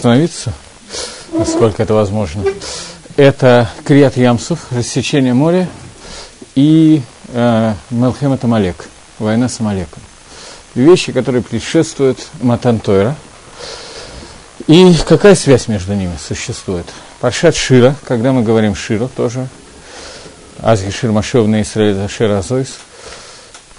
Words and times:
остановиться, 0.00 0.54
насколько 1.30 1.82
это 1.82 1.92
возможно. 1.92 2.42
Это 3.16 3.68
Крият 3.84 4.16
Ямсов, 4.16 4.60
рассечение 4.70 5.34
моря, 5.34 5.68
и 6.54 7.02
э, 7.28 7.74
Мелхемет 7.90 8.42
Амалек, 8.42 8.86
война 9.18 9.50
с 9.50 9.60
Амалеком. 9.60 10.00
Вещи, 10.74 11.12
которые 11.12 11.42
предшествуют 11.42 12.18
Матантойра. 12.40 13.14
И 14.66 14.94
какая 15.06 15.34
связь 15.34 15.68
между 15.68 15.92
ними 15.92 16.16
существует? 16.26 16.86
Паршат 17.20 17.54
Шира, 17.54 17.94
когда 18.06 18.32
мы 18.32 18.42
говорим 18.42 18.74
Шира 18.74 19.06
тоже, 19.06 19.48
Азги 20.60 20.88
Шир 20.88 21.12
Машев 21.12 21.46
на 21.46 21.60
Израиле 21.60 22.08
Шир 22.08 22.30
Азойс, 22.30 22.78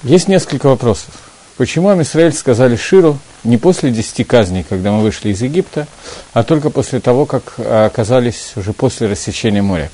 есть 0.04 0.28
несколько 0.28 0.68
вопросов. 0.68 1.16
Почему 1.62 1.90
Амисраэль 1.90 2.34
сказали 2.34 2.76
Ширу 2.76 3.20
не 3.44 3.60
после 3.60 3.92
десяти 3.92 4.24
казней, 4.24 4.66
когда 4.68 4.92
мы 4.92 5.04
вышли 5.04 5.30
из 5.30 5.44
Египта, 5.44 5.88
а 6.34 6.44
только 6.44 6.72
после 6.72 7.00
того, 7.00 7.28
как 7.28 7.60
оказались 7.60 8.54
уже 8.56 8.74
после 8.74 9.06
рассечения 9.06 9.62
моря? 9.62 9.92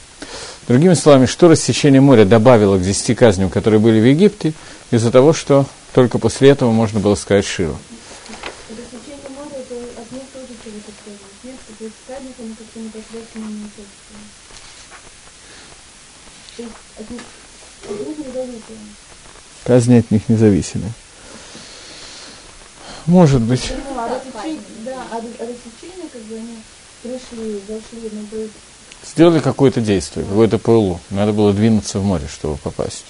Другими 0.70 0.94
словами, 0.94 1.26
что 1.26 1.50
рассечение 1.50 2.00
моря 2.00 2.24
добавило 2.24 2.78
к 2.78 2.82
десяти 2.82 3.14
казням, 3.14 3.50
которые 3.50 3.82
были 3.82 4.00
в 4.00 4.06
Египте, 4.06 4.54
из-за 4.92 5.12
того, 5.12 5.34
что 5.34 5.66
только 5.94 6.20
после 6.20 6.52
этого 6.52 6.72
можно 6.72 7.02
было 7.02 7.16
сказать 7.16 7.46
Ширу? 7.46 7.78
Казни 19.66 19.98
от 19.98 20.12
них 20.12 20.30
независимы. 20.30 20.94
Может 23.08 23.42
быть. 23.42 23.72
Ну, 23.90 24.00
а 24.00 24.10
рассечение, 24.10 24.62
да, 24.84 25.02
а 25.12 25.16
рассечение, 25.16 26.10
как 26.12 26.22
бы 26.24 26.36
они 26.36 26.58
пришли, 27.02 27.62
зашли, 27.68 28.10
ну, 28.12 28.28
то 28.30 28.38
есть... 28.38 28.54
Сделали 29.10 29.40
какое-то 29.40 29.80
действие, 29.80 30.26
какое-то 30.26 30.58
ПЛУ. 30.58 31.00
Надо 31.10 31.32
было 31.32 31.54
двинуться 31.54 32.00
в 32.00 32.04
море, 32.04 32.28
чтобы 32.30 32.58
попасть. 32.58 33.06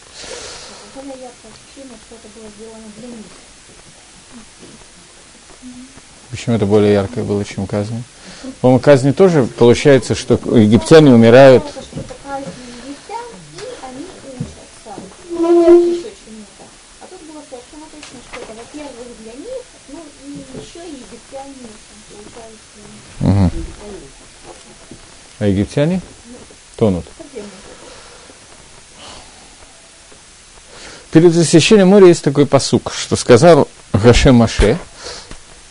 Почему 6.29 6.55
это 6.55 6.65
более 6.67 6.93
яркое 6.93 7.23
было, 7.23 7.43
чем 7.43 7.65
казни? 7.65 8.03
По-моему, 8.61 8.79
казни 8.79 9.11
тоже 9.11 9.45
получается, 9.45 10.13
что 10.13 10.35
египтяне 10.55 11.11
умирают. 11.11 11.63
А 25.39 25.47
египтяне 25.47 26.01
тонут. 26.77 27.05
Перед 31.11 31.33
засечением 31.33 31.89
моря 31.89 32.07
есть 32.07 32.23
такой 32.23 32.45
посук, 32.45 32.91
что 32.93 33.15
сказал 33.15 33.67
Гашем 33.93 34.35
Маше, 34.35 34.77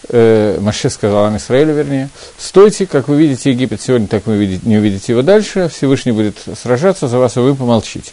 э, 0.09 0.59
Маше 0.61 0.89
сказал 0.89 1.37
Израилю, 1.37 1.75
вернее, 1.75 2.09
стойте, 2.39 2.87
как 2.87 3.09
вы 3.09 3.17
видите 3.17 3.51
Египет 3.51 3.81
сегодня, 3.83 4.07
так 4.07 4.27
вы 4.27 4.61
не 4.63 4.79
увидите 4.79 5.13
его 5.13 5.23
дальше, 5.23 5.69
Всевышний 5.69 6.13
будет 6.13 6.37
сражаться 6.61 7.07
за 7.07 7.19
вас, 7.19 7.37
а 7.37 7.43
вы 7.43 7.55
помолчите. 7.55 8.13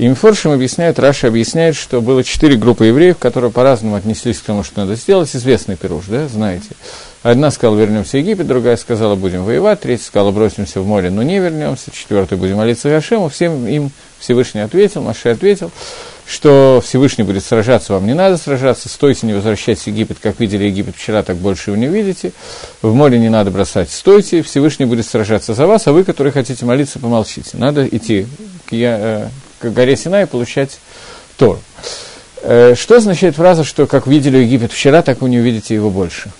И 0.00 0.08
Мифоршим 0.08 0.52
объясняет, 0.52 0.98
Раша 0.98 1.28
объясняет, 1.28 1.76
что 1.76 2.00
было 2.00 2.24
четыре 2.24 2.56
группы 2.56 2.86
евреев, 2.86 3.18
которые 3.18 3.50
по-разному 3.50 3.96
отнеслись 3.96 4.38
к 4.38 4.42
тому, 4.42 4.64
что 4.64 4.80
надо 4.80 4.94
сделать. 4.94 5.28
Известный 5.36 5.76
пируш, 5.76 6.06
да, 6.06 6.26
знаете. 6.26 6.70
Одна 7.22 7.50
сказала, 7.50 7.78
вернемся 7.78 8.12
в 8.12 8.20
Египет, 8.20 8.46
другая 8.46 8.78
сказала, 8.78 9.14
будем 9.14 9.44
воевать, 9.44 9.80
третья 9.80 10.04
сказала, 10.04 10.30
бросимся 10.30 10.80
в 10.80 10.86
море, 10.86 11.10
но 11.10 11.22
не 11.22 11.38
вернемся, 11.38 11.90
четвертая, 11.92 12.38
будем 12.38 12.56
молиться 12.56 12.88
Гашему. 12.88 13.28
Всем 13.28 13.66
им 13.66 13.90
Всевышний 14.18 14.62
ответил, 14.62 15.02
Маше 15.02 15.28
ответил, 15.28 15.70
что 16.26 16.82
Всевышний 16.82 17.24
будет 17.24 17.44
сражаться, 17.44 17.92
вам 17.92 18.06
не 18.06 18.14
надо 18.14 18.38
сражаться, 18.38 18.88
стойте, 18.88 19.26
не 19.26 19.34
возвращайтесь 19.34 19.82
в 19.82 19.86
Египет, 19.88 20.16
как 20.18 20.40
видели 20.40 20.64
Египет 20.64 20.96
вчера, 20.96 21.22
так 21.22 21.36
больше 21.36 21.72
вы 21.72 21.76
не 21.76 21.88
видите, 21.88 22.32
в 22.80 22.94
море 22.94 23.18
не 23.18 23.28
надо 23.28 23.50
бросать, 23.50 23.90
стойте, 23.90 24.40
Всевышний 24.40 24.86
будет 24.86 25.04
сражаться 25.04 25.52
за 25.52 25.66
вас, 25.66 25.86
а 25.88 25.92
вы, 25.92 26.04
которые 26.04 26.32
хотите 26.32 26.64
молиться, 26.64 26.98
помолчите. 26.98 27.58
Надо 27.58 27.86
идти 27.86 28.26
к, 28.64 28.72
я, 28.72 28.96
э, 28.98 29.28
к 29.58 29.70
горе 29.74 29.94
Сина 29.94 30.22
и 30.22 30.26
получать 30.26 30.78
Тор. 31.36 31.58
Э, 32.42 32.74
что 32.78 32.96
означает 32.96 33.36
фраза, 33.36 33.62
что 33.62 33.86
как 33.86 34.06
видели 34.06 34.38
Египет 34.38 34.72
вчера, 34.72 35.02
так 35.02 35.20
вы 35.20 35.28
не 35.28 35.38
увидите 35.38 35.74
его 35.74 35.90
больше? 35.90 36.30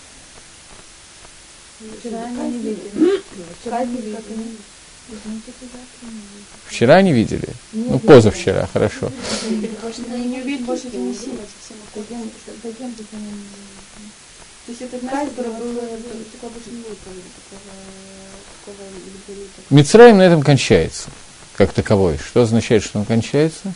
Вчера 6.68 7.02
не 7.02 7.12
видели? 7.12 7.48
Ну, 7.72 7.98
позавчера, 7.98 8.68
хорошо. 8.72 9.10
Мицраим 19.70 20.18
на 20.18 20.22
этом 20.22 20.42
кончается, 20.42 21.10
как 21.56 21.72
таковой. 21.72 22.18
Что 22.18 22.42
означает, 22.42 22.84
что 22.84 22.98
он 22.98 23.04
кончается? 23.04 23.72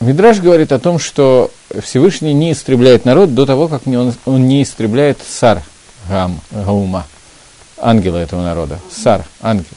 Мидраж 0.00 0.40
говорит 0.40 0.72
о 0.72 0.78
том, 0.78 0.98
что 0.98 1.50
Всевышний 1.80 2.32
не 2.32 2.52
истребляет 2.52 3.04
народ 3.04 3.34
до 3.34 3.46
того, 3.46 3.68
как 3.68 3.86
он, 3.86 4.14
он 4.24 4.48
не 4.48 4.62
истребляет 4.62 5.18
сар 5.22 5.62
гам, 6.08 6.40
гаума, 6.50 7.06
ангела 7.78 8.16
этого 8.16 8.42
народа. 8.42 8.78
Сар, 8.90 9.24
ангел. 9.40 9.76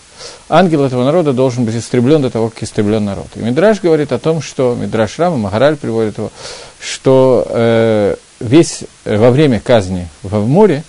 Ангел 0.49 0.83
этого 0.83 1.03
народа 1.03 1.33
должен 1.33 1.65
быть 1.65 1.75
истреблен 1.75 2.21
до 2.21 2.29
того, 2.29 2.49
как 2.49 2.63
истреблен 2.63 3.03
народ. 3.03 3.27
И 3.35 3.39
Мидраж 3.39 3.81
говорит 3.81 4.11
о 4.11 4.19
том, 4.19 4.41
что 4.41 4.75
Мидраж 4.79 5.19
Рама, 5.19 5.37
Магараль 5.37 5.75
приводит 5.75 6.17
его, 6.17 6.31
что 6.79 7.45
э, 7.49 8.15
весь 8.39 8.83
э, 9.05 9.17
во 9.17 9.31
время 9.31 9.59
казни 9.59 10.07
в 10.21 10.47
море 10.47 10.83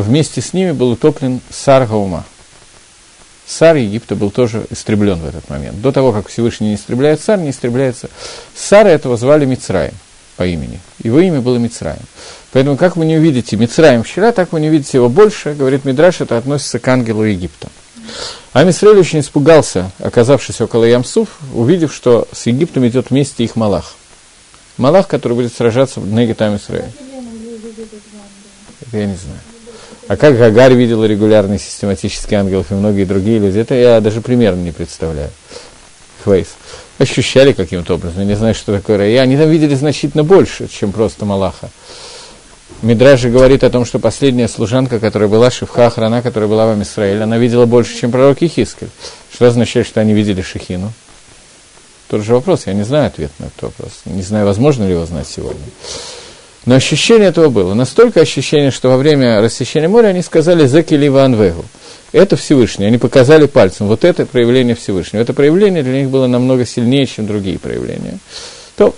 вместе 0.00 0.40
с 0.40 0.52
ними 0.52 0.72
был 0.72 0.90
утоплен 0.92 1.40
сар 1.50 1.86
гаума– 1.86 2.24
Сар 3.46 3.76
Египта 3.76 4.16
был 4.16 4.30
тоже 4.30 4.66
истреблен 4.70 5.20
в 5.20 5.26
этот 5.26 5.48
момент. 5.48 5.80
До 5.80 5.92
того, 5.92 6.12
как 6.12 6.28
Всевышний 6.28 6.70
не 6.70 6.74
истребляет 6.74 7.20
царь, 7.20 7.38
не 7.38 7.50
истребляется. 7.50 8.10
Сара 8.56 8.88
этого 8.88 9.16
звали 9.16 9.44
Мицраем 9.44 9.94
по 10.36 10.44
имени. 10.44 10.80
Его 11.02 11.20
имя 11.20 11.40
было 11.40 11.56
Мицраем. 11.56 12.02
Поэтому, 12.52 12.76
как 12.76 12.96
вы 12.96 13.06
не 13.06 13.16
увидите 13.16 13.56
Мицраем 13.56 14.02
вчера, 14.02 14.32
так 14.32 14.52
вы 14.52 14.60
не 14.60 14.68
увидите 14.68 14.98
его 14.98 15.08
больше. 15.08 15.54
Говорит 15.54 15.84
Мидраш, 15.84 16.20
это 16.20 16.36
относится 16.36 16.80
к 16.80 16.88
ангелу 16.88 17.22
Египта. 17.22 17.68
А 18.52 18.64
Мисраэль 18.64 18.98
очень 18.98 19.20
испугался, 19.20 19.92
оказавшись 20.00 20.60
около 20.60 20.84
Ямсуф, 20.84 21.28
увидев, 21.54 21.94
что 21.94 22.26
с 22.32 22.46
Египтом 22.46 22.86
идет 22.88 23.10
вместе 23.10 23.44
их 23.44 23.54
Малах. 23.54 23.94
Малах, 24.76 25.06
который 25.06 25.34
будет 25.34 25.54
сражаться 25.54 26.00
в 26.00 26.06
Негитам 26.12 26.56
Исраэль. 26.56 26.90
Я 28.92 29.06
не 29.06 29.16
знаю. 29.16 29.40
А 30.08 30.16
как 30.16 30.38
Гагарь 30.38 30.74
видел 30.74 31.04
регулярный 31.04 31.58
систематический 31.58 32.36
ангелов 32.36 32.70
и 32.70 32.74
многие 32.74 33.04
другие 33.04 33.38
люди, 33.38 33.58
это 33.58 33.74
я 33.74 34.00
даже 34.00 34.20
примерно 34.20 34.62
не 34.62 34.70
представляю. 34.70 35.30
Хвейс. 36.22 36.48
Ощущали 36.98 37.52
каким-то 37.52 37.94
образом, 37.94 38.20
я 38.20 38.24
не 38.24 38.36
знаю, 38.36 38.54
что 38.54 38.74
такое 38.74 38.98
рая. 38.98 39.20
Они 39.20 39.36
там 39.36 39.50
видели 39.50 39.74
значительно 39.74 40.22
больше, 40.22 40.68
чем 40.68 40.92
просто 40.92 41.24
Малаха. 41.24 41.70
Мидражи 42.82 43.30
говорит 43.30 43.64
о 43.64 43.70
том, 43.70 43.84
что 43.84 43.98
последняя 43.98 44.48
служанка, 44.48 45.00
которая 45.00 45.28
была 45.28 45.50
Шифха 45.50 45.86
Охрана, 45.86 46.22
которая 46.22 46.48
была 46.48 46.72
в 46.72 46.82
Израиле, 46.82 47.22
она 47.22 47.38
видела 47.38 47.66
больше, 47.66 47.98
чем 47.98 48.10
пророк 48.10 48.42
Ихискель. 48.42 48.90
Что 49.32 49.46
означает, 49.46 49.86
что 49.86 50.00
они 50.00 50.14
видели 50.14 50.42
Шехину? 50.42 50.92
Тот 52.08 52.22
же 52.22 52.34
вопрос, 52.34 52.66
я 52.66 52.74
не 52.74 52.84
знаю 52.84 53.08
ответ 53.08 53.32
на 53.38 53.46
этот 53.46 53.62
вопрос. 53.62 53.92
Не 54.04 54.22
знаю, 54.22 54.46
возможно 54.46 54.84
ли 54.84 54.92
его 54.92 55.06
знать 55.06 55.26
сегодня. 55.26 55.64
Но 56.66 56.74
ощущение 56.74 57.28
этого 57.28 57.48
было. 57.48 57.74
Настолько 57.74 58.20
ощущение, 58.20 58.72
что 58.72 58.90
во 58.90 58.96
время 58.96 59.40
рассечения 59.40 59.88
моря 59.88 60.08
они 60.08 60.20
сказали 60.20 60.66
«Зекили 60.66 61.06
Ванвегу». 61.06 61.64
Это 62.10 62.36
Всевышний. 62.36 62.86
Они 62.86 62.98
показали 62.98 63.46
пальцем. 63.46 63.86
Вот 63.86 64.04
это 64.04 64.26
проявление 64.26 64.74
Всевышнего. 64.74 65.22
Это 65.22 65.32
проявление 65.32 65.84
для 65.84 66.00
них 66.00 66.10
было 66.10 66.26
намного 66.26 66.66
сильнее, 66.66 67.06
чем 67.06 67.26
другие 67.26 67.58
проявления. 67.60 68.18
То 68.76 68.94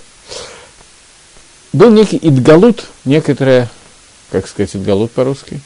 был 1.71 1.91
некий 1.91 2.17
идгалут, 2.21 2.85
некоторое, 3.05 3.69
как 4.31 4.47
сказать, 4.47 4.75
идгалут 4.75 5.11
по-русски, 5.11 5.59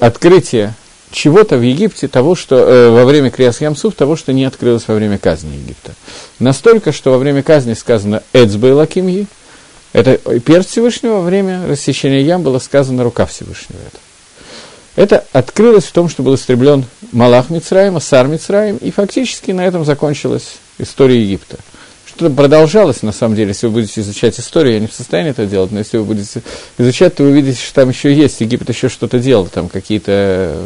открытие 0.00 0.74
чего-то 1.12 1.58
в 1.58 1.62
Египте, 1.62 2.08
того, 2.08 2.34
что 2.34 2.56
э, 2.56 2.90
во 2.90 3.04
время 3.04 3.30
Криас 3.30 3.60
Ямсуф, 3.60 3.94
того, 3.94 4.16
что 4.16 4.32
не 4.32 4.44
открылось 4.44 4.88
во 4.88 4.94
время 4.94 5.18
казни 5.18 5.54
Египта. 5.54 5.92
Настолько, 6.40 6.90
что 6.90 7.12
во 7.12 7.18
время 7.18 7.42
казни 7.42 7.74
сказано 7.74 8.22
«Эцбэ 8.32 8.72
лакимьи», 8.72 9.26
это 9.92 10.16
перст 10.40 10.70
Всевышнего, 10.70 11.20
время 11.20 11.66
рассечения 11.66 12.22
ям 12.22 12.42
было 12.42 12.58
сказано 12.58 13.04
рука 13.04 13.26
Всевышнего. 13.26 13.80
Это. 13.86 13.98
Это 14.94 15.24
открылось 15.32 15.84
в 15.84 15.92
том, 15.92 16.08
что 16.08 16.22
был 16.22 16.34
истреблен 16.34 16.84
Малах 17.12 17.48
Мицраима, 17.48 18.00
Сар 18.00 18.26
Мицраим, 18.28 18.76
и 18.76 18.90
фактически 18.90 19.50
на 19.50 19.66
этом 19.66 19.84
закончилась 19.84 20.56
история 20.78 21.22
Египта. 21.22 21.56
Что-то 22.04 22.34
продолжалось, 22.34 23.02
на 23.02 23.12
самом 23.12 23.36
деле, 23.36 23.48
если 23.48 23.66
вы 23.66 23.72
будете 23.72 24.02
изучать 24.02 24.38
историю, 24.38 24.74
я 24.74 24.80
не 24.80 24.86
в 24.86 24.92
состоянии 24.92 25.30
это 25.30 25.46
делать, 25.46 25.72
но 25.72 25.78
если 25.78 25.96
вы 25.96 26.04
будете 26.04 26.42
изучать, 26.76 27.14
то 27.14 27.22
вы 27.22 27.30
увидите, 27.30 27.58
что 27.58 27.74
там 27.74 27.88
еще 27.88 28.12
есть, 28.12 28.42
Египет 28.42 28.68
еще 28.68 28.90
что-то 28.90 29.18
делал, 29.18 29.46
там 29.46 29.70
какие-то 29.70 30.58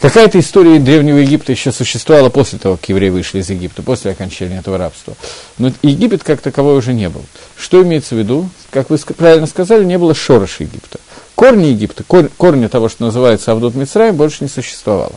Какая-то 0.00 0.38
история 0.38 0.78
Древнего 0.78 1.16
Египта 1.16 1.50
еще 1.50 1.72
существовала 1.72 2.28
после 2.28 2.60
того, 2.60 2.76
как 2.76 2.88
евреи 2.88 3.08
вышли 3.08 3.40
из 3.40 3.50
Египта, 3.50 3.82
после 3.82 4.12
окончания 4.12 4.58
этого 4.58 4.78
рабства. 4.78 5.14
Но 5.58 5.72
Египет 5.82 6.22
как 6.22 6.40
таковой 6.40 6.78
уже 6.78 6.92
не 6.92 7.08
был. 7.08 7.24
Что 7.56 7.82
имеется 7.82 8.14
в 8.14 8.18
виду? 8.18 8.48
Как 8.70 8.90
вы 8.90 8.98
правильно 8.98 9.48
сказали, 9.48 9.84
не 9.84 9.98
было 9.98 10.14
шороша 10.14 10.62
Египта. 10.62 11.00
Корни 11.34 11.66
Египта, 11.66 12.04
кор, 12.04 12.30
корни 12.36 12.68
того, 12.68 12.88
что 12.88 13.04
называется 13.04 13.50
Авдут 13.50 13.74
Мицраем, 13.74 14.14
больше 14.14 14.44
не 14.44 14.48
существовало. 14.48 15.14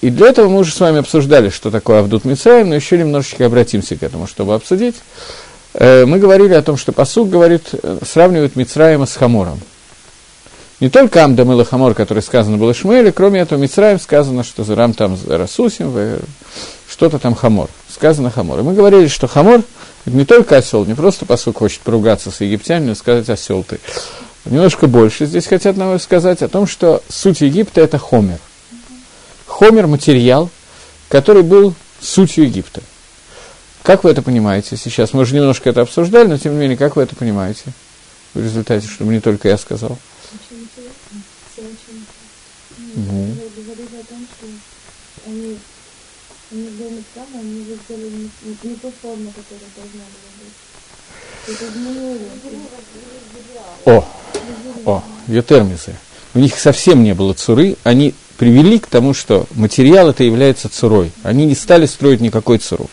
И 0.00 0.10
для 0.10 0.28
этого 0.28 0.48
мы 0.48 0.58
уже 0.58 0.72
с 0.72 0.80
вами 0.80 0.98
обсуждали, 0.98 1.48
что 1.48 1.70
такое 1.70 2.00
Авдут 2.00 2.24
Мицраем, 2.24 2.68
но 2.68 2.74
еще 2.74 2.98
немножечко 2.98 3.46
обратимся 3.46 3.94
к 3.96 4.02
этому, 4.02 4.26
чтобы 4.26 4.54
обсудить. 4.54 4.96
Э, 5.74 6.04
мы 6.04 6.18
говорили 6.18 6.54
о 6.54 6.62
том, 6.62 6.76
что 6.76 6.90
посуд 6.90 7.30
говорит, 7.30 7.68
э, 7.80 7.98
сравнивает 8.04 8.56
Мицраема 8.56 9.06
с 9.06 9.14
Хамором– 9.14 9.60
не 10.82 10.90
только 10.90 11.22
Амдам 11.22 11.52
и 11.52 11.64
Хамор, 11.64 11.94
который 11.94 12.24
сказано 12.24 12.56
было 12.56 12.74
Шмуэле, 12.74 13.12
кроме 13.12 13.38
этого 13.38 13.56
Мицраем 13.56 14.00
сказано, 14.00 14.42
что 14.42 14.64
Зарам 14.64 14.94
там 14.94 15.16
Расусим, 15.28 16.18
что-то 16.90 17.20
там 17.20 17.36
Хамор. 17.36 17.70
Сказано 17.88 18.32
Хамор. 18.32 18.58
И 18.58 18.62
мы 18.64 18.74
говорили, 18.74 19.06
что 19.06 19.28
Хамор– 19.28 19.62
не 20.06 20.24
только 20.24 20.56
осел, 20.56 20.84
не 20.84 20.94
просто 20.94 21.24
посук 21.24 21.58
хочет 21.58 21.82
поругаться 21.82 22.32
с 22.32 22.40
египтянами, 22.40 22.94
сказать 22.94 23.30
осел 23.30 23.62
ты. 23.62 23.78
Немножко 24.44 24.88
больше 24.88 25.26
здесь 25.26 25.46
хотят 25.46 25.76
нам 25.76 26.00
сказать 26.00 26.42
о 26.42 26.48
том, 26.48 26.66
что 26.66 27.00
суть 27.08 27.42
Египта– 27.42 27.80
это 27.82 27.98
Хомер. 27.98 28.40
Хомер– 29.46 29.86
материал, 29.86 30.50
который 31.08 31.44
был 31.44 31.76
сутью 32.00 32.46
Египта. 32.46 32.82
Как 33.84 34.02
вы 34.02 34.10
это 34.10 34.20
понимаете 34.20 34.76
сейчас? 34.76 35.12
Мы 35.12 35.20
уже 35.20 35.36
немножко 35.36 35.70
это 35.70 35.82
обсуждали, 35.82 36.26
но 36.26 36.38
тем 36.38 36.54
не 36.54 36.58
менее, 36.58 36.76
как 36.76 36.96
вы 36.96 37.04
это 37.04 37.14
понимаете 37.14 37.66
в 38.34 38.42
результате, 38.42 38.88
чтобы 38.88 39.12
не 39.12 39.20
только 39.20 39.48
я 39.48 39.56
сказал? 39.56 39.96
Угу. 42.94 43.26
Говорили 43.56 44.00
о 44.00 44.04
том, 44.04 44.26
что 44.36 44.46
они, 45.26 45.58
они 46.50 46.68
были 46.70 47.02
правы, 47.14 47.38
они 47.38 47.64
сделали 47.64 48.10
не, 48.10 48.30
не 48.70 48.76
ту 48.76 48.92
форму, 49.00 49.32
которая 49.32 49.70
должна 49.76 50.02
была 50.02 50.30
быть. 50.38 50.52
О, 53.84 54.04
о, 54.86 55.02
Йотермисы. 55.26 55.96
У 56.34 56.38
них 56.38 56.58
совсем 56.58 57.02
не 57.02 57.14
было 57.14 57.34
цуры, 57.34 57.76
они 57.82 58.14
привели 58.38 58.78
к 58.78 58.86
тому, 58.86 59.14
что 59.14 59.46
материал 59.54 60.08
это 60.10 60.24
является 60.24 60.68
цурой. 60.68 61.12
Они 61.22 61.46
не 61.46 61.54
стали 61.54 61.86
строить 61.86 62.20
никакой 62.20 62.58
цуру. 62.58 62.88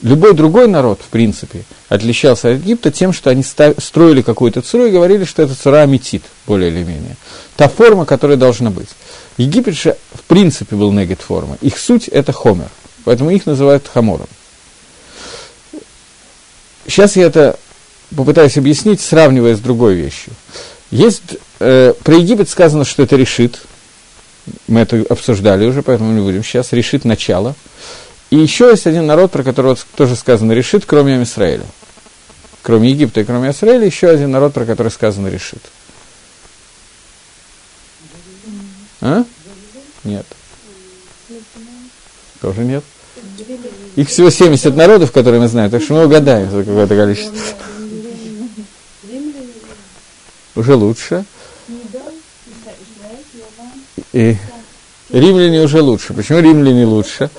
Любой 0.00 0.32
другой 0.32 0.68
народ, 0.68 1.00
в 1.04 1.08
принципе, 1.08 1.64
отличался 1.88 2.50
от 2.50 2.58
Египта 2.58 2.92
тем, 2.92 3.12
что 3.12 3.30
они 3.30 3.42
строили 3.42 4.22
какую-то 4.22 4.62
цуру 4.62 4.86
и 4.86 4.92
говорили, 4.92 5.24
что 5.24 5.42
это 5.42 5.56
цура 5.56 5.82
аметит, 5.82 6.22
более 6.46 6.70
или 6.70 6.84
менее. 6.84 7.16
Та 7.56 7.68
форма, 7.68 8.06
которая 8.06 8.36
должна 8.36 8.70
быть. 8.70 8.88
Египет 9.38 9.74
же, 9.74 9.96
в 10.14 10.22
принципе, 10.22 10.76
был 10.76 10.92
негет 10.92 11.20
форма. 11.20 11.58
Их 11.62 11.78
суть– 11.78 12.06
это 12.12 12.32
хомер. 12.32 12.68
Поэтому 13.04 13.30
их 13.30 13.44
называют 13.46 13.88
хамором. 13.92 14.28
Сейчас 16.86 17.16
я 17.16 17.24
это 17.24 17.58
попытаюсь 18.14 18.56
объяснить, 18.56 19.00
сравнивая 19.00 19.56
с 19.56 19.60
другой 19.60 19.94
вещью. 19.94 20.32
Есть, 20.92 21.38
э, 21.58 21.92
про 22.04 22.14
Египет 22.14 22.48
сказано, 22.48 22.84
что 22.84 23.02
это 23.02 23.16
решит. 23.16 23.62
Мы 24.68 24.80
это 24.80 25.04
обсуждали 25.08 25.66
уже, 25.66 25.82
поэтому 25.82 26.12
не 26.12 26.20
будем 26.20 26.44
сейчас. 26.44 26.72
Решит 26.72 27.04
начало– 27.04 27.56
и 28.30 28.36
еще 28.36 28.68
есть 28.70 28.86
один 28.86 29.06
народ, 29.06 29.30
про 29.30 29.42
которого 29.42 29.76
тоже 29.96 30.16
сказано 30.16 30.52
решит, 30.52 30.84
кроме 30.84 31.14
Амисраэля. 31.14 31.64
Кроме 32.62 32.90
Египта 32.90 33.20
и 33.20 33.24
кроме 33.24 33.50
Израиля, 33.50 33.86
еще 33.86 34.08
один 34.08 34.30
народ, 34.30 34.52
про 34.52 34.66
который 34.66 34.92
сказано 34.92 35.28
решит. 35.28 35.62
А? 39.00 39.24
Нет. 40.04 40.26
Тоже 42.40 42.60
нет. 42.60 42.84
Их 43.96 44.08
всего 44.08 44.30
70 44.30 44.76
народов, 44.76 45.12
которые 45.12 45.40
мы 45.40 45.48
знаем, 45.48 45.70
так 45.70 45.82
что 45.82 45.94
мы 45.94 46.04
угадаем 46.04 46.50
за 46.50 46.62
какое-то 46.62 46.94
количество. 46.94 47.38
Уже 50.54 50.74
лучше. 50.74 51.24
И 54.12 54.36
римляне 55.10 55.62
уже 55.62 55.80
лучше. 55.80 56.12
Почему 56.12 56.40
римляне 56.40 56.84
лучше? 56.84 57.30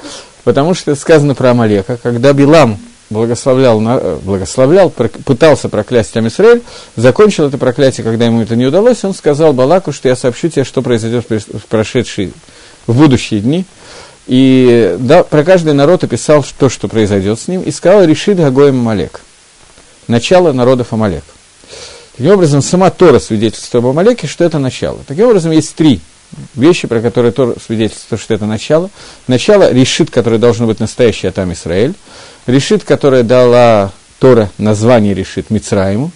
Потому 0.50 0.74
что 0.74 0.96
сказано 0.96 1.36
про 1.36 1.52
Амалека, 1.52 1.98
когда 2.02 2.34
Билам 2.34 2.80
благословлял, 3.12 3.80
благословлял 4.24 4.90
пытался 4.90 5.70
проклясть 5.70 6.18
Амисраэль, 6.18 6.64
закончил 6.96 7.46
это 7.46 7.60
проклятие, 7.60 8.04
когда 8.04 8.26
ему 8.26 8.42
это 8.42 8.56
не 8.56 8.66
удалось, 8.66 9.04
он 9.04 9.14
сказал 9.14 9.54
Балаку, 9.54 9.92
что 9.92 10.10
я 10.10 10.16
сообщу 10.16 10.50
тебе, 10.50 10.64
что 10.64 10.82
произойдет 10.82 11.30
в 11.30 11.68
прошедшие, 11.70 12.32
в 12.88 12.98
будущие 12.98 13.42
дни. 13.42 13.64
И 14.26 14.96
да, 14.98 15.22
про 15.22 15.44
каждый 15.44 15.74
народ 15.74 16.04
описал 16.04 16.44
то, 16.58 16.68
что 16.68 16.88
произойдет 16.88 17.40
с 17.40 17.48
ним, 17.48 17.62
и 17.62 17.70
сказал, 17.70 18.04
решит 18.06 18.38
Гагоем 18.38 18.80
Амалек. 18.80 19.22
Начало 20.08 20.52
народов 20.52 20.94
Амалек. 20.94 21.26
Таким 22.18 22.32
образом, 22.32 22.64
сама 22.64 22.90
Тора 22.90 23.20
свидетельствует 23.20 23.84
об 23.84 23.92
Амалеке, 23.92 24.26
что 24.26 24.46
это 24.46 24.58
начало. 24.58 24.98
Таким 25.06 25.28
образом, 25.28 25.52
есть 25.52 25.76
три 25.76 26.02
вещи, 26.56 26.88
про 26.88 27.02
которые 27.02 27.32
Тор 27.32 27.56
свидетельствует, 27.66 28.22
что 28.22 28.34
это 28.34 28.46
начало. 28.46 28.90
Начало 29.28 29.72
решит, 29.72 30.10
которое 30.12 30.38
должно 30.38 30.68
быть 30.68 30.80
настоящее 30.80 31.32
там 31.32 31.54
Израиль. 31.54 31.94
Решит, 32.46 32.84
которое 32.84 33.24
дала 33.24 33.92
Тора 34.20 34.50
название 34.58 35.14
решит 35.14 35.50
Мицраиму. 35.50 36.12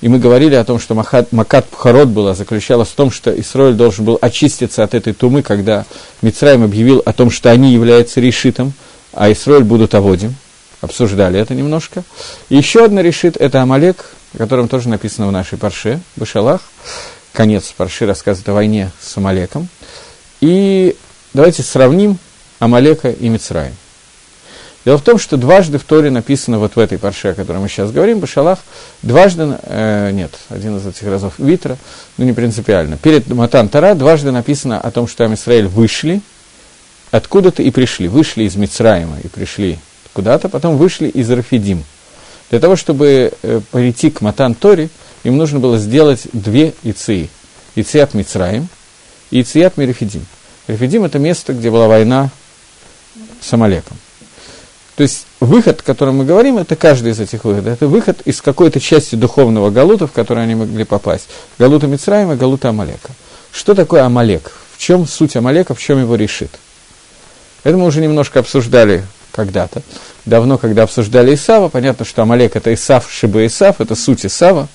И 0.00 0.08
мы 0.08 0.18
говорили 0.18 0.54
о 0.54 0.64
том, 0.64 0.78
что 0.78 0.94
Махат, 0.94 1.32
Макат 1.32 1.66
Пхарот 1.66 2.08
была, 2.08 2.34
заключалась 2.34 2.88
в 2.88 2.94
том, 2.94 3.10
что 3.10 3.30
Израиль 3.40 3.74
должен 3.74 4.04
был 4.04 4.18
очиститься 4.20 4.82
от 4.84 4.92
этой 4.94 5.14
тумы, 5.14 5.42
когда 5.42 5.86
Мицраим 6.20 6.62
объявил 6.62 7.02
о 7.06 7.12
том, 7.12 7.30
что 7.30 7.50
они 7.50 7.72
являются 7.72 8.20
решитом, 8.20 8.74
а 9.12 9.32
Израиль 9.32 9.64
будут 9.64 9.94
аводим. 9.94 10.34
Обсуждали 10.82 11.40
это 11.40 11.54
немножко. 11.54 12.02
И 12.50 12.56
еще 12.56 12.84
одна 12.84 13.00
решит– 13.00 13.36
это 13.38 13.62
Амалек, 13.62 14.04
о 14.34 14.38
котором 14.38 14.68
тоже 14.68 14.90
написано 14.90 15.26
в 15.28 15.32
нашей 15.32 15.56
парше, 15.56 16.00
Башалах 16.16 16.60
конец 17.34 17.74
Парши 17.76 18.06
рассказывает 18.06 18.48
о 18.48 18.54
войне 18.54 18.90
с 19.02 19.14
Амалеком. 19.16 19.68
И 20.40 20.96
давайте 21.34 21.62
сравним 21.62 22.18
Амалека 22.60 23.10
и 23.10 23.28
Мицраем. 23.28 23.74
Дело 24.84 24.98
в 24.98 25.02
том, 25.02 25.18
что 25.18 25.36
дважды 25.38 25.78
в 25.78 25.84
Торе 25.84 26.10
написано 26.10 26.58
вот 26.58 26.76
в 26.76 26.78
этой 26.78 26.98
парше, 26.98 27.28
о 27.28 27.34
которой 27.34 27.56
мы 27.56 27.68
сейчас 27.68 27.90
говорим, 27.90 28.20
Башалах, 28.20 28.58
дважды, 29.02 29.56
э, 29.62 30.10
нет, 30.12 30.32
один 30.50 30.76
из 30.76 30.86
этих 30.86 31.06
разов 31.06 31.34
Витра, 31.38 31.78
ну 32.18 32.26
не 32.26 32.34
принципиально. 32.34 32.98
Перед 32.98 33.26
Матан 33.28 33.70
Тара 33.70 33.94
дважды 33.94 34.30
написано 34.30 34.78
о 34.78 34.90
том, 34.90 35.08
что 35.08 35.24
Амисраэль 35.24 35.66
вышли 35.66 36.20
откуда-то 37.10 37.62
и 37.62 37.70
пришли. 37.70 38.08
Вышли 38.08 38.44
из 38.44 38.56
Мицраима 38.56 39.16
и 39.22 39.28
пришли 39.28 39.78
куда-то, 40.12 40.50
потом 40.50 40.76
вышли 40.76 41.08
из 41.08 41.30
Рафидим. 41.30 41.82
Для 42.50 42.60
того, 42.60 42.76
чтобы 42.76 43.32
э, 43.42 43.60
перейти 43.72 44.10
к 44.10 44.20
Матан 44.20 44.54
Торе, 44.54 44.90
им 45.24 45.36
нужно 45.36 45.58
было 45.58 45.78
сделать 45.78 46.28
две 46.32 46.74
Иции. 46.82 47.28
Ициат 47.74 48.14
Мицраим 48.14 48.68
и 49.30 49.42
Ициат 49.42 49.76
Мерефидим. 49.76 50.24
Мерефидим– 50.68 51.04
это 51.04 51.18
место, 51.18 51.52
где 51.52 51.70
была 51.70 51.88
война 51.88 52.30
с 53.40 53.52
Амалеком. 53.52 53.96
То 54.96 55.02
есть 55.02 55.26
выход, 55.40 55.80
о 55.80 55.82
котором 55.82 56.18
мы 56.18 56.24
говорим, 56.24 56.58
это 56.58 56.76
каждый 56.76 57.12
из 57.12 57.20
этих 57.20 57.44
выходов. 57.44 57.74
Это 57.74 57.88
выход 57.88 58.20
из 58.24 58.40
какой-то 58.40 58.78
части 58.78 59.16
духовного 59.16 59.70
галута, 59.70 60.06
в 60.06 60.12
который 60.12 60.44
они 60.44 60.54
могли 60.54 60.84
попасть. 60.84 61.28
Галута 61.58 61.88
Мицраима, 61.88 62.36
Галута 62.36 62.68
Амалека. 62.68 63.10
Что 63.50 63.74
такое 63.74 64.04
Амалек? 64.04 64.52
В 64.72 64.78
чем 64.78 65.06
суть 65.06 65.34
Амалека, 65.36 65.74
в 65.74 65.80
чем 65.80 66.00
его 66.00 66.14
решит? 66.14 66.50
Это 67.64 67.76
мы 67.76 67.86
уже 67.86 68.00
немножко 68.00 68.40
обсуждали 68.40 69.04
когда-то. 69.32 69.82
Давно, 70.26 70.56
когда 70.56 70.84
обсуждали 70.84 71.34
Исава, 71.34 71.68
понятно, 71.68 72.06
что 72.06 72.22
Амалек– 72.22 72.56
это 72.56 72.72
Исав, 72.72 73.10
Шиба 73.10 73.44
Исав, 73.46 73.80
это 73.80 73.94
суть 73.94 74.24
Исава. 74.24 74.68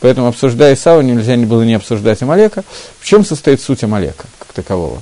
Поэтому, 0.00 0.26
обсуждая 0.26 0.74
Исава, 0.74 1.00
нельзя 1.00 1.36
было 1.36 1.62
не 1.62 1.74
обсуждать 1.74 2.22
Амалека. 2.22 2.64
В 2.98 3.04
чем 3.06 3.24
состоит 3.24 3.60
суть 3.60 3.84
Амалека, 3.84 4.24
как 4.40 4.52
такового? 4.52 5.00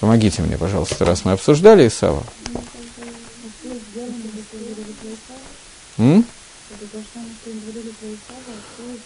Помогите 0.00 0.42
мне, 0.42 0.58
пожалуйста, 0.58 1.06
раз 1.06 1.24
мы 1.24 1.32
обсуждали 1.32 1.88
Исава. 1.88 2.22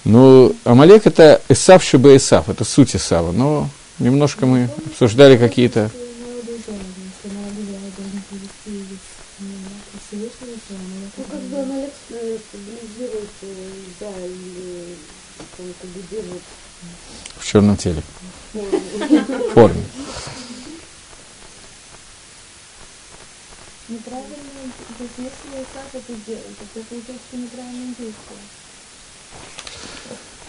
Ну, 0.05 0.55
Амалек 0.65 1.07
это 1.07 1.41
Исав 1.49 1.85
Шиба 1.85 2.17
Исав, 2.17 2.49
это 2.49 2.65
суть 2.65 2.97
Исава, 2.97 3.31
но 3.31 3.69
немножко 4.01 4.47
мы 4.47 4.69
обсуждали 4.87 5.37
какие-то 5.37 5.91
черном 17.53 17.77
теле. 17.77 18.03
В 18.55 19.53
форме. 19.53 19.83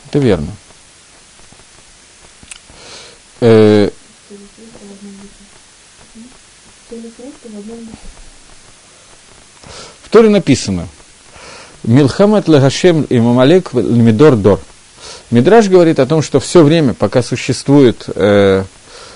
Это 0.07 0.19
верно. 0.19 0.51
Э, 3.41 3.89
в 10.03 10.09
Торе 10.09 10.29
написано 10.29 10.87
Милхамат 11.83 12.47
Лагашем 12.47 13.01
и 13.03 13.19
Мамалек 13.19 13.73
Мидор 13.73 14.35
Дор. 14.35 14.59
Мидраж 15.33 15.67
говорит 15.67 15.99
о 15.99 16.05
том, 16.05 16.21
что 16.21 16.39
все 16.39 16.61
время, 16.61 16.93
пока 16.93 17.23
существует 17.23 18.05
э, 18.13 18.63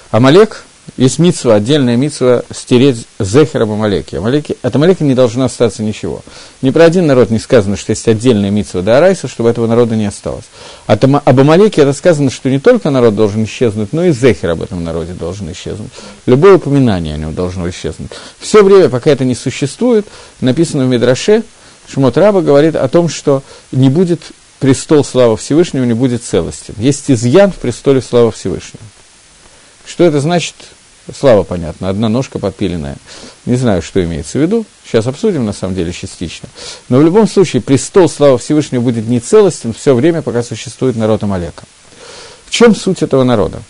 Амалек, 0.09 0.63
есть 0.95 1.19
митсва, 1.19 1.53
отдельная 1.53 1.95
митсва 1.95 2.41
стереть 2.51 3.05
Зехер 3.19 3.61
об 3.61 3.71
Амалеке. 3.73 4.17
Амалеке. 4.17 4.55
От 4.63 4.75
Амалека 4.75 5.03
не 5.03 5.13
должно 5.13 5.45
остаться 5.45 5.83
ничего. 5.83 6.23
Ни 6.63 6.71
про 6.71 6.85
один 6.85 7.05
народ 7.05 7.29
не 7.29 7.37
сказано, 7.37 7.77
что 7.77 7.91
есть 7.91 8.07
отдельная 8.07 8.49
митсва 8.49 8.81
до 8.81 8.97
Арайса, 8.97 9.27
чтобы 9.27 9.51
этого 9.51 9.67
народа 9.67 9.95
не 9.95 10.07
осталось. 10.07 10.45
От, 10.87 11.03
об 11.03 11.39
Амалеке 11.39 11.83
это 11.83 11.93
сказано, 11.93 12.31
что 12.31 12.49
не 12.49 12.57
только 12.57 12.89
народ 12.89 13.15
должен 13.15 13.43
исчезнуть, 13.43 13.93
но 13.93 14.05
и 14.05 14.11
Зехер 14.11 14.49
об 14.49 14.63
этом 14.63 14.83
народе 14.83 15.13
должен 15.13 15.51
исчезнуть. 15.51 15.91
Любое 16.25 16.55
упоминание 16.55 17.13
о 17.13 17.17
нем 17.17 17.35
должно 17.35 17.69
исчезнуть. 17.69 18.09
Все 18.39 18.63
время, 18.63 18.89
пока 18.89 19.11
это 19.11 19.23
не 19.23 19.35
существует, 19.35 20.07
написано 20.41 20.85
в 20.85 20.87
Мидраше, 20.87 21.43
Шмот 21.87 22.17
Раба 22.17 22.41
говорит 22.41 22.75
о 22.75 22.87
том, 22.87 23.07
что 23.07 23.43
не 23.71 23.89
будет 23.89 24.21
престол 24.59 25.03
славы 25.03 25.37
Всевышнего, 25.37 25.83
не 25.83 25.93
будет 25.93 26.23
целостен. 26.23 26.75
Есть 26.77 27.09
изъян 27.09 27.51
в 27.51 27.55
престоле 27.55 28.01
славы 28.01 28.31
Всевышнего. 28.31 28.83
Что 29.85 30.03
это 30.03 30.19
значит, 30.19 30.55
Слава, 31.15 31.43
понятно, 31.43 31.87
одна 31.87 32.09
ножка 32.09 32.37
подпиленная. 32.37 32.97
Не 33.45 33.55
знаю, 33.55 33.81
что 33.81 34.03
имеется 34.03 34.37
в 34.37 34.41
виду. 34.41 34.65
Сейчас 34.85 35.07
обсудим, 35.07 35.45
на 35.45 35.53
самом 35.53 35.73
деле, 35.73 35.93
частично. 35.93 36.49
Но 36.89 36.97
в 36.97 37.03
любом 37.03 37.27
случае, 37.27 37.61
престол 37.61 38.09
славы 38.09 38.37
Всевышнего 38.37 38.81
будет 38.81 39.07
нецелостен 39.07 39.73
все 39.73 39.95
время, 39.95 40.21
пока 40.21 40.43
существует 40.43 40.97
народ 40.97 41.23
Амалека. 41.23 41.63
В 42.45 42.51
чем 42.51 42.75
суть 42.75 43.03
этого 43.03 43.23
народа? 43.23 43.61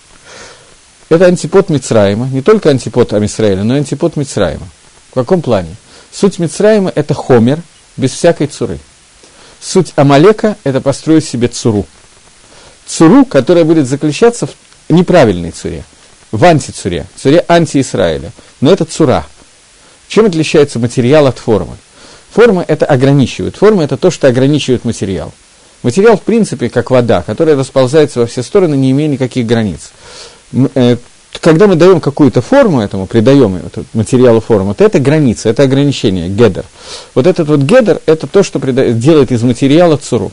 Это 1.09 1.25
антипод 1.25 1.69
Мицраима, 1.69 2.27
не 2.27 2.41
только 2.41 2.69
антипод 2.69 3.13
Амисраэля, 3.13 3.63
но 3.63 3.75
и 3.75 3.79
антипод 3.79 4.15
Мицраима. 4.15 4.67
В 5.11 5.13
каком 5.13 5.41
плане? 5.41 5.75
Суть 6.11 6.39
Мицраима– 6.39 6.91
это 6.95 7.13
хомер, 7.13 7.61
без 7.97 8.11
всякой 8.11 8.47
цуры. 8.47 8.79
Суть 9.59 9.93
Амалека– 9.95 10.55
это 10.63 10.81
построить 10.81 11.25
себе 11.25 11.47
цуру. 11.47 11.85
Цуру, 12.85 13.25
которая 13.25 13.65
будет 13.65 13.87
заключаться 13.87 14.47
в 14.47 14.53
неправильной 14.89 15.51
цуре– 15.51 15.83
в 16.31 16.43
антицуре, 16.43 17.05
цуре 17.15 17.43
анти-Исраиля. 17.47 18.31
Но 18.61 18.71
это 18.71 18.85
цура. 18.85 19.25
Чем 20.07 20.25
отличается 20.25 20.79
материал 20.79 21.27
от 21.27 21.39
формы? 21.39 21.77
Форма 22.31 22.63
это 22.67 22.85
ограничивает. 22.85 23.55
Форма 23.55 23.83
это 23.83 23.97
то, 23.97 24.11
что 24.11 24.27
ограничивает 24.27 24.85
материал. 24.85 25.33
Материал, 25.83 26.17
в 26.17 26.21
принципе, 26.21 26.69
как 26.69 26.91
вода, 26.91 27.21
которая 27.21 27.55
расползается 27.55 28.19
во 28.19 28.25
все 28.25 28.43
стороны, 28.43 28.75
не 28.75 28.91
имея 28.91 29.07
никаких 29.07 29.45
границ. 29.45 29.91
Когда 31.41 31.67
мы 31.67 31.75
даем 31.75 32.01
какую-то 32.01 32.41
форму 32.41 32.81
этому, 32.81 33.05
придаем 33.05 33.61
материалу 33.93 34.41
форму, 34.41 34.73
то 34.73 34.83
это 34.83 34.99
граница, 34.99 35.49
это 35.49 35.63
ограничение, 35.63 36.29
гедер. 36.29 36.65
Вот 37.15 37.27
этот 37.27 37.47
вот 37.47 37.61
гедер– 37.61 38.01
это 38.05 38.27
то, 38.27 38.43
что 38.43 38.59
делает 38.59 39.31
из 39.31 39.43
материала 39.43 39.97
цуру. 39.97 40.31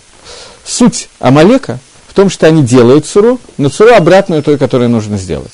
Суть 0.64 1.08
Амалека 1.18 1.78
в 2.08 2.14
том, 2.14 2.30
что 2.30 2.46
они 2.46 2.62
делают 2.62 3.06
цуру, 3.06 3.38
но 3.58 3.68
цуру 3.68 3.92
обратную 3.92 4.42
той, 4.42 4.56
которую 4.56 4.88
нужно 4.88 5.18
сделать. 5.18 5.52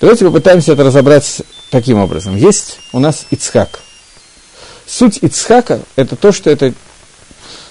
Давайте 0.00 0.24
попытаемся 0.24 0.72
это 0.72 0.84
разобрать 0.84 1.42
таким 1.70 1.98
образом. 1.98 2.36
Есть 2.36 2.78
у 2.92 3.00
нас 3.00 3.26
Ицхак. 3.30 3.80
Суть 4.86 5.18
Ицхака– 5.20 5.80
это 5.96 6.16
то, 6.16 6.32
что 6.32 6.48
это 6.48 6.72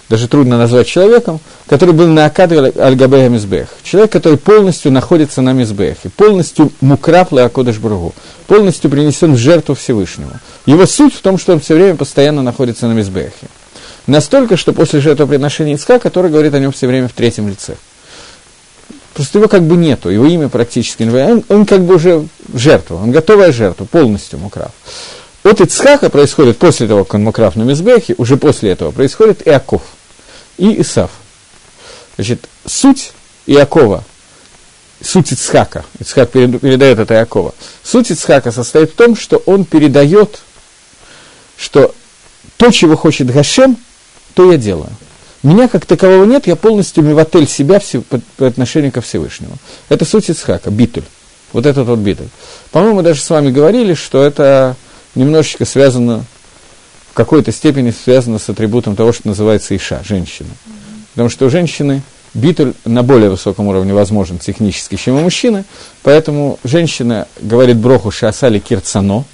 даже 0.10 0.28
трудно 0.28 0.58
назвать 0.58 0.88
человеком, 0.88 1.40
который 1.68 1.94
был 1.94 2.08
на 2.08 2.26
Акаде 2.26 2.74
Аль-Габея 2.78 3.30
Мизбех. 3.30 3.70
Человек, 3.84 4.12
который 4.12 4.38
полностью 4.38 4.92
находится 4.92 5.42
на 5.42 5.54
Мизбехе, 5.54 6.10
полностью 6.10 6.72
мукрап 6.82 7.34
Акодыш 7.34 7.78
Бургу, 7.78 8.14
полностью 8.48 8.90
принесен 8.90 9.34
в 9.34 9.38
жертву 9.38 9.76
Всевышнему. 9.76 10.32
Его 10.66 10.86
суть 10.86 11.14
в 11.14 11.22
том, 11.22 11.38
что 11.38 11.54
он 11.54 11.60
все 11.60 11.76
время 11.76 11.96
постоянно 11.96 12.42
находится 12.42 12.88
на 12.88 12.94
Мизбехе. 12.94 13.48
Настолько, 14.08 14.58
что 14.58 14.74
после 14.74 15.00
жертвоприношения 15.00 15.76
Ицхака, 15.76 16.00
который 16.00 16.32
говорит 16.32 16.54
о 16.56 16.60
нем 16.60 16.72
все 16.72 16.88
время 16.88 17.08
в 17.08 17.14
третьем 17.14 17.48
лице– 17.48 17.76
Просто 19.20 19.40
его 19.40 19.50
как 19.50 19.64
бы 19.64 19.76
нету, 19.76 20.10
его 20.10 20.26
имя 20.28 20.48
практически 20.48 21.04
не 21.04 21.12
он, 21.12 21.44
он 21.50 21.66
как 21.66 21.82
бы 21.82 21.96
уже 21.96 22.26
жертва, 22.54 22.96
он 22.96 23.12
готовая 23.12 23.52
жертва, 23.52 23.84
полностью 23.84 24.40
мукрав. 24.40 24.72
От 25.44 25.60
Ицхака 25.60 26.10
происходит 26.10 26.58
после 26.58 26.88
того, 26.88 27.04
как 27.04 27.16
он 27.16 27.24
мукрав 27.26 27.58
на 27.58 27.64
Мизбехе, 27.64 28.16
уже 28.18 28.38
после 28.38 28.72
этого 28.72 28.92
происходит 28.92 29.46
Иаков 29.46 29.82
и 30.60 30.82
Исав. 30.82 31.12
Значит, 32.16 32.48
суть 32.66 33.14
Иакова, 33.46 34.04
суть 35.02 35.32
Ицхака, 35.32 35.86
Ицхак 36.00 36.32
передает 36.32 37.00
это 37.00 37.14
Иакова, 37.16 37.56
суть 37.82 38.12
Ицхака 38.12 38.52
состоит 38.52 38.92
в 38.92 38.96
том, 38.96 39.16
что 39.16 39.38
он 39.46 39.64
передает, 39.66 40.42
что 41.58 41.96
то, 42.58 42.72
чего 42.72 42.98
хочет 42.98 43.32
Гашем, 43.32 43.78
то 44.34 44.52
я 44.52 44.58
делаю. 44.58 44.92
Меня 45.42 45.70
как 45.70 45.86
такового 45.86 46.26
нет, 46.26 46.48
я 46.48 46.58
полностью 46.58 47.04
мивотель 47.04 47.48
себя 47.48 47.82
по, 48.38 48.46
отношению 48.46 48.92
ко 48.92 49.00
Всевышнему. 49.00 49.56
Это 49.88 50.04
суть 50.04 50.30
Ицхака, 50.30 50.70
битуль. 50.70 51.04
Вот 51.54 51.66
этот 51.66 51.88
вот 51.88 52.00
битуль. 52.00 52.28
По-моему, 52.72 52.98
мы 52.98 53.04
даже 53.04 53.22
с 53.22 53.30
вами 53.30 53.50
говорили, 53.50 53.94
что 53.94 54.24
это 54.24 54.76
немножечко 55.16 55.64
связано, 55.64 56.26
в 57.12 57.14
какой-то 57.14 57.52
степени 57.52 57.92
связано 57.92 58.40
с 58.40 58.50
атрибутом 58.50 58.96
того, 58.96 59.12
что 59.12 59.28
называется 59.28 59.76
Иша, 59.76 60.02
женщина. 60.04 60.50
Потому 61.14 61.30
что 61.30 61.46
у 61.46 61.50
женщины 61.50 62.02
битуль 62.34 62.74
на 62.86 63.04
более 63.04 63.30
высоком 63.30 63.68
уровне 63.68 63.94
возможен 63.94 64.38
технически, 64.38 64.96
чем 64.96 65.16
у 65.16 65.22
мужчины, 65.22 65.66
поэтому 66.04 66.60
женщина 66.64 67.28
говорит 67.42 67.78
броху 67.78 68.12
шасали 68.12 68.60
кирцано, 68.60 69.26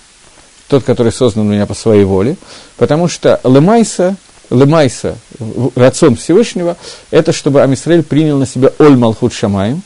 тот, 0.67 0.83
который 0.83 1.11
создан 1.11 1.47
у 1.47 1.51
меня 1.51 1.65
по 1.65 1.73
своей 1.73 2.05
воле, 2.05 2.37
потому 2.77 3.07
что 3.07 3.39
лемайса 3.43 4.15
лемайса, 4.49 5.17
рацион 5.75 6.15
Всевышнего, 6.15 6.77
это 7.11 7.31
чтобы 7.31 7.61
Амисраэль 7.61 8.03
принял 8.03 8.37
на 8.37 8.45
себя 8.45 8.71
Оль 8.79 8.95
Малхут 8.95 9.33
Шамаем. 9.33 9.81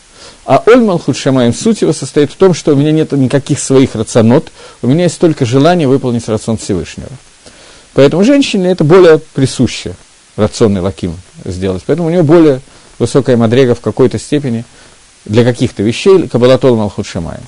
А 0.45 0.63
Оль 0.65 0.81
Малхут 0.81 1.15
Шамаем, 1.15 1.53
суть 1.53 1.81
его 1.81 1.93
состоит 1.93 2.31
в 2.31 2.35
том, 2.35 2.53
что 2.53 2.73
у 2.73 2.75
меня 2.75 2.91
нет 2.91 3.11
никаких 3.11 3.59
своих 3.59 3.95
рационот, 3.95 4.51
у 4.81 4.87
меня 4.87 5.03
есть 5.03 5.19
только 5.19 5.45
желание 5.45 5.87
выполнить 5.87 6.27
рацион 6.27 6.57
Всевышнего. 6.57 7.09
Поэтому 7.99 8.23
женщине 8.23 8.71
это 8.71 8.85
более 8.85 9.19
присуще, 9.19 9.93
рационный 10.37 10.79
лаким 10.79 11.17
сделать. 11.43 11.83
Поэтому 11.85 12.07
у 12.07 12.11
нее 12.11 12.23
более 12.23 12.61
высокая 12.97 13.35
мадрега 13.35 13.75
в 13.75 13.81
какой-то 13.81 14.17
степени 14.17 14.63
для 15.25 15.43
каких-то 15.43 15.83
вещей, 15.83 16.29
Кабалатол 16.29 16.77
Малхут 16.77 17.05
Шамаем. 17.05 17.43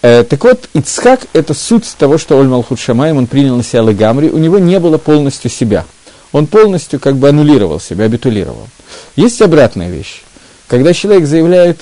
Э, 0.00 0.24
так 0.24 0.42
вот, 0.44 0.70
Ицхак– 0.72 1.26
это 1.34 1.52
суть 1.52 1.94
того, 1.98 2.16
что 2.16 2.38
Оль 2.38 2.48
Малхут 2.48 2.80
Шамаем, 2.80 3.18
он 3.18 3.26
принял 3.26 3.54
на 3.54 3.62
себя 3.62 3.82
Лагамри, 3.82 4.30
у 4.30 4.38
него 4.38 4.58
не 4.58 4.80
было 4.80 4.96
полностью 4.96 5.50
себя– 5.50 5.84
он 6.32 6.46
полностью 6.46 6.98
как 6.98 7.16
бы 7.16 7.28
аннулировал 7.28 7.80
себя, 7.80 8.06
абитулировал. 8.06 8.68
Есть 9.14 9.40
обратная 9.42 9.90
вещь. 9.90 10.22
Когда 10.68 10.92
человек 10.92 11.26
заявляет 11.26 11.80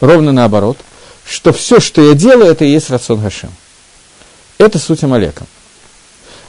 ровно 0.00 0.32
наоборот, 0.32 0.78
что 1.24 1.52
все, 1.52 1.80
что 1.80 2.02
я 2.02 2.14
делаю, 2.14 2.52
это 2.52 2.64
и 2.64 2.70
есть 2.70 2.90
рацион 2.90 3.22
Хашем. 3.22 3.50
Это 4.58 4.78
суть 4.78 5.02
Амалека. 5.02 5.46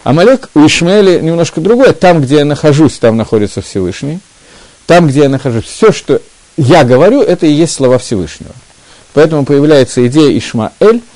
Амалек 0.04 0.50
у 0.54 0.66
Ишмаэля 0.66 1.20
немножко 1.20 1.62
другое. 1.62 1.94
Там, 1.94 2.22
где 2.22 2.38
я 2.38 2.46
нахожусь, 2.46 2.98
там 2.98 3.18
находится 3.18 3.62
Всевышний. 3.62 4.20
Там, 4.86 5.08
где 5.08 5.22
я 5.22 5.30
нахожусь, 5.30 5.66
все, 5.66 5.92
что 5.92 6.22
я 6.56 6.84
говорю, 6.84 7.22
это 7.22 7.46
и 7.46 7.52
есть 7.52 7.74
слова 7.74 7.98
Всевышнего. 7.98 8.54
Поэтому 9.14 9.46
появляется 9.46 10.06
идея 10.08 10.38
Ишмаэль– 10.38 11.02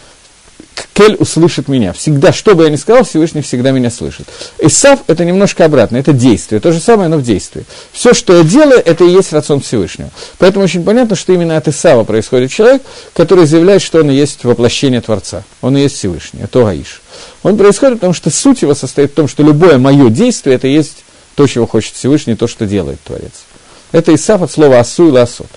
Кель 0.93 1.15
услышит 1.15 1.67
меня. 1.67 1.93
Всегда, 1.93 2.33
что 2.33 2.53
бы 2.53 2.63
я 2.63 2.69
ни 2.69 2.75
сказал, 2.75 3.03
Всевышний 3.03 3.41
всегда 3.41 3.71
меня 3.71 3.89
слышит. 3.89 4.27
Исав– 4.59 4.99
это 5.07 5.23
немножко 5.23 5.65
обратно, 5.65 5.97
это 5.97 6.11
действие. 6.11 6.59
То 6.59 6.71
же 6.71 6.79
самое, 6.79 7.09
но 7.09 7.17
в 7.17 7.23
действии. 7.23 7.65
Все, 7.91 8.13
что 8.13 8.37
я 8.37 8.43
делаю, 8.43 8.81
это 8.83 9.03
и 9.03 9.09
есть 9.09 9.31
рацион 9.31 9.61
Всевышнего. 9.61 10.09
Поэтому 10.37 10.65
очень 10.65 10.83
понятно, 10.83 11.15
что 11.15 11.33
именно 11.33 11.57
от 11.57 11.67
Исава 11.67 12.03
происходит 12.03 12.51
человек, 12.51 12.81
который 13.13 13.45
заявляет, 13.45 13.81
что 13.81 13.99
он 13.99 14.11
и 14.11 14.15
есть 14.15 14.43
воплощение 14.43 15.01
Творца. 15.01 15.43
Он 15.61 15.77
и 15.77 15.81
есть 15.81 15.95
Всевышний, 15.95 16.41
это 16.43 16.63
Гаиш. 16.63 17.01
Он 17.43 17.57
происходит, 17.57 17.95
потому 17.95 18.13
что 18.13 18.29
суть 18.29 18.61
его 18.61 18.75
состоит 18.75 19.11
в 19.11 19.15
том, 19.15 19.27
что 19.27 19.43
любое 19.43 19.77
мое 19.77 20.09
действие– 20.09 20.55
это 20.57 20.67
и 20.67 20.73
есть 20.73 21.03
то, 21.35 21.47
чего 21.47 21.67
хочет 21.67 21.95
Всевышний, 21.95 22.35
то, 22.35 22.47
что 22.47 22.65
делает 22.65 22.99
Творец. 23.01 23.31
Это 23.91 24.13
Исав 24.13 24.41
от 24.41 24.51
слова 24.51 24.79
«асу» 24.79 25.09
или 25.09 25.17
«асот». 25.17 25.47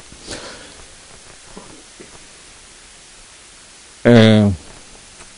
Э, 4.04 4.50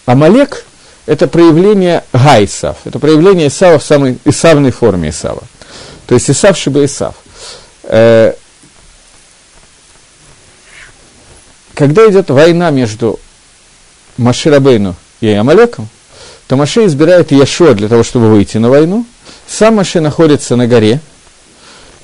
Амалек– 0.06 0.64
это 1.06 1.28
проявление 1.28 2.04
Гайсав, 2.12 2.78
это 2.84 2.98
проявление 2.98 3.48
Исава 3.48 3.78
в 3.78 3.84
самой 3.84 4.18
Исавной 4.24 4.70
форме 4.70 5.10
Исава. 5.10 5.42
То 6.06 6.14
есть 6.14 6.30
Исав 6.30 6.56
Шиба 6.56 6.84
Исав. 6.84 7.14
Э, 7.82 8.32
когда 11.74 12.08
идет 12.08 12.30
война 12.30 12.70
между 12.70 13.20
Маширабейну 14.16 14.94
и 15.20 15.28
Амалеком, 15.30 15.88
то 16.46 16.56
Маше 16.56 16.86
избирает 16.86 17.32
Яшуа 17.32 17.74
для 17.74 17.88
того, 17.88 18.02
чтобы 18.02 18.30
выйти 18.30 18.58
на 18.58 18.70
войну. 18.70 19.04
Сам 19.48 19.76
Маше 19.76 20.00
находится 20.00 20.56
на 20.56 20.66
горе, 20.66 21.00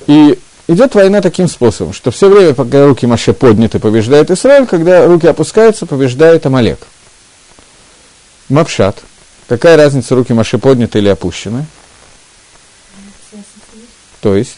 и 0.07 0.37
идет 0.67 0.95
война 0.95 1.21
таким 1.21 1.47
способом, 1.47 1.93
что 1.93 2.11
все 2.11 2.29
время, 2.29 2.53
пока 2.53 2.85
руки 2.85 3.05
Маше 3.07 3.33
подняты, 3.33 3.79
побеждает 3.79 4.31
Израиль, 4.31 4.65
когда 4.65 5.05
руки 5.05 5.27
опускаются, 5.27 5.85
побеждает 5.85 6.45
Амалек. 6.45 6.79
Мапшат. 8.53 9.01
Какая 9.47 9.77
разница, 9.77 10.13
руки 10.13 10.31
Маше 10.31 10.59
подняты 10.59 10.99
или 10.99 11.09
опущены? 11.09 11.65
То 14.21 14.35
есть? 14.35 14.57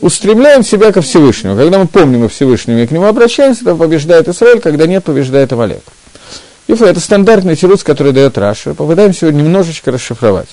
Устремляем 0.00 0.62
себя 0.62 0.92
ко 0.92 1.02
Всевышнему. 1.02 1.56
Когда 1.56 1.78
мы 1.78 1.88
помним 1.88 2.24
о 2.24 2.28
Всевышнем 2.28 2.78
и 2.78 2.86
к 2.86 2.92
нему 2.92 3.06
обращаемся, 3.06 3.64
то 3.64 3.74
побеждает 3.74 4.28
Израиль, 4.28 4.60
когда 4.60 4.86
нет, 4.86 5.02
побеждает 5.02 5.52
Амалек. 5.52 5.82
Ифа– 6.68 6.84
это 6.86 7.00
стандартный 7.00 7.56
тирус, 7.56 7.82
который 7.82 8.12
дает 8.12 8.38
Раша. 8.38 8.74
Попытаемся 8.74 9.26
его 9.26 9.36
немножечко 9.36 9.90
расшифровать. 9.90 10.48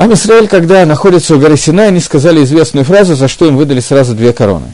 Ам 0.00 0.12
Исраиль, 0.12 0.46
когда 0.46 0.86
находится 0.86 1.34
у 1.34 1.40
горы 1.40 1.56
Синай, 1.56 1.88
они 1.88 1.98
сказали 1.98 2.44
известную 2.44 2.84
фразу, 2.84 3.16
за 3.16 3.26
что 3.26 3.46
им 3.46 3.56
выдали 3.56 3.80
сразу 3.80 4.14
две 4.14 4.32
короны. 4.32 4.72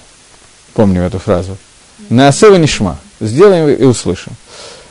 Помню 0.74 1.02
эту 1.02 1.18
фразу. 1.18 1.56
На 2.10 2.28
Асева 2.28 2.56
Нишма. 2.56 2.98
Сделаем 3.20 3.70
и 3.70 3.84
услышим. 3.84 4.32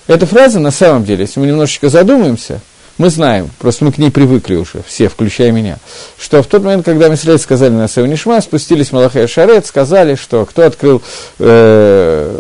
Эта 0.07 0.25
фраза, 0.25 0.59
на 0.59 0.71
самом 0.71 1.05
деле, 1.05 1.21
если 1.21 1.39
мы 1.39 1.45
немножечко 1.45 1.89
задумаемся– 1.89 2.59
мы 2.99 3.09
знаем, 3.09 3.49
просто 3.57 3.85
мы 3.85 3.91
к 3.91 3.97
ней 3.97 4.11
привыкли 4.11 4.55
уже, 4.55 4.83
все, 4.87 5.09
включая 5.09 5.51
меня, 5.51 5.79
что 6.19 6.43
в 6.43 6.47
тот 6.47 6.63
момент, 6.63 6.85
когда 6.85 7.09
Мисраиль 7.09 7.39
сказали 7.39 7.71
на 7.71 7.87
Севнишма, 7.87 8.39
спустились 8.39 8.91
Малахай 8.91 9.27
Шарет, 9.27 9.65
сказали, 9.65 10.13
что 10.13 10.45
кто 10.45 10.63
открыл 10.63 11.01
э, 11.39 12.39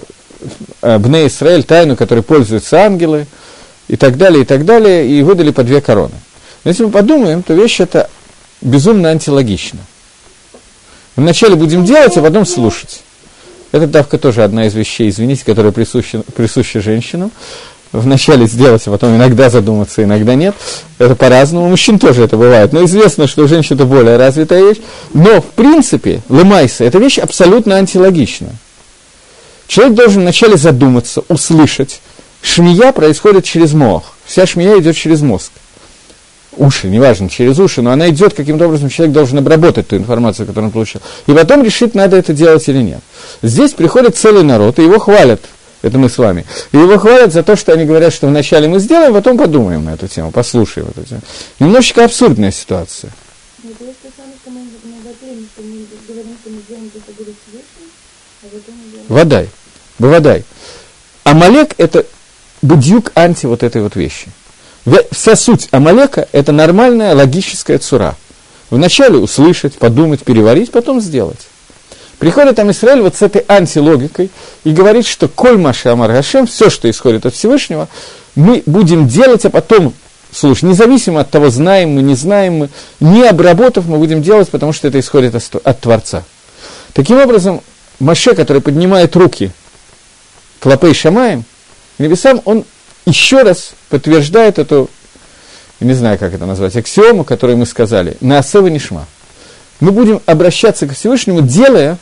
Бне 0.81 1.25
Исраэль 1.25 1.63
тайну, 1.63 1.95
которой 1.95 2.21
пользуются 2.21 2.81
ангелы, 2.81 3.25
и 3.87 3.95
так 3.95 4.15
далее, 4.15 4.43
и 4.43 4.45
так 4.45 4.63
далее, 4.63 5.07
и 5.07 5.23
выдали 5.23 5.49
по 5.49 5.63
две 5.63 5.81
короны. 5.81 6.13
Но 6.63 6.69
если 6.69 6.85
мы 6.85 6.91
подумаем, 6.91 7.43
то 7.43 7.53
вещь 7.53 7.79
эта 7.79 8.09
безумно 8.61 9.09
антилогична. 9.09 9.79
Вначале 11.15 11.55
будем 11.55 11.85
делать, 11.85 12.17
а 12.17 12.21
потом 12.21 12.45
слушать. 12.45 13.03
Это 13.71 13.87
давка 13.87 14.17
тоже 14.17 14.43
одна 14.43 14.67
из 14.67 14.73
вещей, 14.73 15.09
извините, 15.09 15.43
которая 15.45 15.71
присуща, 15.71 16.23
присуща 16.35 16.81
женщинам 16.81 17.31
вначале 17.93 18.47
сделать, 18.47 18.81
а 18.87 18.91
потом 18.91 19.15
иногда 19.15 19.49
задуматься, 19.49 20.03
иногда 20.03 20.35
нет. 20.35 20.55
Это 20.97 21.15
по-разному. 21.15 21.67
У 21.67 21.69
мужчин 21.69 21.99
тоже 21.99 22.23
это 22.23 22.35
бывает. 22.37 22.73
Но 22.73 22.83
известно, 22.85 23.27
что 23.27 23.43
у 23.43 23.47
женщин 23.47 23.75
это 23.75 23.85
более 23.85 24.17
развитая 24.17 24.63
вещь. 24.63 24.81
Но, 25.13 25.41
в 25.41 25.45
принципе, 25.51 26.21
лымайса– 26.27 26.83
это 26.85 26.97
вещь 26.97 27.19
абсолютно 27.19 27.75
антилогична. 27.75 28.49
Человек 29.67 29.95
должен 29.95 30.23
вначале 30.23 30.57
задуматься, 30.57 31.23
услышать. 31.29 32.01
Шмия 32.41 32.91
происходит 32.91 33.45
через 33.45 33.73
мозг. 33.73 34.05
Вся 34.25 34.45
шмия 34.45 34.77
идет 34.79 34.97
через 34.97 35.21
мозг. 35.21 35.51
Уши, 36.57 36.87
неважно, 36.87 37.29
через 37.29 37.59
уши, 37.59 37.81
но 37.81 37.91
она 37.91 38.09
идет 38.09 38.33
каким-то 38.33 38.67
образом, 38.67 38.89
человек 38.89 39.13
должен 39.13 39.39
обработать 39.39 39.87
ту 39.87 39.97
информацию, 39.97 40.45
которую 40.45 40.67
он 40.67 40.71
получил. 40.71 41.01
И 41.25 41.33
потом 41.33 41.63
решить, 41.63 41.95
надо 41.95 42.17
это 42.17 42.33
делать 42.33 42.67
или 42.69 42.81
нет. 42.81 42.99
Здесь 43.41 43.71
приходит 43.71 44.15
целый 44.15 44.43
народ, 44.43 44.79
и 44.79 44.83
его 44.83 44.99
хвалят– 44.99 45.41
это 45.83 45.97
мы 45.97 46.09
с 46.09 46.17
вами. 46.17 46.45
И 46.71 46.77
его 46.77 46.97
хвалят 46.97 47.33
за 47.33 47.43
то, 47.43 47.57
что 47.57 47.73
они 47.73 47.83
говорят, 47.83 48.13
что 48.13 48.27
вначале 48.27 48.69
мы 48.69 48.79
сделаем, 48.79 49.13
потом 49.13 49.37
подумаем 49.37 49.83
на 49.83 49.93
эту 49.93 50.07
тему, 50.07 50.31
послушаем 50.31 50.87
эту 50.87 51.03
тему. 51.03 51.21
Немножечко 51.59 52.05
абсурдная 52.05 52.51
ситуация. 52.51 53.11
Водай. 59.09 59.49
Бывадай. 59.99 60.45
Амалек– 61.25 61.75
это 61.77 62.05
будюк 62.61 63.11
анти 63.15 63.45
вот 63.45 63.61
этой 63.61 63.81
вот 63.81 63.97
вещи. 63.97 64.29
Вся 65.11 65.35
суть 65.35 65.69
Амалека– 65.71 66.27
это 66.31 66.51
нормальная 66.51 67.15
логическая 67.15 67.77
цура. 67.79 68.15
Вначале 68.69 69.17
услышать, 69.17 69.75
подумать, 69.75 70.23
переварить, 70.23 70.71
потом 70.71 70.99
сделать. 70.99 71.47
Приходит 72.19 72.55
там 72.55 72.71
Израиль 72.71 73.01
вот 73.01 73.15
с 73.15 73.21
этой 73.21 73.43
антилогикой 73.47 74.29
и 74.63 74.71
говорит, 74.71 75.05
что 75.05 75.27
коль 75.27 75.57
Маша 75.57 75.91
Амар 75.91 76.11
Гашем, 76.11 76.47
все, 76.47 76.69
что 76.69 76.89
исходит 76.89 77.25
от 77.25 77.33
Всевышнего, 77.33 77.87
мы 78.35 78.63
будем 78.65 79.07
делать, 79.07 79.45
а 79.45 79.49
потом, 79.49 79.93
слушай, 80.31 80.65
независимо 80.65 81.21
от 81.21 81.29
того, 81.29 81.49
знаем 81.49 81.91
мы, 81.91 82.01
не 82.01 82.15
знаем 82.15 82.53
мы, 82.53 82.69
не 82.99 83.23
обработав, 83.23 83.85
мы 83.87 83.97
будем 83.97 84.21
делать, 84.21 84.49
потому 84.49 84.73
что 84.73 84.87
это 84.87 84.99
исходит 84.99 85.35
от, 85.35 85.81
Творца. 85.81 86.23
Таким 86.93 87.19
образом, 87.19 87.61
Маше, 87.99 88.35
который 88.35 88.61
поднимает 88.61 89.15
руки 89.15 89.51
к 90.59 90.65
Лапей 90.65 90.93
Шамаем, 90.93 91.43
небесам, 91.99 92.41
он 92.45 92.65
еще 93.05 93.41
раз 93.43 93.71
подтверждает 93.89 94.59
эту, 94.59 94.89
не 95.79 95.93
знаю, 95.93 96.17
как 96.17 96.33
это 96.33 96.45
назвать, 96.45 96.75
аксиому, 96.75 97.23
которую 97.23 97.57
мы 97.57 97.65
сказали, 97.65 98.17
на 98.21 98.39
Асева 98.39 98.67
Нишма. 98.67 99.05
Мы 99.79 99.91
будем 99.91 100.21
обращаться 100.25 100.87
к 100.87 100.95
Всевышнему, 100.95 101.41
делая 101.41 101.97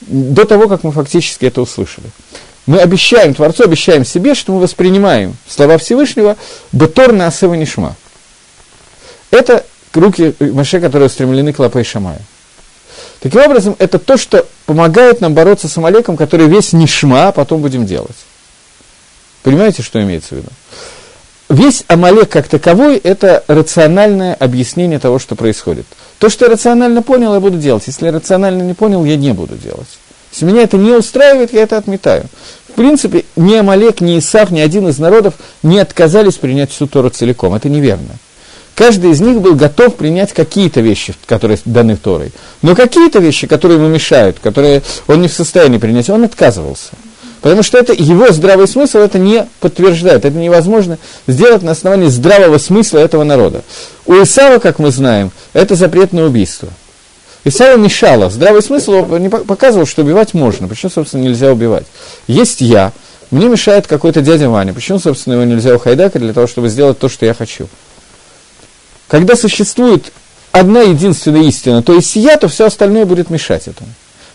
до 0.00 0.44
того, 0.44 0.68
как 0.68 0.84
мы 0.84 0.92
фактически 0.92 1.46
это 1.46 1.62
услышали. 1.62 2.08
Мы 2.66 2.78
обещаем 2.78 3.34
Творцу, 3.34 3.64
обещаем 3.64 4.04
себе, 4.04 4.34
что 4.34 4.52
мы 4.52 4.60
воспринимаем 4.60 5.36
слова 5.48 5.78
Всевышнего 5.78 6.36
«Бетор 6.70 7.12
на 7.12 7.26
Асева 7.26 7.54
Нишма». 7.54 7.96
Это 9.30 9.64
руки 9.94 10.34
Маше, 10.38 10.80
которые 10.80 11.06
устремлены 11.06 11.52
к 11.52 11.58
Лапай 11.58 11.84
Шамаю. 11.84 12.20
Таким 13.20 13.40
образом, 13.40 13.76
это 13.78 13.98
то, 13.98 14.16
что 14.16 14.46
помогает 14.66 15.20
нам 15.20 15.34
бороться 15.34 15.68
с 15.68 15.76
Амалеком, 15.78 16.16
который 16.16 16.46
весь 16.48 16.72
Нишма, 16.72 17.28
а 17.28 17.32
потом 17.32 17.62
будем 17.62 17.86
делать. 17.86 18.16
Понимаете, 19.42 19.82
что 19.82 20.02
имеется 20.02 20.34
в 20.34 20.38
виду? 20.38 20.48
Весь 21.48 21.84
Амалек 21.88 22.30
как 22.30 22.48
таковой– 22.48 22.96
это 23.04 23.44
рациональное 23.46 24.34
объяснение 24.34 24.98
того, 24.98 25.18
что 25.18 25.34
происходит. 25.34 25.84
То, 26.18 26.30
что 26.30 26.46
я 26.46 26.50
рационально 26.50 27.02
понял, 27.02 27.34
я 27.34 27.40
буду 27.40 27.58
делать. 27.58 27.82
Если 27.86 28.06
я 28.06 28.12
рационально 28.12 28.62
не 28.62 28.72
понял, 28.72 29.04
я 29.04 29.16
не 29.16 29.32
буду 29.32 29.56
делать. 29.56 29.88
Если 30.32 30.46
меня 30.46 30.62
это 30.62 30.78
не 30.78 30.92
устраивает, 30.92 31.52
я 31.52 31.62
это 31.62 31.76
отметаю. 31.76 32.24
В 32.68 32.72
принципе, 32.72 33.26
ни 33.36 33.54
Амалек, 33.54 34.00
ни 34.00 34.18
Исав, 34.18 34.50
ни 34.50 34.60
один 34.60 34.88
из 34.88 34.98
народов 34.98 35.34
не 35.62 35.78
отказались 35.78 36.36
принять 36.36 36.70
всю 36.70 36.86
Тору 36.86 37.10
целиком. 37.10 37.54
Это 37.54 37.68
неверно. 37.68 38.16
Каждый 38.74 39.10
из 39.10 39.20
них 39.20 39.42
был 39.42 39.54
готов 39.54 39.96
принять 39.96 40.32
какие-то 40.32 40.80
вещи, 40.80 41.14
которые 41.26 41.58
даны 41.66 41.96
Торой. 41.96 42.32
Но 42.62 42.74
какие-то 42.74 43.18
вещи, 43.18 43.46
которые 43.46 43.78
ему 43.78 43.88
мешают, 43.88 44.38
которые 44.38 44.82
он 45.06 45.20
не 45.20 45.28
в 45.28 45.32
состоянии 45.34 45.76
принять, 45.76 46.08
он 46.08 46.24
отказывался. 46.24 46.92
Потому 47.42 47.64
что 47.64 47.76
это 47.76 47.92
его 47.92 48.30
здравый 48.32 48.68
смысл 48.68 48.98
это 48.98 49.18
не 49.18 49.46
подтверждает. 49.60 50.24
Это 50.24 50.36
невозможно 50.36 50.98
сделать 51.26 51.62
на 51.62 51.72
основании 51.72 52.06
здравого 52.06 52.58
смысла 52.58 52.98
этого 52.98 53.24
народа. 53.24 53.62
У 54.06 54.14
Исава, 54.14 54.60
как 54.60 54.78
мы 54.78 54.92
знаем, 54.92 55.32
это 55.52 55.74
запрет 55.74 56.12
на 56.12 56.24
убийство. 56.24 56.68
Исава 57.44 57.76
мешало. 57.76 58.30
Здравый 58.30 58.62
смысл 58.62 59.04
показывал, 59.46 59.86
что 59.86 60.02
убивать 60.02 60.34
можно. 60.34 60.68
Почему, 60.68 60.90
собственно, 60.90 61.22
нельзя 61.22 61.50
убивать? 61.50 61.86
Есть 62.28 62.60
я, 62.60 62.92
мне 63.32 63.48
мешает 63.48 63.88
какой-то 63.88 64.20
дядя 64.20 64.48
Ваня. 64.48 64.72
Почему, 64.72 65.00
собственно, 65.00 65.34
его 65.34 65.44
нельзя 65.44 65.74
ухайдака 65.74 66.20
для 66.20 66.32
того, 66.32 66.46
чтобы 66.46 66.68
сделать 66.68 67.00
то, 67.00 67.08
что 67.08 67.26
я 67.26 67.34
хочу? 67.34 67.66
Когда 69.08 69.34
существует 69.34 70.12
одна 70.52 70.82
единственная 70.82 71.42
истина, 71.42 71.82
то 71.82 71.92
есть 71.92 72.14
я, 72.14 72.36
то 72.36 72.46
все 72.46 72.66
остальное 72.66 73.04
будет 73.04 73.30
мешать 73.30 73.66
этому. 73.66 73.90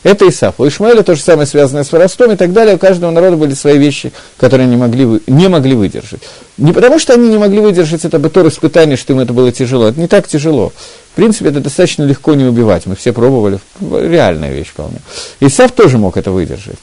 Это 0.08 0.30
Исаф. 0.30 0.56
У 0.58 0.66
Ишмаэля 0.66 1.04
то 1.04 1.16
же 1.16 1.22
самое 1.22 1.46
связанное 1.46 1.84
с 1.84 1.92
воровством 1.92 2.32
и 2.32 2.38
так 2.38 2.54
далее. 2.54 2.76
У 2.76 2.78
каждого 2.78 3.12
народа 3.12 3.36
были 3.36 3.54
свои 3.54 3.78
вещи, 3.78 4.14
которые 4.38 4.66
не 4.66 4.78
могли, 4.78 5.22
не 5.28 5.50
могли 5.50 5.76
выдержать. 5.76 6.22
Не 6.58 6.72
потому, 6.72 6.98
что 6.98 7.14
они 7.14 7.28
не 7.28 7.38
могли 7.38 7.60
выдержать 7.60 8.06
это 8.06 8.18
бытор 8.18 8.48
испытание, 8.48 8.96
что 8.96 9.12
им 9.12 9.20
это 9.20 9.34
было 9.34 9.52
тяжело. 9.52 9.90
Это 9.90 10.00
не 10.00 10.08
так 10.08 10.26
тяжело. 10.26 10.72
В 11.12 11.16
принципе, 11.18 11.50
это 11.50 11.60
достаточно 11.60 12.04
легко 12.04 12.36
не 12.36 12.46
убивать. 12.46 12.86
Мы 12.86 12.96
все 12.96 13.12
пробовали. 13.12 13.60
Реальная 13.82 14.54
вещь 14.54 14.70
вполне. 14.70 15.00
Исаф 15.42 15.74
тоже 15.74 15.98
мог 15.98 16.16
это 16.16 16.32
выдержать. 16.32 16.78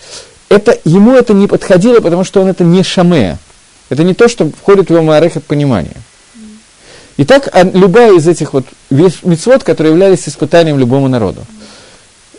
Это, 0.51 0.79
ему 0.85 1.15
это 1.15 1.33
не 1.33 1.47
подходило, 1.47 2.01
потому 2.01 2.25
что 2.25 2.43
он 2.43 2.49
это 2.49 2.63
не 2.63 2.83
шаме. 2.83 3.39
Это 3.89 4.05
не 4.05 4.13
то, 4.13 4.29
что 4.29 4.51
входит 4.51 4.89
в 4.89 4.91
его 4.91 5.03
маарехат 5.03 5.45
понимания. 5.45 5.97
Итак, 7.17 7.49
а 7.55 7.63
любая 7.63 8.19
из 8.19 8.29
этих 8.29 8.53
вот 8.53 8.67
мецвод, 8.91 9.65
которые 9.65 9.93
являлись 9.93 10.29
испытанием 10.29 10.79
любому 10.79 11.09
народу. 11.09 11.41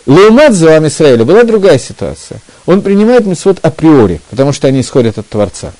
Леймат 0.05 0.53
Зоам 0.53 0.87
Исраиля 0.87 1.25
была 1.25 1.43
другая 1.43 1.79
ситуация. 1.79 2.39
Он 2.65 2.81
принимает 2.81 3.25
митцвот 3.25 3.59
априори, 3.63 4.21
потому 4.29 4.53
что 4.53 4.67
они 4.67 4.81
исходят 4.81 5.17
от 5.17 5.27
Творца. 5.27 5.71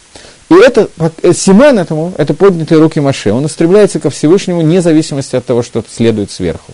И 0.49 0.53
это, 0.55 0.89
э, 1.21 1.33
Симан 1.33 1.79
этому, 1.79 2.13
это 2.17 2.33
поднятые 2.33 2.79
руки 2.79 2.99
Маше. 2.99 3.31
Он 3.31 3.45
устремляется 3.45 3.99
ко 3.99 4.09
Всевышнему 4.09 4.61
вне 4.61 4.81
зависимости 4.81 5.35
от 5.35 5.45
того, 5.45 5.63
что 5.63 5.83
следует 5.87 6.31
сверху. 6.31 6.73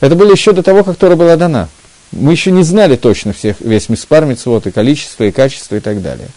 Это 0.00 0.14
было 0.14 0.30
еще 0.30 0.52
до 0.52 0.62
того, 0.62 0.84
как 0.84 0.96
Тора 0.96 1.16
была 1.16 1.36
дана. 1.36 1.68
Мы 2.12 2.32
еще 2.32 2.50
не 2.50 2.62
знали 2.62 2.96
точно 2.96 3.32
всех, 3.32 3.60
весь 3.60 3.88
миспар, 3.88 4.24
митцвот, 4.24 4.66
и 4.66 4.70
количество, 4.70 5.24
и 5.24 5.30
качество, 5.30 5.76
и 5.76 5.80
так 5.80 6.00
далее. 6.00 6.28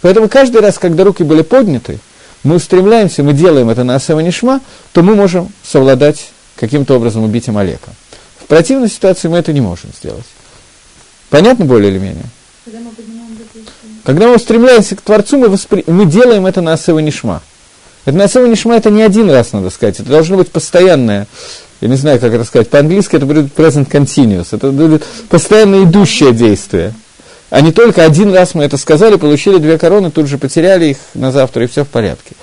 Поэтому 0.00 0.28
каждый 0.28 0.60
раз, 0.60 0.78
когда 0.78 1.04
руки 1.04 1.22
были 1.22 1.42
подняты, 1.42 2.00
мы 2.42 2.56
устремляемся, 2.56 3.22
мы 3.22 3.34
делаем 3.34 3.70
это 3.70 3.84
на 3.84 3.94
Асева 3.94 4.20
Нишма, 4.20 4.60
то 4.92 5.02
мы 5.02 5.14
можем 5.14 5.52
совладать, 5.62 6.30
каким-то 6.56 6.96
образом 6.96 7.22
убить 7.22 7.48
Амалека. 7.48 7.90
Противной 8.52 8.90
ситуации 8.90 9.28
мы 9.28 9.38
это 9.38 9.50
не 9.54 9.62
можем 9.62 9.88
сделать. 9.98 10.26
Понятно 11.30 11.64
более 11.64 11.90
или 11.90 11.98
менее? 11.98 12.26
Когда 12.66 12.80
мы 12.80 12.90
Когда 14.04 14.28
мы 14.28 14.34
устремляемся 14.36 14.94
к 14.94 15.00
Творцу, 15.00 15.38
мы, 15.38 15.48
воспри... 15.48 15.84
мы 15.86 16.04
делаем 16.04 16.44
это 16.44 16.60
на 16.60 16.74
Асева 16.74 16.98
Нишма. 16.98 17.40
Это 18.04 18.14
на 18.14 18.24
Асева 18.24 18.44
Нишма 18.44 18.76
это 18.76 18.90
не 18.90 19.00
один 19.00 19.30
раз, 19.30 19.54
надо 19.54 19.70
сказать. 19.70 20.00
Это 20.00 20.10
должно 20.10 20.36
быть 20.36 20.50
постоянное, 20.50 21.28
я 21.80 21.88
не 21.88 21.96
знаю, 21.96 22.20
как 22.20 22.34
это 22.34 22.44
сказать, 22.44 22.68
по-английски 22.68 23.16
это 23.16 23.24
будет 23.24 23.46
present 23.56 23.88
continuous. 23.88 24.48
Это 24.52 24.70
будет 24.70 25.02
постоянно 25.30 25.84
идущее 25.84 26.34
действие. 26.34 26.92
А 27.48 27.62
не 27.62 27.72
только 27.72 28.04
один 28.04 28.34
раз 28.34 28.54
мы 28.54 28.64
это 28.64 28.76
сказали, 28.76 29.16
получили 29.16 29.56
две 29.56 29.78
короны, 29.78 30.10
тут 30.10 30.26
же 30.26 30.36
потеряли 30.36 30.88
их 30.88 30.98
на 31.14 31.32
завтра, 31.32 31.64
и 31.64 31.68
все 31.68 31.86
в 31.86 31.88
порядке. 31.88 32.34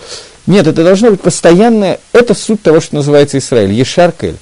Нет, 0.48 0.66
это 0.66 0.84
должно 0.84 1.12
быть 1.12 1.22
постоянное, 1.22 2.00
это 2.14 2.34
суть 2.34 2.64
того, 2.64 2.80
что 2.80 2.96
называется 2.96 3.38
Израиль, 3.38 3.74
Ешаркель. 3.74 4.38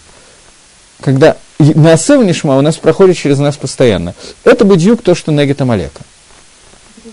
Когда 1.01 1.37
на 1.59 1.93
Асева 1.93 2.23
Нишма 2.23 2.57
у 2.57 2.61
нас 2.61 2.77
проходит 2.77 3.17
через 3.17 3.39
нас 3.39 3.57
постоянно. 3.57 4.13
Это 4.43 4.65
бедюк 4.65 5.01
то, 5.01 5.15
что 5.15 5.31
Негет 5.31 5.61
Амалека. 5.61 6.01
Э, 6.97 7.07
э. 7.07 7.11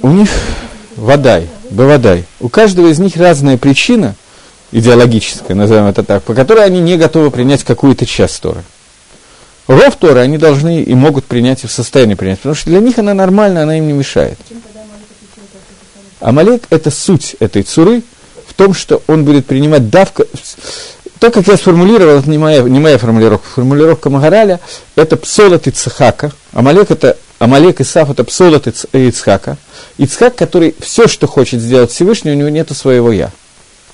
У 0.00 0.08
них 0.08 0.28
Водай, 0.96 1.48
Бавадай. 1.70 2.24
У 2.40 2.48
каждого 2.48 2.88
из 2.88 2.98
них 2.98 3.16
разная 3.16 3.58
причина, 3.58 4.14
идеологическая, 4.72 5.54
назовем 5.54 5.86
это 5.86 6.02
так, 6.02 6.22
по 6.22 6.34
которой 6.34 6.64
они 6.64 6.80
не 6.80 6.96
готовы 6.96 7.30
принять 7.30 7.64
какую-то 7.64 8.06
часть 8.06 8.40
Торы. 8.40 8.62
Ров 9.66 9.96
Торы 9.96 10.20
они 10.20 10.36
должны 10.36 10.82
и 10.82 10.94
могут 10.94 11.24
принять 11.24 11.64
и 11.64 11.66
в 11.66 11.72
состоянии 11.72 12.14
принять, 12.14 12.38
потому 12.38 12.54
что 12.54 12.70
для 12.70 12.80
них 12.80 12.98
она 12.98 13.14
нормальна, 13.14 13.62
она 13.62 13.78
им 13.78 13.86
не 13.86 13.92
мешает. 13.92 14.38
Амалек 16.20 16.64
это 16.70 16.90
суть 16.90 17.36
этой 17.40 17.62
цуры 17.62 18.02
в 18.46 18.54
том, 18.54 18.74
что 18.74 19.02
он 19.06 19.24
будет 19.24 19.46
принимать 19.46 19.90
давка... 19.90 20.26
То, 21.20 21.30
как 21.30 21.46
я 21.46 21.56
сформулировал, 21.56 22.18
это 22.18 22.28
не 22.28 22.38
моя, 22.38 22.60
не 22.62 22.80
моя 22.80 22.98
формулировка. 22.98 23.48
Формулировка 23.48 24.10
Магараля– 24.10 24.60
это 24.96 25.16
псолот 25.16 25.66
Ицхака. 25.66 26.32
Амалек– 26.52 26.90
это 26.90 27.16
Амалек 27.38 27.80
Исаф– 27.80 28.10
это 28.10 28.24
псолот 28.24 28.66
Иц- 28.66 28.86
Ицхака. 28.92 29.56
Ицхак, 29.96 30.34
который 30.34 30.74
все, 30.80 31.06
что 31.06 31.26
хочет 31.26 31.60
сделать 31.60 31.90
Всевышний, 31.92 32.32
у 32.32 32.34
него 32.34 32.48
нет 32.48 32.70
своего 32.76 33.12
«я». 33.12 33.30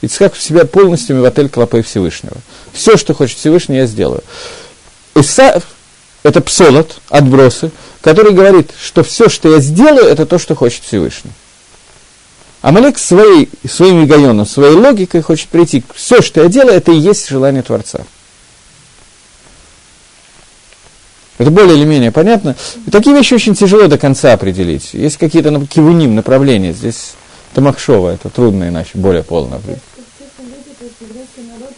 Ицхак 0.03 0.35
в 0.35 0.43
себя 0.43 0.65
полностью 0.65 1.17
миватель 1.17 1.49
клопы 1.49 1.83
Всевышнего. 1.83 2.37
Все, 2.73 2.97
что 2.97 3.15
хочет 3.15 3.39
Всевышний, 3.39 3.77
я 3.77 3.87
сделаю. 3.87 4.23
Исаф– 5.15 5.65
это 6.23 6.41
псолот, 6.41 7.01
отбросы, 7.11 7.71
который 8.01 8.33
говорит, 8.33 8.71
что 8.81 9.03
все, 9.03 9.29
что 9.29 9.51
я 9.51 9.61
сделаю, 9.61 10.07
это 10.07 10.25
то, 10.25 10.39
что 10.39 10.55
хочет 10.55 10.85
Всевышний. 10.85 11.33
Амалек 12.63 12.99
своей, 12.99 13.49
своим 13.69 14.05
эгоном, 14.05 14.47
своей 14.47 14.75
логикой 14.75 15.23
хочет 15.23 15.49
прийти. 15.49 15.83
Все, 15.95 16.21
что 16.21 16.43
я 16.43 16.49
делаю, 16.49 16.77
это 16.77 16.93
и 16.93 16.99
есть 16.99 17.29
желание 17.29 17.63
Творца. 17.63 18.01
Это 21.39 21.51
более 21.51 21.77
или 21.79 21.87
менее 21.87 22.13
понятно. 22.13 22.55
И 22.87 22.91
такие 22.91 23.17
вещи 23.17 23.33
очень 23.33 23.55
тяжело 23.55 23.87
до 23.87 23.97
конца 23.97 24.35
определить. 24.35 24.93
Есть 24.93 25.17
какие-то 25.17 25.51
кивуним, 25.67 26.15
направления. 26.15 26.75
Здесь 26.75 27.13
это 27.53 27.63
Махшова, 27.63 28.11
это 28.11 28.29
трудно 28.29 28.69
иначе, 28.69 28.91
более 28.95 29.23
полно 29.23 29.57
определить. 29.57 29.83
Еврейский 31.41 31.53
народ, 31.53 31.75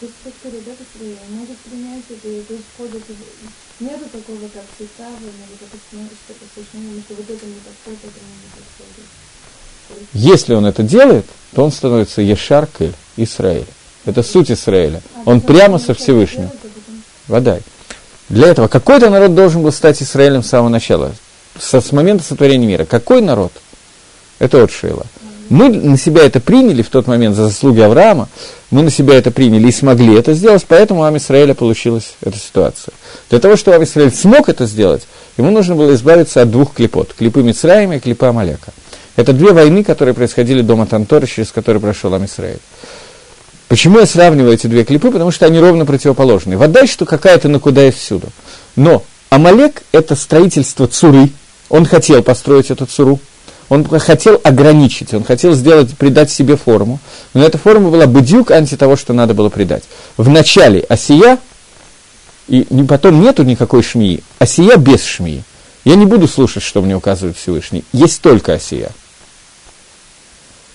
то 0.00 0.06
есть 0.06 0.16
те, 0.24 0.30
кто 0.30 0.48
ребята 0.48 0.82
свои, 0.96 1.14
могут 1.30 1.56
принять 1.58 2.04
это, 2.10 2.28
и 2.28 2.40
то 2.42 2.52
есть 2.52 2.64
входят 2.74 3.02
в... 3.02 3.82
Нету 3.82 4.04
такого, 4.10 4.48
как 4.48 4.64
Сисава, 4.78 5.16
или 5.20 5.56
допустим, 5.60 6.08
что-то 6.24 6.44
совершенно, 6.54 7.00
что 7.02 7.14
вот 7.14 7.24
это 7.24 7.46
не 7.46 7.60
подходит, 7.60 7.98
это 8.04 8.20
не 8.24 8.48
подходит. 8.56 10.08
Если 10.12 10.54
он 10.54 10.66
это 10.66 10.82
делает, 10.82 11.26
то 11.54 11.64
он 11.64 11.72
становится 11.72 12.22
Ешаркель 12.22 12.94
Израиль. 13.16 13.66
Это 14.04 14.22
суть 14.22 14.50
Израиля. 14.50 15.02
А 15.24 15.30
Он 15.30 15.40
прямо 15.40 15.78
со 15.78 15.94
Всевышним. 15.94 16.50
а 16.50 17.32
Водай. 17.32 17.60
Для 18.28 18.48
этого 18.48 18.68
какой-то 18.68 19.10
народ 19.10 19.34
должен 19.34 19.62
был 19.62 19.72
стать 19.72 20.02
Израилем 20.02 20.42
с 20.42 20.48
самого 20.48 20.68
начала, 20.68 21.14
со, 21.58 21.80
с 21.80 21.92
момента 21.92 22.24
сотворения 22.24 22.66
мира. 22.66 22.84
Какой 22.84 23.20
народ? 23.20 23.52
Это 24.38 24.60
вот 24.60 24.70
Шейла. 24.70 25.06
Мы 25.48 25.68
на 25.68 25.96
себя 25.96 26.24
это 26.24 26.40
приняли 26.40 26.82
в 26.82 26.88
тот 26.88 27.06
момент 27.06 27.36
за 27.36 27.44
заслуги 27.44 27.80
Авраама, 27.80 28.28
мы 28.70 28.82
на 28.82 28.90
себя 28.90 29.14
это 29.14 29.30
приняли 29.30 29.68
и 29.68 29.72
смогли 29.72 30.14
это 30.16 30.34
сделать, 30.34 30.64
поэтому 30.66 31.00
у 31.00 31.04
Ам 31.04 31.16
Исраэля 31.16 31.54
получилась 31.54 32.14
эта 32.20 32.36
ситуация. 32.36 32.92
Для 33.30 33.38
того, 33.38 33.56
чтобы 33.56 33.76
Ам 33.76 33.84
Исраэль 33.84 34.12
смог 34.12 34.48
это 34.48 34.66
сделать, 34.66 35.06
ему 35.36 35.50
нужно 35.50 35.76
было 35.76 35.94
избавиться 35.94 36.42
от 36.42 36.50
двух 36.50 36.74
клепот, 36.74 37.14
клипы 37.14 37.42
Мицраима 37.42 37.96
и 37.96 38.00
клипа 38.00 38.30
Амалека. 38.30 38.72
Это 39.14 39.32
две 39.32 39.52
войны, 39.52 39.84
которые 39.84 40.14
происходили 40.14 40.62
дома 40.62 40.86
Тантора, 40.86 41.26
через 41.26 41.52
которые 41.52 41.80
прошел 41.80 42.12
Ам 42.12 42.24
Исраэль. 42.24 42.60
Почему 43.68 43.98
я 43.98 44.06
сравниваю 44.06 44.52
эти 44.52 44.66
две 44.66 44.84
клипы? 44.84 45.10
Потому 45.10 45.30
что 45.30 45.46
они 45.46 45.58
ровно 45.58 45.86
противоположны. 45.86 46.56
Вода, 46.56 46.86
что 46.86 47.04
какая-то 47.04 47.48
на 47.48 47.58
куда 47.58 47.86
и 47.86 47.90
всюду. 47.90 48.28
Но 48.76 49.02
Амалек– 49.28 49.82
это 49.92 50.14
строительство 50.14 50.86
цуры. 50.86 51.30
Он 51.68 51.84
хотел 51.84 52.22
построить 52.22 52.70
эту 52.70 52.86
цуру. 52.86 53.18
Он 53.68 53.84
хотел 53.84 54.40
ограничить, 54.44 55.12
он 55.12 55.24
хотел 55.24 55.52
сделать, 55.54 55.96
придать 55.96 56.30
себе 56.30 56.56
форму. 56.56 57.00
Но 57.34 57.42
эта 57.44 57.58
форма 57.58 57.90
была 57.90 58.06
бедюк 58.06 58.50
анти 58.50 58.76
того, 58.76 58.96
что 58.96 59.12
надо 59.12 59.34
было 59.34 59.48
придать. 59.48 59.82
В 60.16 60.28
начале 60.28 60.80
осия, 60.88 61.38
и 62.48 62.64
потом 62.88 63.20
нету 63.20 63.42
никакой 63.42 63.82
шмии. 63.82 64.22
Осия 64.38 64.76
без 64.76 65.04
шмии. 65.04 65.42
Я 65.84 65.96
не 65.96 66.06
буду 66.06 66.28
слушать, 66.28 66.62
что 66.62 66.80
мне 66.80 66.96
указывает 66.96 67.36
Всевышний. 67.36 67.84
Есть 67.92 68.22
только 68.22 68.54
осия. 68.54 68.90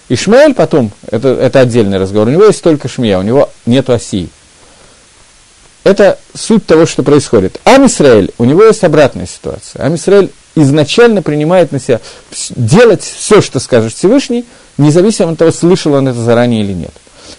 Ишмаэль 0.10 0.54
потом, 0.54 0.92
это, 1.10 1.30
это 1.30 1.62
отдельный 1.62 1.98
разговор, 1.98 2.28
у 2.28 2.32
него 2.32 2.44
есть 2.44 2.62
только 2.62 2.90
шмия, 2.90 3.18
у 3.18 3.22
него 3.22 3.50
нет 3.66 3.90
оси. 3.90 4.28
Это 5.84 6.20
суть 6.36 6.66
того, 6.66 6.86
что 6.86 7.04
происходит. 7.04 7.60
Ам 7.66 7.88
Исраэль, 7.88 8.32
у 8.38 8.46
него 8.46 8.64
есть 8.64 8.84
обратная 8.84 9.26
ситуация. 9.26 9.84
Ам 9.84 9.96
Исраэль 9.96 10.30
изначально 10.56 11.22
принимает 11.22 11.72
на 11.72 11.80
себя 11.80 12.00
делать 12.56 13.04
все, 13.04 13.42
что 13.42 13.60
скажет 13.60 13.94
Всевышний, 13.94 14.46
независимо 14.78 15.32
от 15.32 15.40
того, 15.40 15.52
слышал 15.52 15.94
он 15.94 16.08
это 16.08 16.20
заранее 16.20 16.62
или 16.64 16.74
нет. 16.74 16.92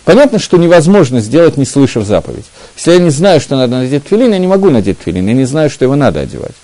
Понятно, 0.05 0.39
что 0.39 0.57
невозможно 0.57 1.21
сделать, 1.21 1.57
не 1.57 1.65
слышав 1.65 2.05
заповедь. 2.05 2.47
Если 2.77 2.93
я 2.93 2.99
не 2.99 3.11
знаю, 3.11 3.41
что 3.41 3.57
надо 3.57 3.77
надеть 3.77 4.05
филин, 4.09 4.33
я 4.33 4.39
не 4.39 4.49
могу 4.49 4.71
надеть 4.71 4.99
филин, 5.05 5.27
я 5.27 5.35
не 5.35 5.45
знаю, 5.45 5.71
что 5.71 5.85
его 5.85 5.95
надо 5.95 6.21
одевать. 6.21 6.55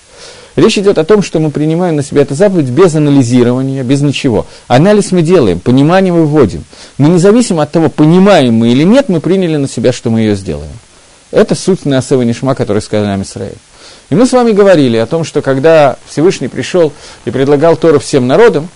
Речь 0.56 0.76
идет 0.76 0.98
о 0.98 1.04
том, 1.04 1.22
что 1.22 1.38
мы 1.38 1.52
принимаем 1.52 1.94
на 1.94 2.02
себя 2.02 2.22
эту 2.22 2.34
заповедь 2.34 2.70
без 2.70 2.96
анализирования, 2.96 3.84
без 3.84 4.00
ничего. 4.00 4.44
Анализ 4.66 5.12
мы 5.12 5.22
делаем, 5.22 5.60
понимание 5.60 6.12
мы 6.12 6.26
вводим. 6.26 6.64
Но 6.96 7.06
независимо 7.06 7.62
от 7.62 7.70
того, 7.70 7.88
понимаем 7.88 8.54
мы 8.54 8.70
или 8.70 8.82
нет, 8.82 9.08
мы 9.08 9.20
приняли 9.20 9.54
на 9.54 9.68
себя, 9.68 9.92
что 9.92 10.10
мы 10.10 10.20
ее 10.20 10.34
сделаем. 10.34 10.72
Это 11.30 11.54
суть 11.54 11.84
Неасева 11.84 12.22
Нишма, 12.22 12.54
который 12.54 12.82
сказал 12.82 13.06
нам 13.06 13.22
Израиль. 13.22 13.56
И 14.10 14.14
мы 14.14 14.26
с 14.26 14.32
вами 14.32 14.52
говорили 14.52 14.96
о 14.96 15.06
том, 15.06 15.24
что 15.24 15.42
когда 15.42 15.96
Всевышний 16.06 16.48
пришел 16.48 16.92
и 17.24 17.30
предлагал 17.30 17.76
Тору 17.76 17.98
всем 17.98 18.26
народам, 18.26 18.68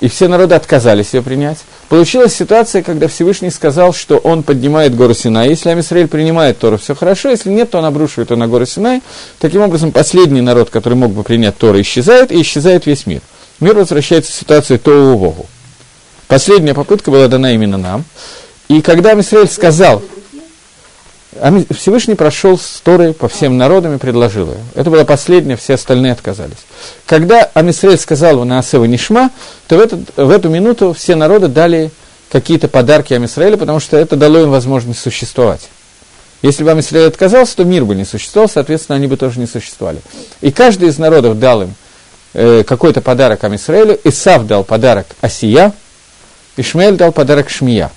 и 0.00 0.08
все 0.08 0.28
народы 0.28 0.54
отказались 0.54 1.14
ее 1.14 1.22
принять, 1.22 1.58
получилась 1.88 2.34
ситуация, 2.34 2.82
когда 2.82 3.08
Всевышний 3.08 3.50
сказал, 3.50 3.92
что 3.92 4.18
он 4.18 4.42
поднимает 4.42 4.94
гору 4.94 5.14
Синай. 5.14 5.48
Если 5.48 5.70
Амисраиль 5.70 6.06
принимает 6.06 6.58
Тору, 6.58 6.78
все 6.78 6.94
хорошо, 6.94 7.30
если 7.30 7.50
нет, 7.50 7.70
то 7.70 7.78
он 7.78 7.84
обрушивает 7.84 8.30
ее 8.30 8.36
на 8.36 8.46
гору 8.46 8.64
Синай. 8.64 9.02
Таким 9.40 9.62
образом, 9.62 9.90
последний 9.90 10.40
народ, 10.40 10.70
который 10.70 10.94
мог 10.94 11.12
бы 11.12 11.24
принять 11.24 11.56
Тору, 11.56 11.80
исчезает, 11.80 12.30
и 12.30 12.40
исчезает 12.40 12.86
весь 12.86 13.06
мир. 13.06 13.22
Мир 13.58 13.74
возвращается 13.74 14.30
в 14.30 14.36
ситуацию 14.36 14.78
Тоу 14.78 15.16
Вогу. 15.16 15.46
Последняя 16.28 16.74
попытка 16.74 17.10
была 17.10 17.26
дана 17.26 17.52
именно 17.52 17.78
нам. 17.78 18.04
И 18.68 18.82
когда 18.82 19.12
Амисраиль 19.12 19.48
сказал, 19.48 20.02
Всевышний 21.70 22.14
прошел 22.14 22.58
с 22.58 22.80
Торой 22.82 23.12
по 23.14 23.28
всем 23.28 23.56
народам 23.56 23.94
и 23.94 23.98
предложил 23.98 24.50
ее. 24.50 24.58
Это 24.74 24.90
была 24.90 25.04
последняя, 25.04 25.56
все 25.56 25.74
остальные 25.74 26.12
отказались. 26.12 26.58
Когда 27.06 27.44
Амисраэль 27.54 27.98
сказал 27.98 28.44
на 28.44 28.58
Асева 28.58 28.84
Нишма, 28.84 29.30
то 29.66 29.76
в, 29.76 29.80
этот, 29.80 30.00
в 30.16 30.30
эту 30.30 30.48
минуту 30.48 30.92
все 30.92 31.14
народы 31.14 31.48
дали 31.48 31.90
какие-то 32.30 32.68
подарки 32.68 33.14
Амисраэлю, 33.14 33.58
потому 33.58 33.80
что 33.80 33.96
это 33.96 34.16
дало 34.16 34.40
им 34.40 34.50
возможность 34.50 35.00
существовать. 35.00 35.68
Если 36.42 36.62
бы 36.62 36.70
Амисраэль 36.70 37.08
отказался, 37.08 37.56
то 37.56 37.64
мир 37.64 37.84
бы 37.84 37.94
не 37.94 38.04
существовал, 38.04 38.48
соответственно, 38.48 38.96
они 38.96 39.06
бы 39.06 39.16
тоже 39.16 39.40
не 39.40 39.46
существовали. 39.46 40.00
И 40.40 40.52
каждый 40.52 40.88
из 40.88 40.98
народов 40.98 41.38
дал 41.38 41.62
им 41.62 41.74
э, 42.34 42.62
какой-то 42.64 43.00
подарок 43.00 43.42
Амисраэлю. 43.42 43.98
Исав 44.04 44.46
дал 44.46 44.62
подарок 44.62 45.06
Асия, 45.20 45.72
Ишмаэль 46.56 46.96
дал 46.96 47.12
подарок 47.12 47.50
Шмия. 47.50 47.90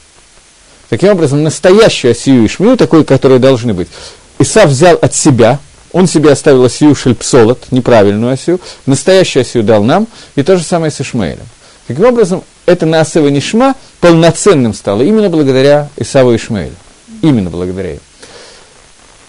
Таким 0.91 1.12
образом, 1.12 1.41
настоящую 1.41 2.12
осию 2.12 2.43
и 2.43 2.49
шмию, 2.49 2.75
такой, 2.75 3.06
которые 3.06 3.39
должны 3.39 3.73
быть, 3.73 3.88
Исав 4.39 4.69
взял 4.69 4.99
от 5.01 5.15
себя, 5.15 5.60
он 5.93 6.06
себе 6.06 6.34
оставил 6.34 6.65
осию 6.65 6.95
шельпсолот, 6.95 7.71
неправильную 7.71 8.34
осию, 8.34 8.60
настоящую 8.86 9.43
осию 9.43 9.63
дал 9.63 9.86
нам, 9.86 10.06
и 10.36 10.43
то 10.43 10.58
же 10.58 10.65
самое 10.65 10.91
с 10.91 10.99
Ишмаэлем. 10.99 11.45
Таким 11.88 12.04
образом, 12.04 12.43
это 12.65 12.86
Наасева 12.86 13.30
Нишма 13.30 13.75
полноценным 14.01 14.73
стало 14.73 15.01
именно 15.01 15.30
благодаря 15.30 15.88
Исаву 15.95 16.36
Ишмаэлю. 16.36 16.75
Именно 17.21 17.49
благодаря 17.49 17.93
им. 17.93 17.99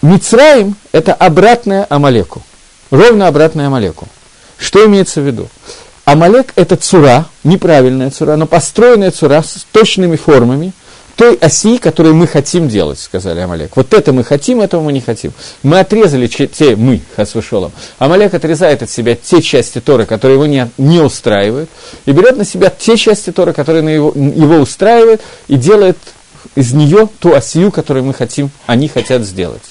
Мицраим– 0.01 0.75
это 0.91 1.13
обратное 1.13 1.87
Амалеку. 1.89 2.43
Ровно 2.91 3.27
обратное 3.27 3.67
Амалеку. 3.67 4.09
Что 4.57 4.85
имеется 4.85 5.21
в 5.21 5.25
виду? 5.25 5.47
Амалек– 6.03 6.51
это 6.57 6.75
цура, 6.75 7.27
неправильная 7.45 8.11
цура, 8.11 8.35
но 8.35 8.47
построенная 8.47 9.11
цура 9.11 9.41
с 9.41 9.65
точными 9.71 10.17
формами, 10.17 10.73
той 11.15 11.35
оси, 11.35 11.77
которую 11.77 12.15
мы 12.15 12.27
хотим 12.27 12.67
делать, 12.67 12.99
сказали 12.99 13.39
Амалек. 13.39 13.75
Вот 13.75 13.93
это 13.93 14.13
мы 14.13 14.23
хотим, 14.23 14.61
этого 14.61 14.81
мы 14.81 14.93
не 14.93 15.01
хотим. 15.01 15.31
Мы 15.61 15.79
отрезали 15.79 16.27
те, 16.27 16.75
мы, 16.75 17.01
Хасвышолом. 17.15 17.71
Амалек 17.99 18.33
отрезает 18.33 18.81
от 18.81 18.89
себя 18.89 19.15
те 19.15 19.41
части 19.41 19.79
Торы, 19.79 20.05
которые 20.05 20.35
его 20.35 20.45
не, 20.47 20.69
не 20.77 20.99
устраивают, 21.01 21.69
и 22.05 22.11
берет 22.11 22.37
на 22.37 22.45
себя 22.45 22.71
те 22.75 22.97
части 22.97 23.31
Торы, 23.31 23.53
которые 23.53 23.93
его, 23.93 24.11
его 24.15 24.55
устраивают, 24.55 25.21
и 25.47 25.55
делает 25.55 25.97
из 26.55 26.73
нее 26.73 27.07
ту 27.19 27.33
осию, 27.33 27.71
которую 27.71 28.05
мы 28.05 28.13
хотим, 28.13 28.49
они 28.65 28.87
хотят 28.87 29.23
сделать. 29.23 29.61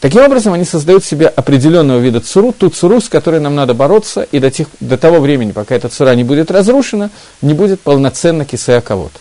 Таким 0.00 0.22
образом, 0.22 0.54
они 0.54 0.64
создают 0.64 1.04
себе 1.04 1.26
определенного 1.26 1.98
вида 1.98 2.20
цуру, 2.20 2.52
ту 2.52 2.70
цуру, 2.70 3.02
с 3.02 3.10
которой 3.10 3.38
нам 3.38 3.54
надо 3.54 3.74
бороться, 3.74 4.26
и 4.32 4.38
до, 4.38 4.50
тех, 4.50 4.68
до 4.80 4.96
того 4.96 5.20
времени, 5.20 5.52
пока 5.52 5.74
эта 5.74 5.90
цура 5.90 6.14
не 6.14 6.24
будет 6.24 6.50
разрушена, 6.50 7.10
не 7.42 7.52
будет 7.52 7.82
полноценно 7.82 8.46
кисея 8.46 8.80
кого-то. 8.80 9.18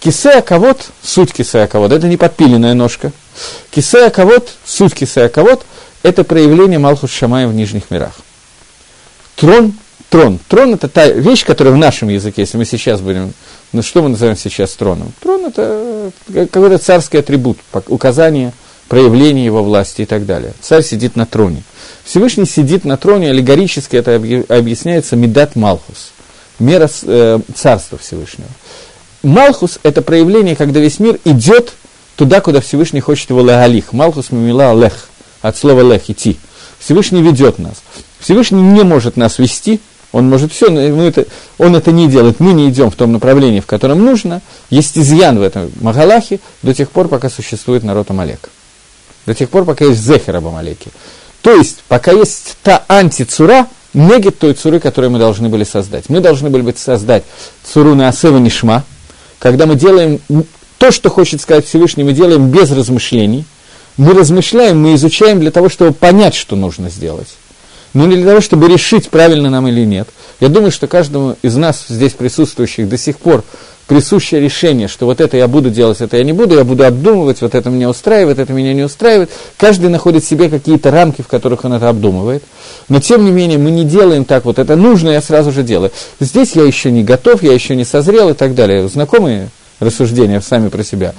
Кисея 0.00 0.40
кавод, 0.40 0.90
суть 1.02 1.32
кисея 1.32 1.66
кавод, 1.66 1.92
это 1.92 2.08
не 2.08 2.16
подпиленная 2.16 2.74
ножка. 2.74 3.12
Кисея 3.70 4.10
кавод, 4.10 4.50
суть 4.64 4.94
кисея 4.94 5.28
кавод, 5.28 5.64
это 6.02 6.24
проявление 6.24 6.78
Малхус 6.78 7.10
Шамая 7.10 7.46
в 7.46 7.54
нижних 7.54 7.90
мирах. 7.90 8.14
Трон, 9.36 9.74
трон. 10.08 10.38
Трон– 10.48 10.74
это 10.74 10.88
та 10.88 11.06
вещь, 11.06 11.44
которая 11.44 11.74
в 11.74 11.78
нашем 11.78 12.08
языке, 12.08 12.42
если 12.42 12.56
мы 12.56 12.64
сейчас 12.64 13.00
будем, 13.00 13.34
ну 13.72 13.82
что 13.82 14.02
мы 14.02 14.08
называем 14.08 14.36
сейчас 14.36 14.72
троном? 14.72 15.12
Трон– 15.20 15.44
это 15.46 16.10
какой-то 16.32 16.78
царский 16.78 17.18
атрибут, 17.18 17.58
указание– 17.88 18.52
проявление 18.90 19.44
его 19.44 19.62
власти 19.62 20.02
и 20.02 20.04
так 20.04 20.26
далее. 20.26 20.52
Царь 20.60 20.82
сидит 20.82 21.14
на 21.14 21.24
троне. 21.24 21.62
Всевышний 22.04 22.44
сидит 22.44 22.84
на 22.84 22.96
троне, 22.96 23.30
аллегорически 23.30 23.94
это 23.94 24.16
объясняется 24.16 25.14
Медат 25.14 25.54
Малхус, 25.54 26.10
мера 26.58 26.90
э, 27.04 27.38
царства 27.54 27.98
Всевышнего. 27.98 28.48
Малхус– 29.22 29.78
это 29.82 30.02
проявление, 30.02 30.56
когда 30.56 30.80
весь 30.80 30.98
мир 30.98 31.18
идет 31.24 31.72
туда, 32.16 32.40
куда 32.40 32.60
Всевышний 32.60 33.00
хочет 33.00 33.30
его 33.30 33.40
легалих. 33.40 33.92
Малхус 33.92 34.30
мимила 34.30 34.74
лех, 34.74 35.08
от 35.42 35.56
слова 35.56 35.80
лех– 35.80 36.02
идти. 36.08 36.38
Всевышний 36.78 37.22
ведет 37.22 37.58
нас. 37.58 37.82
Всевышний 38.18 38.62
не 38.62 38.82
может 38.82 39.16
нас 39.16 39.38
вести, 39.38 39.80
он 40.12 40.28
может 40.28 40.52
все, 40.52 40.70
но 40.70 41.06
это, 41.06 41.26
он 41.58 41.76
это 41.76 41.92
не 41.92 42.08
делает. 42.08 42.40
Мы 42.40 42.52
не 42.52 42.68
идем 42.68 42.90
в 42.90 42.96
том 42.96 43.12
направлении, 43.12 43.60
в 43.60 43.66
котором 43.66 44.04
нужно. 44.04 44.42
Есть 44.68 44.98
изъян 44.98 45.38
в 45.38 45.42
этом 45.42 45.70
Магалахе 45.80 46.40
до 46.62 46.74
тех 46.74 46.90
пор, 46.90 47.08
пока 47.08 47.30
существует 47.30 47.84
народ 47.84 48.10
Амалека 48.10 48.48
до 49.26 49.34
тех 49.34 49.48
пор, 49.48 49.64
пока 49.64 49.84
есть 49.84 50.00
зехер 50.00 50.36
об 50.36 50.46
Амалеке. 50.46 50.90
То 51.42 51.54
есть, 51.54 51.84
пока 51.88 52.12
есть 52.12 52.56
та 52.62 52.84
антицура, 52.88 53.66
негет 53.94 54.38
той 54.38 54.54
цуры, 54.54 54.80
которую 54.80 55.10
мы 55.10 55.18
должны 55.18 55.48
были 55.48 55.64
создать. 55.64 56.08
Мы 56.08 56.20
должны 56.20 56.50
были 56.50 56.62
бы 56.62 56.74
создать 56.76 57.24
цуру 57.64 57.94
на 57.94 58.08
Асева 58.08 58.38
Нишма, 58.38 58.84
когда 59.40 59.66
мы 59.66 59.74
делаем 59.74 60.20
то, 60.78 60.92
что 60.92 61.10
хочет 61.10 61.40
сказать 61.40 61.66
Всевышний, 61.66 62.04
мы 62.04 62.12
делаем 62.12 62.50
без 62.50 62.70
размышлений. 62.70 63.44
Мы 63.96 64.14
размышляем, 64.14 64.80
мы 64.80 64.94
изучаем 64.94 65.40
для 65.40 65.50
того, 65.50 65.68
чтобы 65.68 65.92
понять, 65.92 66.34
что 66.34 66.54
нужно 66.56 66.90
сделать. 66.90 67.28
Но 67.92 68.06
не 68.06 68.16
для 68.16 68.26
того, 68.26 68.40
чтобы 68.40 68.68
решить, 68.68 69.08
правильно 69.08 69.50
нам 69.50 69.66
или 69.68 69.84
нет. 69.84 70.08
Я 70.38 70.48
думаю, 70.48 70.70
что 70.70 70.86
каждому 70.86 71.36
из 71.42 71.56
нас, 71.56 71.86
здесь 71.88 72.12
присутствующих, 72.12 72.88
до 72.88 72.96
сих 72.96 73.18
пор 73.18 73.44
присущее 73.88 74.40
решение, 74.40 74.86
что 74.86 75.06
вот 75.06 75.20
это 75.20 75.36
я 75.36 75.48
буду 75.48 75.68
делать, 75.68 76.00
это 76.00 76.16
я 76.16 76.22
не 76.22 76.32
буду, 76.32 76.54
я 76.54 76.62
буду 76.62 76.86
обдумывать, 76.86 77.42
вот 77.42 77.56
это 77.56 77.70
меня 77.70 77.90
устраивает, 77.90 78.38
это 78.38 78.52
меня 78.52 78.72
не 78.72 78.84
устраивает. 78.84 79.30
Каждый 79.56 79.90
находит 79.90 80.24
себе 80.24 80.48
какие-то 80.48 80.92
рамки, 80.92 81.22
в 81.22 81.26
которых 81.26 81.64
он 81.64 81.72
это 81.72 81.88
обдумывает. 81.88 82.44
Но 82.88 83.00
тем 83.00 83.24
не 83.24 83.32
менее 83.32 83.58
мы 83.58 83.72
не 83.72 83.84
делаем 83.84 84.24
так, 84.24 84.44
вот 84.44 84.60
это 84.60 84.76
нужно, 84.76 85.10
я 85.10 85.20
сразу 85.20 85.50
же 85.50 85.64
делаю. 85.64 85.90
Здесь 86.20 86.52
я 86.52 86.62
еще 86.62 86.92
не 86.92 87.02
готов, 87.02 87.42
я 87.42 87.52
еще 87.52 87.74
не 87.74 87.84
созрел 87.84 88.28
и 88.28 88.34
так 88.34 88.54
далее. 88.54 88.88
Знакомые 88.88 89.48
рассуждения 89.80 90.40
сами 90.40 90.68
про 90.68 90.84
себя 90.84 91.12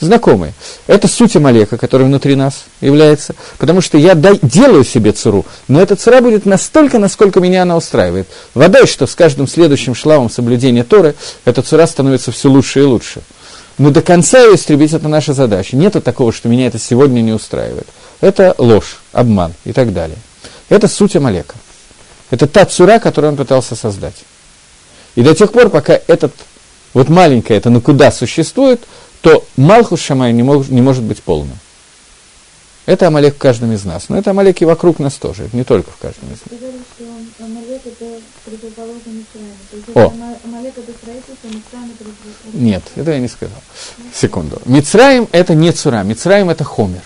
знакомые. 0.00 0.54
Это 0.86 1.08
суть 1.08 1.36
Амалека, 1.36 1.78
который 1.78 2.06
внутри 2.06 2.34
нас 2.34 2.64
является, 2.80 3.34
потому 3.58 3.80
что 3.80 3.98
я 3.98 4.14
дай, 4.14 4.38
делаю 4.42 4.84
себе 4.84 5.12
цуру, 5.12 5.46
но 5.68 5.80
эта 5.80 5.96
цура 5.96 6.20
будет 6.20 6.46
настолько, 6.46 6.98
насколько 6.98 7.40
меня 7.40 7.62
она 7.62 7.76
устраивает. 7.76 8.28
Вода, 8.54 8.86
что 8.86 9.06
с 9.06 9.14
каждым 9.14 9.48
следующим 9.48 9.94
шлавом 9.94 10.30
соблюдения 10.30 10.84
Торы, 10.84 11.14
эта 11.44 11.62
цура 11.62 11.86
становится 11.86 12.32
все 12.32 12.48
лучше 12.48 12.80
и 12.80 12.84
лучше. 12.84 13.22
Но 13.78 13.90
до 13.90 14.00
конца 14.00 14.42
ее 14.42 14.54
истребить– 14.54 14.92
это 14.94 15.08
наша 15.08 15.34
задача. 15.34 15.76
Нет 15.76 16.02
такого, 16.02 16.32
что 16.32 16.48
меня 16.48 16.66
это 16.66 16.78
сегодня 16.78 17.20
не 17.20 17.32
устраивает. 17.32 17.86
Это 18.20 18.54
ложь, 18.56 18.98
обман 19.12 19.52
и 19.64 19.72
так 19.72 19.92
далее. 19.92 20.16
Это 20.68 20.88
суть 20.88 21.14
Амалека. 21.14 21.54
Это 22.30 22.46
та 22.46 22.64
цура, 22.64 22.98
которую 22.98 23.32
он 23.32 23.36
пытался 23.36 23.76
создать. 23.76 24.16
И 25.14 25.22
до 25.22 25.34
тех 25.34 25.52
пор, 25.52 25.68
пока 25.68 26.00
этот 26.06 26.32
вот 26.94 27.10
маленькое 27.10 27.58
это 27.58 27.68
ну 27.68 27.82
куда 27.82 28.10
существует, 28.10 28.80
то 29.26 29.44
Малхус 29.56 30.00
Шамай 30.00 30.32
не, 30.32 30.44
мог, 30.44 30.68
не 30.68 30.80
может 30.80 31.02
быть 31.02 31.20
полным. 31.20 31.58
Это 32.86 33.08
Амалек 33.08 33.34
в 33.34 33.38
каждом 33.38 33.72
из 33.72 33.84
нас. 33.84 34.08
Но 34.08 34.16
это 34.16 34.30
Амалек 34.30 34.62
и 34.62 34.64
вокруг 34.64 35.00
нас 35.00 35.14
тоже, 35.14 35.48
не 35.52 35.64
только 35.64 35.90
в 35.90 35.96
каждом 35.96 36.28
из 36.32 36.38
нас. 36.48 36.60
О. 39.96 40.12
Нет, 42.52 42.84
это 42.94 43.10
я 43.10 43.18
не 43.18 43.26
сказал. 43.26 43.58
Секунду. 44.14 44.62
Мицраим– 44.64 45.26
это 45.32 45.56
не 45.56 45.72
цура, 45.72 46.04
Мицраим– 46.04 46.48
это 46.50 46.62
хомер. 46.62 47.02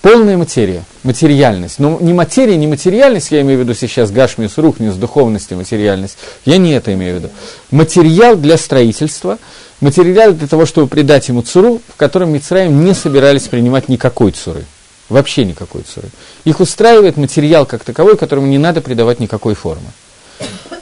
Полная 0.00 0.36
материя, 0.36 0.84
материальность. 1.02 1.80
Но 1.80 1.98
не 2.00 2.12
материя, 2.12 2.56
не 2.56 2.68
материальность, 2.68 3.32
я 3.32 3.40
имею 3.40 3.58
в 3.58 3.62
виду 3.62 3.74
сейчас 3.74 4.12
гашмис, 4.12 4.58
рухнис, 4.58 4.94
духовность 4.94 5.50
и 5.50 5.56
материальность. 5.56 6.18
Я 6.44 6.58
не 6.58 6.70
это 6.72 6.94
имею 6.94 7.16
в 7.16 7.18
виду. 7.18 7.30
Материал 7.72 8.36
для 8.36 8.56
строительства– 8.56 9.40
материал 9.82 10.32
для 10.32 10.46
того, 10.46 10.64
чтобы 10.64 10.86
придать 10.86 11.28
ему 11.28 11.42
цуру, 11.42 11.82
в 11.88 11.96
котором 11.96 12.32
Мицраим 12.32 12.84
не 12.84 12.94
собирались 12.94 13.48
принимать 13.48 13.88
никакой 13.88 14.32
цуры. 14.32 14.64
Вообще 15.08 15.44
никакой 15.44 15.82
цуры. 15.82 16.08
Их 16.44 16.60
устраивает 16.60 17.16
материал 17.16 17.66
как 17.66 17.84
таковой, 17.84 18.16
которому 18.16 18.46
не 18.46 18.58
надо 18.58 18.80
придавать 18.80 19.20
никакой 19.20 19.54
формы. 19.54 19.90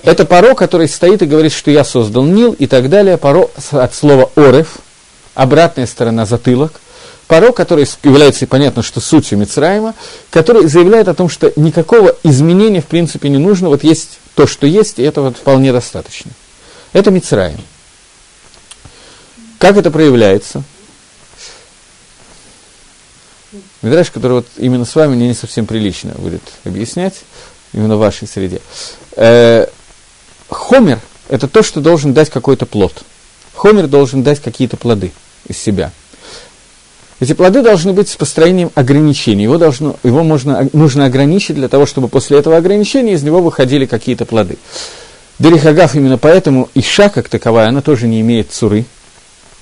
Это 0.03 0.25
паро, 0.25 0.55
который 0.55 0.89
стоит 0.89 1.23
и 1.23 1.27
говорит, 1.27 1.53
что 1.53 1.71
я 1.71 1.85
создал 1.85 2.25
Нил 2.25 2.53
и 2.53 2.67
так 2.67 2.89
далее. 2.89 3.17
Паро 3.17 3.51
от 3.73 3.95
слова 3.95 4.31
орев, 4.37 4.79
обратная 5.35 5.87
сторона 5.87 6.27
затылок. 6.27 6.81
Паро, 7.27 7.53
который 7.53 7.87
является, 8.03 8.47
понятно, 8.47 8.83
что 8.83 9.01
сутью 9.01 9.39
Мицраима, 9.39 9.95
который 10.31 10.67
заявляет 10.67 11.09
о 11.09 11.15
том, 11.15 11.29
что 11.29 11.53
никакого 11.57 12.17
изменения 12.23 12.81
в 12.81 12.87
принципе 12.87 13.29
не 13.29 13.39
нужно. 13.39 13.69
Вот 13.69 13.85
есть 13.85 14.19
то, 14.35 14.47
что 14.47 14.67
есть, 14.67 14.99
и 14.99 15.03
этого 15.03 15.33
вполне 15.33 15.73
достаточно. 15.73 16.33
Это 16.93 17.11
Мицраим. 17.11 17.61
Как 19.61 19.77
это 19.77 19.91
проявляется? 19.91 20.63
Мидраш, 23.83 24.11
который 24.11 24.33
вот 24.33 24.47
именно 24.57 24.87
с 24.87 24.95
вами 24.95 25.15
мне 25.17 25.29
не 25.29 25.35
совсем 25.35 25.67
прилично 25.67 26.13
будет 26.17 26.41
объяснять, 26.65 27.17
именно 27.75 27.97
в 27.97 27.99
вашей 27.99 28.27
среде. 28.27 28.63
Э, 29.17 29.67
хомер– 30.49 30.99
это 31.29 31.47
то, 31.47 31.63
что 31.63 31.83
должен 31.83 32.15
дать 32.15 32.31
какой-то 32.31 32.65
плод. 32.65 33.03
Хомер 33.55 33.87
должен 33.87 34.23
дать 34.23 34.41
какие-то 34.41 34.79
плоды 34.79 35.13
из 35.47 35.59
себя. 35.59 35.93
Эти 37.21 37.35
плоды 37.35 37.61
должны 37.61 37.93
быть 37.93 38.09
с 38.09 38.17
построением 38.17 38.71
ограничений. 38.75 39.43
Его, 39.43 39.59
должно, 39.59 39.97
его 40.03 40.23
можно, 40.23 40.71
нужно 40.73 41.05
ограничить 41.05 41.57
для 41.57 41.69
того, 41.69 41.85
чтобы 41.85 42.09
после 42.09 42.39
этого 42.39 42.57
ограничения 42.57 43.13
из 43.13 43.23
него 43.23 43.43
выходили 43.43 43.85
какие-то 43.85 44.25
плоды. 44.25 44.57
Дерихагав 45.39 45.95
именно 45.97 46.17
поэтому 46.17 46.71
Иша, 46.75 47.11
как 47.11 47.29
таковая, 47.29 47.69
она 47.69 47.83
тоже 47.83 48.09
не 48.09 48.23
имеет 48.23 48.53
цуры, 48.53 48.87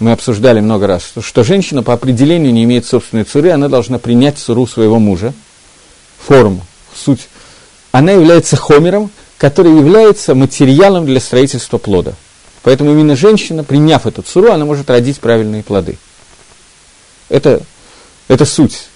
мы 0.00 0.12
обсуждали 0.12 0.60
много 0.60 0.86
раз, 0.86 1.04
что, 1.04 1.22
что 1.22 1.42
женщина 1.42 1.82
по 1.82 1.92
определению 1.92 2.52
не 2.52 2.64
имеет 2.64 2.86
собственной 2.86 3.24
цуры, 3.24 3.50
она 3.50 3.68
должна 3.68 3.98
принять 3.98 4.38
цуру 4.38 4.66
своего 4.66 4.98
мужа, 4.98 5.32
форму, 6.18 6.64
суть. 6.94 7.28
Она 7.90 8.12
является 8.12 8.56
хомером, 8.56 9.10
который 9.38 9.74
является 9.74 10.34
материалом 10.34 11.06
для 11.06 11.20
строительства 11.20 11.78
плода. 11.78 12.14
Поэтому 12.62 12.92
именно 12.92 13.16
женщина, 13.16 13.64
приняв 13.64 14.06
эту 14.06 14.22
цуру, 14.22 14.52
она 14.52 14.64
может 14.64 14.90
родить 14.90 15.20
правильные 15.20 15.62
плоды. 15.62 15.98
Это, 17.28 17.62
это 18.28 18.44
суть. 18.44 18.88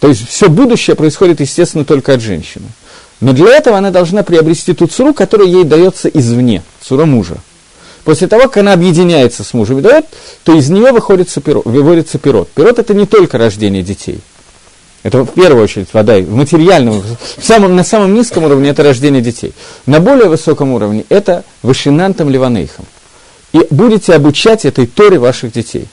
То 0.00 0.08
есть 0.08 0.28
все 0.28 0.48
будущее 0.48 0.96
происходит, 0.96 1.40
естественно, 1.40 1.84
только 1.84 2.14
от 2.14 2.20
женщины. 2.20 2.66
Но 3.20 3.32
для 3.32 3.56
этого 3.56 3.76
она 3.76 3.90
должна 3.90 4.22
приобрести 4.22 4.72
ту 4.72 4.86
цуру, 4.86 5.12
которая 5.12 5.48
ей 5.48 5.64
дается 5.64 6.08
извне, 6.08 6.62
цура 6.80 7.04
мужа. 7.04 7.38
После 8.08 8.26
того, 8.26 8.44
как 8.44 8.56
она 8.56 8.72
объединяется 8.72 9.44
с 9.44 9.52
мужем 9.52 9.80
и 9.80 9.82
дает, 9.82 10.06
то 10.42 10.54
из 10.54 10.70
нее 10.70 10.92
выходит 10.92 11.28
пирот, 11.44 11.66
выводится 11.66 12.16
пирот. 12.18 12.48
Пирот– 12.48 12.78
это 12.78 12.94
не 12.94 13.04
только 13.04 13.36
рождение 13.36 13.82
детей. 13.82 14.20
Это 15.02 15.24
в 15.24 15.32
первую 15.34 15.62
очередь 15.62 15.92
вода, 15.92 16.16
в 16.16 16.34
материальном, 16.34 17.02
в 17.02 17.44
самом, 17.44 17.76
на 17.76 17.84
самом 17.84 18.14
низком 18.14 18.44
уровне 18.44 18.70
это 18.70 18.82
рождение 18.82 19.20
детей. 19.20 19.52
На 19.84 20.00
более 20.00 20.30
высоком 20.30 20.72
уровне 20.72 21.04
это 21.10 21.44
вышинантом 21.62 22.30
ливанейхом. 22.30 22.86
И 23.52 23.66
будете 23.68 24.14
обучать 24.14 24.64
этой 24.64 24.86
Торе 24.86 25.18
ваших 25.18 25.52
детей. 25.52 25.86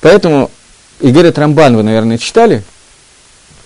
Поэтому 0.00 0.50
Игоря 0.98 1.30
Трамбан 1.30 1.76
вы, 1.76 1.84
наверное, 1.84 2.18
читали? 2.18 2.64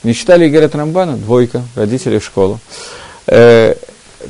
Не 0.03 0.12
читали 0.12 0.47
Игоря 0.47 0.69
Трамбана? 0.69 1.17
Двойка, 1.17 1.62
родители 1.75 2.19
в 2.19 2.25
школу. 2.27 2.61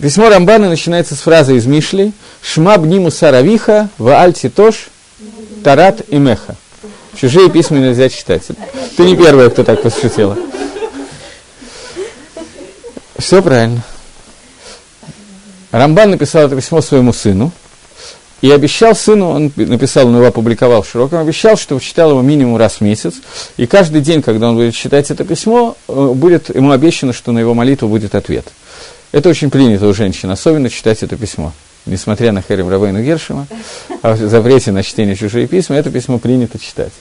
Письмо 0.01 0.29
Рамбана 0.29 0.69
начинается 0.69 1.15
с 1.15 1.21
фразы 1.21 1.57
из 1.57 1.67
Мишли 1.67 2.13
«Шма 2.43 2.79
бниму 2.79 3.11
саравиха, 3.11 3.89
вааль 3.99 4.33
титош, 4.33 4.89
тарат 5.63 6.03
и 6.09 6.17
меха». 6.17 6.57
Чужие 7.21 7.51
письма 7.51 7.79
нельзя 7.79 8.09
читать. 8.09 8.43
Ты 8.97 9.03
не 9.05 9.17
первая, 9.17 9.51
кто 9.51 9.63
так 9.63 9.83
пошутила. 9.83 10.37
Все 13.19 13.41
правильно. 13.41 13.83
Рамбан 15.71 16.11
написал 16.11 16.47
это 16.47 16.57
письмо 16.57 16.81
своему 16.81 17.13
сыну– 17.13 17.53
и 18.45 18.51
обещал 18.51 18.95
сыну, 18.95 19.31
он 19.31 19.53
написал, 19.57 20.07
он 20.07 20.17
его 20.17 20.27
опубликовал 20.27 20.83
в 20.83 20.87
широком, 20.91 21.19
обещал, 21.19 21.57
что 21.57 21.81
читал 21.81 22.11
его 22.11 22.21
минимум 22.21 22.59
раз 22.59 22.75
в 22.75 22.81
месяц, 22.83 23.15
и 23.57 23.67
каждый 23.67 24.03
день, 24.03 24.21
когда 24.21 24.51
он 24.51 24.57
будет 24.57 24.75
читать 24.75 25.11
это 25.11 25.25
письмо, 25.25 25.79
э, 25.89 26.11
будет 26.15 26.55
ему 26.55 26.71
обещано, 26.71 27.15
что 27.15 27.33
на 27.33 27.39
его 27.39 27.55
молитву 27.55 27.89
будет 27.89 28.15
ответ. 28.15 28.47
Это 29.14 29.29
очень 29.29 29.48
принято 29.48 29.87
у 29.87 29.94
женщин, 29.94 30.31
особенно 30.31 30.68
читать 30.68 31.03
это 31.05 31.16
письмо. 31.16 31.53
Несмотря 31.87 32.33
на 32.33 32.42
Хэрим 32.42 32.68
Равейну 32.68 33.00
Гершима, 33.00 33.46
о 34.03 34.16
запрете 34.16 34.72
на 34.72 34.83
чтение 34.83 35.14
чужие 35.14 35.46
письма, 35.46 35.77
это 35.77 35.90
письмо 35.90 36.18
принято 36.18 36.59
читать. 36.59 36.92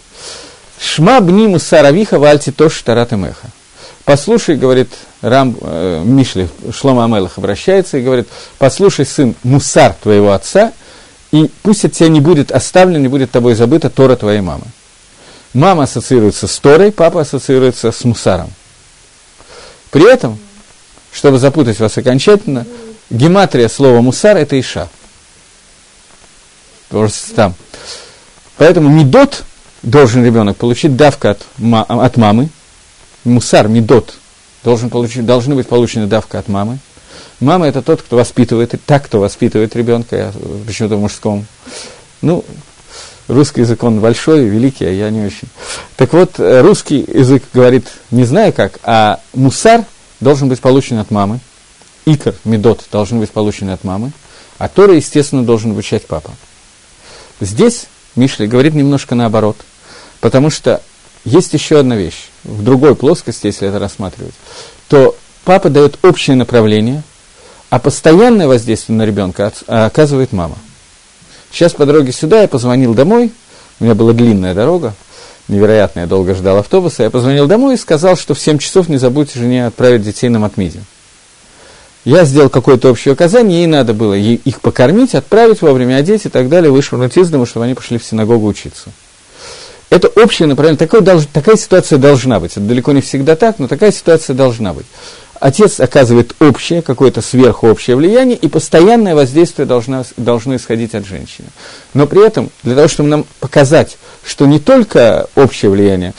Шма 0.80 1.22
бни 1.22 1.48
мусаравиха 1.48 2.20
вальти 2.20 2.52
тош 2.52 2.80
тарат 2.84 3.14
меха. 3.14 3.48
Послушай, 4.06 4.58
говорит 4.58 4.90
Рам, 5.22 5.58
э, 5.60 6.04
Мишли, 6.06 6.50
Шлома 6.72 7.06
Амелах 7.06 7.38
обращается 7.38 7.98
и 7.98 8.04
говорит, 8.04 8.28
послушай, 8.60 9.06
сын, 9.06 9.34
мусар 9.44 9.96
твоего 10.02 10.34
отца– 10.34 10.72
и 11.34 11.50
пусть 11.64 11.84
от 11.84 11.94
тебя 11.94 12.10
не 12.10 12.20
будет 12.20 12.52
оставлено, 12.52 13.00
не 13.00 13.08
будет 13.08 13.32
тобой 13.32 13.56
забыта 13.56 13.90
Тора 13.90 14.16
твоей 14.16 14.42
мамы. 14.42 14.66
Мама 15.56 15.84
ассоциируется 15.84 16.46
с 16.46 16.60
Торой, 16.60 16.92
папа 16.92 17.22
ассоциируется 17.22 17.92
с 17.92 18.04
Мусаром. 18.04 18.52
При 19.90 20.08
этом, 20.08 20.38
чтобы 21.14 21.38
запутать 21.40 21.80
вас 21.80 21.98
окончательно, 21.98 22.66
гематрия 23.10 23.70
слова 23.70 24.02
Мусар– 24.02 24.38
это 24.38 24.60
Иша. 24.60 24.90
Просто 26.90 27.36
там. 27.36 27.56
Поэтому 28.58 28.90
Медот 28.90 29.44
должен 29.82 30.26
ребенок 30.26 30.58
получить 30.58 30.96
давка 30.96 31.32
от, 31.32 31.42
от 31.88 32.18
мамы. 32.18 32.50
Мусар, 33.24 33.68
Медот, 33.68 34.16
должен 34.64 34.90
получить, 34.90 35.26
должны 35.26 35.56
быть 35.56 35.68
получены 35.68 36.08
давка 36.08 36.40
от 36.40 36.48
мамы. 36.48 36.80
Мама 37.40 37.68
это 37.68 37.82
тот, 37.82 38.02
кто 38.02 38.16
воспитывает, 38.16 38.74
так, 38.86 39.06
кто 39.06 39.20
воспитывает 39.20 39.76
ребенка, 39.76 40.32
почему-то 40.66 40.96
в 40.96 41.02
мужском. 41.02 41.46
Ну, 42.22 42.46
русский 43.28 43.62
язык, 43.62 43.84
он 43.84 44.00
большой, 44.00 44.46
великий, 44.46 44.86
а 44.86 44.90
я 44.90 45.10
не 45.10 45.26
очень. 45.26 45.48
Так 45.98 46.14
вот, 46.14 46.40
э, 46.40 46.62
русский 46.62 47.06
язык 47.08 47.44
говорит, 47.54 47.88
не 48.12 48.24
знаю 48.24 48.54
как, 48.54 48.80
а 48.84 49.20
мусар 49.34 49.84
должен 50.24 50.50
быть 50.50 50.60
получен 50.60 50.98
от 50.98 51.12
мамы, 51.12 51.40
икор, 52.06 52.36
медот 52.44 52.84
должен 52.92 53.20
быть 53.20 53.32
получен 53.32 53.70
от 53.70 53.84
мамы, 53.84 54.12
а 54.58 54.68
Тора, 54.68 54.96
естественно, 54.96 55.44
должен 55.44 55.72
обучать 55.72 56.06
папа. 56.06 56.32
Здесь 57.40 57.86
Мишли 58.16 58.48
говорит 58.48 58.74
немножко 58.74 59.16
наоборот, 59.16 59.58
потому 60.22 60.50
что 60.50 60.82
есть 61.26 61.54
еще 61.54 61.80
одна 61.80 61.96
вещь, 61.96 62.30
в 62.44 62.64
другой 62.64 62.96
плоскости, 62.96 63.48
если 63.48 63.68
это 63.68 63.80
рассматривать, 63.80 64.34
то 64.88 65.16
папа 65.46 65.70
дает 65.70 66.04
общее 66.04 66.36
направление– 66.36 67.04
а 67.74 67.80
постоянное 67.80 68.48
воздействие 68.48 68.96
на 68.96 69.02
ребенка 69.02 69.52
а, 69.66 69.88
оказывает 69.88 70.32
мама. 70.32 70.56
Сейчас 71.52 71.74
по 71.74 71.88
дороге 71.88 72.12
сюда 72.12 72.44
я 72.44 72.48
позвонил 72.48 72.94
домой, 72.94 73.34
у 73.80 73.84
меня 73.84 73.96
была 73.96 74.14
длинная 74.14 74.54
дорога, 74.54 74.94
невероятно, 75.48 76.02
я 76.02 76.08
долго 76.08 76.36
ждал 76.36 76.58
автобуса, 76.58 77.04
я 77.04 77.10
позвонил 77.10 77.48
домой 77.48 77.76
и 77.76 77.78
сказал, 77.78 78.16
что 78.16 78.34
в 78.34 78.40
7 78.40 78.58
часов 78.58 78.90
не 78.90 78.98
забудьте 78.98 79.40
жене 79.40 79.68
отправить 79.68 80.04
детей 80.04 80.30
на 80.30 80.40
матмиде. 80.40 80.80
Я 82.06 82.26
сделал 82.26 82.50
какое-то 82.50 82.90
общее 82.90 83.14
указание, 83.14 83.60
ей 83.60 83.68
надо 83.68 83.94
было 83.94 84.14
их 84.14 84.60
покормить, 84.62 85.16
отправить 85.16 85.62
вовремя, 85.62 85.96
одеть 85.96 86.26
и 86.26 86.30
так 86.30 86.50
далее, 86.50 86.72
вышвырнуть 86.72 87.16
из 87.18 87.30
дома, 87.30 87.46
чтобы 87.46 87.66
они 87.66 87.76
пошли 87.76 87.98
в 87.98 88.04
синагогу 88.04 88.46
учиться. 88.46 88.90
Это 89.90 90.08
общее 90.08 90.48
направление, 90.48 90.80
такое, 90.80 91.02
такая 91.32 91.56
ситуация 91.56 92.00
должна 92.00 92.40
быть. 92.40 92.54
Это 92.54 92.62
далеко 92.62 92.92
не 92.92 93.02
всегда 93.02 93.36
так, 93.36 93.60
но 93.60 93.68
такая 93.68 93.92
ситуация 93.92 94.36
должна 94.36 94.74
быть 94.74 94.86
отец 95.40 95.80
оказывает 95.80 96.36
общее, 96.40 96.82
какое-то 96.82 97.22
сверхобщее 97.22 97.96
влияние, 97.96 98.38
и 98.38 98.48
постоянное 98.48 99.16
воздействие 99.16 99.66
должно, 99.66 100.06
должно 100.18 100.56
исходить 100.56 100.96
от 100.96 101.06
женщины. 101.06 101.48
Но 101.94 102.08
при 102.08 102.26
этом, 102.26 102.50
для 102.64 102.76
того, 102.76 102.88
чтобы 102.88 103.10
нам 103.10 103.26
показать, 103.40 103.98
что 104.26 104.46
не 104.46 104.60
только 104.60 105.28
общее 105.36 105.72
влияние, 105.72 106.14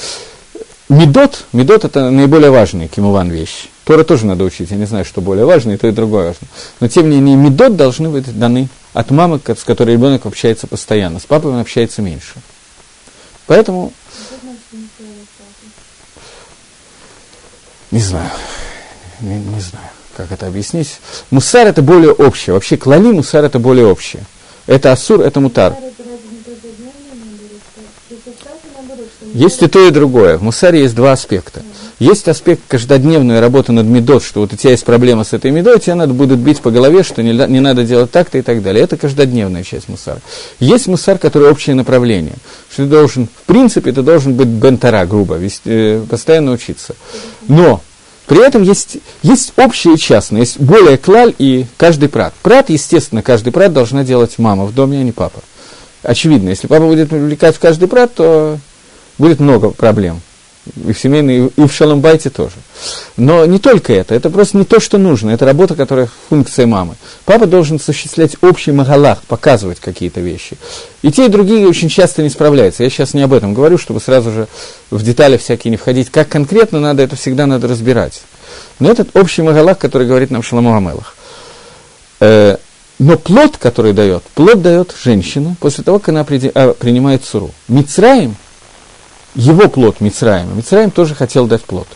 медот, 0.88 1.44
медот 1.52 1.84
это 1.84 2.10
наиболее 2.10 2.50
важный 2.50 2.88
кимуван 2.88 3.30
вещь. 3.30 3.68
Тора 3.84 4.02
тоже 4.02 4.24
надо 4.26 4.44
учить, 4.44 4.70
я 4.70 4.76
не 4.76 4.86
знаю, 4.86 5.04
что 5.04 5.20
более 5.20 5.44
важно, 5.44 5.72
и 5.72 5.76
то, 5.76 5.86
и 5.86 5.92
другое 5.92 6.28
важно. 6.28 6.46
Но 6.80 6.88
тем 6.88 7.10
не 7.10 7.16
менее, 7.16 7.36
медот 7.36 7.76
должны 7.76 8.08
быть 8.08 8.38
даны 8.38 8.68
от 8.94 9.10
мамы, 9.10 9.40
с 9.46 9.64
которой 9.64 9.92
ребенок 9.92 10.24
общается 10.26 10.66
постоянно, 10.66 11.20
с 11.20 11.26
папой 11.26 11.52
он 11.52 11.60
общается 11.60 12.02
меньше. 12.02 12.34
Поэтому... 13.46 13.92
Не 17.90 18.00
знаю 18.00 18.30
не, 19.24 19.38
не 19.38 19.60
знаю, 19.60 19.88
как 20.16 20.30
это 20.32 20.46
объяснить. 20.46 20.98
Мусар 21.30 21.66
это 21.66 21.82
более 21.82 22.12
общее. 22.12 22.54
Вообще 22.54 22.76
клали 22.76 23.10
мусар 23.12 23.44
это 23.44 23.58
более 23.58 23.86
общее. 23.86 24.22
Это 24.66 24.92
асур, 24.92 25.20
это 25.20 25.40
мутар. 25.40 25.74
Есть 29.34 29.62
и 29.62 29.66
то, 29.66 29.86
и 29.86 29.90
другое. 29.90 30.38
В 30.38 30.42
мусаре 30.42 30.80
есть 30.80 30.94
два 30.94 31.12
аспекта. 31.12 31.62
Есть 31.98 32.28
аспект 32.28 32.62
каждодневной 32.68 33.40
работы 33.40 33.72
над 33.72 33.86
медот, 33.86 34.22
что 34.22 34.40
вот 34.40 34.52
у 34.52 34.56
тебя 34.56 34.70
есть 34.70 34.84
проблема 34.84 35.24
с 35.24 35.32
этой 35.32 35.50
медой, 35.50 35.78
тебе 35.78 35.94
надо 35.94 36.12
будет 36.12 36.38
бить 36.38 36.60
по 36.60 36.70
голове, 36.70 37.02
что 37.02 37.22
не, 37.22 37.32
не 37.32 37.60
надо 37.60 37.84
делать 37.84 38.10
так-то 38.10 38.38
и 38.38 38.42
так 38.42 38.62
далее. 38.62 38.82
Это 38.82 38.96
каждодневная 38.96 39.62
часть 39.62 39.88
мусара. 39.88 40.20
Есть 40.60 40.86
мусар, 40.86 41.18
который 41.18 41.48
общее 41.48 41.74
направление, 41.74 42.34
что 42.70 42.84
ты 42.84 42.90
должен, 42.90 43.26
в 43.28 43.46
принципе, 43.46 43.92
ты 43.92 44.02
должен 44.02 44.34
быть 44.34 44.48
бентара, 44.48 45.04
грубо, 45.06 45.34
вести, 45.34 45.62
э, 45.64 46.04
постоянно 46.08 46.52
учиться. 46.52 46.94
Но 47.46 47.80
при 48.26 48.44
этом 48.44 48.62
есть, 48.62 48.98
есть 49.22 49.52
общее 49.56 49.94
и 49.94 49.98
частное, 49.98 50.40
есть 50.40 50.58
более 50.58 50.96
клаль 50.96 51.34
и 51.38 51.66
каждый 51.76 52.08
прат. 52.08 52.34
Прат, 52.42 52.70
естественно, 52.70 53.22
каждый 53.22 53.52
прат 53.52 53.72
должна 53.72 54.02
делать 54.02 54.38
мама 54.38 54.64
в 54.64 54.74
доме, 54.74 55.00
а 55.00 55.02
не 55.02 55.12
папа. 55.12 55.40
Очевидно, 56.02 56.48
если 56.48 56.66
папа 56.66 56.86
будет 56.86 57.10
привлекать 57.10 57.56
в 57.56 57.60
каждый 57.60 57.88
прат, 57.88 58.14
то 58.14 58.58
будет 59.18 59.40
много 59.40 59.70
проблем 59.70 60.20
и 60.86 60.92
в 60.92 60.98
семейной, 60.98 61.48
и 61.48 61.66
в 61.66 61.72
шаломбайте 61.72 62.30
тоже. 62.30 62.54
Но 63.16 63.44
не 63.44 63.58
только 63.58 63.92
это, 63.92 64.14
это 64.14 64.30
просто 64.30 64.56
не 64.56 64.64
то, 64.64 64.80
что 64.80 64.98
нужно, 64.98 65.30
это 65.30 65.44
работа, 65.44 65.74
которая 65.74 66.08
функция 66.28 66.66
мамы. 66.66 66.96
Папа 67.24 67.46
должен 67.46 67.76
осуществлять 67.76 68.36
общий 68.40 68.72
магалах, 68.72 69.22
показывать 69.24 69.78
какие-то 69.80 70.20
вещи. 70.20 70.56
И 71.02 71.12
те, 71.12 71.26
и 71.26 71.28
другие 71.28 71.68
очень 71.68 71.88
часто 71.88 72.22
не 72.22 72.30
справляются. 72.30 72.82
Я 72.82 72.90
сейчас 72.90 73.14
не 73.14 73.22
об 73.22 73.32
этом 73.32 73.52
говорю, 73.52 73.78
чтобы 73.78 74.00
сразу 74.00 74.32
же 74.32 74.48
в 74.90 75.02
детали 75.02 75.36
всякие 75.36 75.70
не 75.70 75.76
входить. 75.76 76.10
Как 76.10 76.28
конкретно 76.28 76.80
надо, 76.80 77.02
это 77.02 77.16
всегда 77.16 77.46
надо 77.46 77.68
разбирать. 77.68 78.22
Но 78.78 78.90
этот 78.90 79.14
общий 79.16 79.42
магалах, 79.42 79.78
который 79.78 80.06
говорит 80.06 80.30
нам 80.30 80.42
Шаламу 80.42 80.74
Амелах. 80.74 81.14
Э, 82.20 82.56
но 82.98 83.18
плод, 83.18 83.58
который 83.58 83.92
дает, 83.92 84.22
плод 84.34 84.62
дает 84.62 84.94
женщина 85.02 85.56
после 85.60 85.84
того, 85.84 85.98
как 85.98 86.10
она 86.10 86.20
а, 86.20 86.72
принимает 86.74 87.24
суру. 87.24 87.50
Мицраим– 87.68 88.36
его 89.34 89.68
плод 89.68 90.00
Мицраима. 90.00 90.52
Мицраим 90.54 90.90
тоже 90.90 91.14
хотел 91.14 91.46
дать 91.46 91.62
плод. 91.62 91.88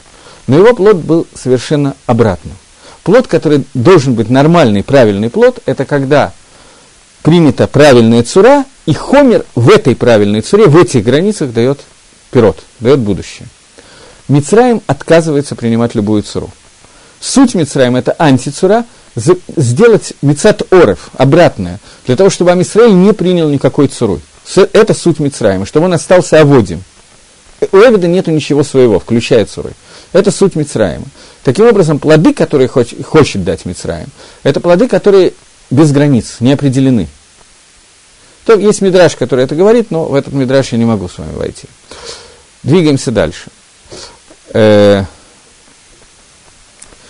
Но 0.47 0.57
его 0.57 0.75
плод 0.75 0.97
был 0.97 1.27
совершенно 1.35 1.95
обратным. 2.07 2.55
Плод, 3.03 3.27
который 3.27 3.65
должен 3.75 4.15
быть 4.15 4.31
нормальный, 4.31 4.83
правильный 4.83 5.31
плод, 5.31 5.61
это 5.67 5.85
когда 5.85 6.33
принята 7.23 7.67
правильная 7.67 8.23
цура, 8.23 8.65
и 8.87 8.95
хомер 8.95 9.45
в 9.55 9.71
этой 9.71 9.95
правильной 9.95 10.41
цуре, 10.41 10.67
в 10.67 10.77
этих 10.77 11.05
границах 11.05 11.53
дает 11.53 11.81
пирот, 12.31 12.59
дает 12.81 13.01
будущее. 13.01 13.49
Мицраим 14.29 14.83
отказывается 14.87 15.55
принимать 15.55 15.95
любую 15.95 16.23
цуру. 16.23 16.51
Суть 17.21 17.55
Мицраим– 17.55 17.97
это 17.97 18.15
антицура, 18.19 18.85
сделать 19.17 20.13
Мицат 20.23 20.73
Орев, 20.73 21.11
обратное, 21.17 21.81
для 22.07 22.17
того, 22.17 22.31
чтобы 22.31 22.53
Амисраиль 22.53 22.95
не 22.95 23.13
принял 23.13 23.49
никакой 23.49 23.89
цуру. 23.89 24.21
Это 24.55 24.95
суть 24.95 25.19
Мицраима, 25.19 25.67
чтобы 25.67 25.87
он 25.87 25.95
остался 25.95 26.41
аводим, 26.41 26.83
у 27.73 27.77
Эвида 27.77 28.07
нету 28.07 28.31
ничего 28.31 28.63
своего, 28.63 28.99
включая 28.99 29.45
Цуры. 29.45 29.73
Это 30.13 30.31
суть 30.31 30.55
Мицраима. 30.57 31.05
Таким 31.45 31.67
образом, 31.67 31.99
плоды, 31.99 32.33
которые 32.33 32.69
хоч, 32.69 32.95
хочет 33.05 33.45
дать 33.45 33.65
Мицраим, 33.65 34.09
это 34.43 34.61
плоды, 34.61 34.89
которые 34.89 35.33
без 35.71 35.93
границ, 35.93 36.37
не 36.41 36.53
определены. 36.53 37.09
То 38.47 38.55
есть 38.55 38.81
мидраж, 38.81 39.15
который 39.17 39.45
это 39.45 39.55
говорит, 39.55 39.91
но 39.91 40.07
в 40.07 40.15
этот 40.15 40.33
мидраж 40.33 40.73
я 40.73 40.79
не 40.79 40.87
могу 40.87 41.09
с 41.09 41.19
вами 41.19 41.35
войти. 41.35 41.69
Двигаемся 42.63 43.11
дальше. 43.11 43.51
Э, 44.55 45.05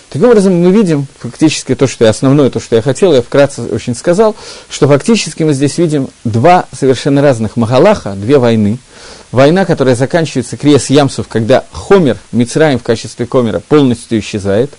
Таким 0.09 0.27
образом, 0.27 0.55
мы 0.55 0.71
видим 0.71 1.05
фактически 1.19 1.75
то, 1.75 1.85
что 1.85 2.03
я 2.03 2.09
основное, 2.09 2.49
то, 2.49 2.59
что 2.59 2.75
я 2.75 2.81
хотел, 2.81 3.13
я 3.13 3.21
вкратце 3.21 3.61
очень 3.61 3.95
сказал, 3.95 4.35
что 4.67 4.87
фактически 4.87 5.43
мы 5.43 5.53
здесь 5.53 5.77
видим 5.77 6.09
два 6.23 6.65
совершенно 6.75 7.21
разных 7.21 7.57
Магалаха, 7.57 8.13
две 8.13 8.39
войны. 8.39 8.79
Война, 9.31 9.65
которая 9.65 9.95
заканчивается 9.95 10.57
Криес 10.57 10.89
Ямсов, 10.89 11.27
когда 11.27 11.63
Хомер, 11.71 12.17
Мицраим 12.31 12.79
в 12.79 12.83
качестве 12.83 13.27
Комера 13.27 13.59
полностью 13.59 14.19
исчезает. 14.19 14.71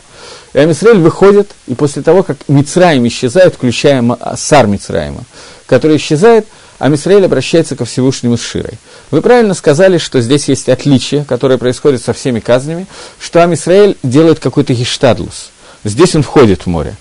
И 0.53 0.59
Амисраэль 0.59 0.99
выходит, 0.99 1.53
и 1.69 1.75
после 1.75 2.03
того, 2.03 2.23
как 2.25 2.37
Мицраим 2.49 3.07
исчезает, 3.07 3.55
включая 3.55 4.05
Сар 4.37 4.67
Мицраима, 4.67 5.23
который 5.67 5.97
исчезает, 5.97 6.47
Амисраэль 6.81 7.25
обращается 7.25 7.77
ко 7.77 7.85
Всевышнему 7.85 8.37
с 8.37 8.43
Широй. 8.43 8.79
Вы 9.11 9.23
правильно 9.23 9.55
сказали, 9.55 9.99
что 9.99 10.21
здесь 10.21 10.49
есть 10.49 10.69
отличие, 10.69 11.25
которое 11.25 11.59
происходит 11.59 12.03
со 12.03 12.13
всеми 12.13 12.41
казнями, 12.41 12.87
что 13.21 13.45
Амисраэль 13.45 13.97
делает 14.03 14.41
какой-то 14.41 14.75
гештадлус. 14.75 15.51
Здесь 15.85 16.17
он 16.17 16.23
входит 16.23 16.63
в 16.63 16.67
море. 16.67 16.97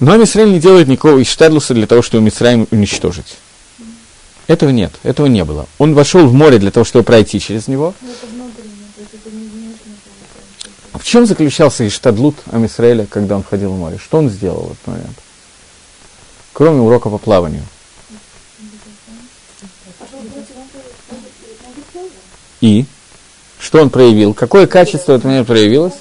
Но 0.00 0.12
Амисраэль 0.12 0.52
не 0.52 0.60
делает 0.60 0.88
никакого 0.88 1.20
гештадлуса 1.20 1.74
для 1.74 1.86
того, 1.86 2.02
чтобы 2.02 2.24
Мисраим 2.24 2.66
уничтожить. 2.70 3.36
Этого 4.50 4.70
нет, 4.70 4.92
этого 5.04 5.26
не 5.26 5.44
было. 5.44 5.66
Он 5.78 5.94
вошел 5.94 6.26
в 6.26 6.34
море 6.34 6.58
для 6.58 6.72
того, 6.72 6.84
чтобы 6.84 7.04
пройти 7.04 7.38
через 7.38 7.68
него. 7.68 7.94
В 10.92 11.04
чем 11.04 11.24
заключался 11.24 11.86
Иштадлут 11.86 12.34
Амисраэля, 12.50 13.06
когда 13.06 13.36
он 13.36 13.44
входил 13.44 13.70
в 13.70 13.78
море? 13.78 13.98
Что 14.02 14.18
он 14.18 14.28
сделал 14.28 14.62
в 14.62 14.72
этот 14.72 14.86
момент? 14.86 15.18
Кроме 16.52 16.80
урока 16.80 17.08
по 17.10 17.18
плаванию– 17.18 17.62
И 22.60 22.84
что 23.58 23.80
он 23.80 23.90
проявил? 23.90 24.34
Какое 24.34 24.66
качество 24.66 25.14
от 25.14 25.24
меня 25.24 25.44
проявилось? 25.44 25.94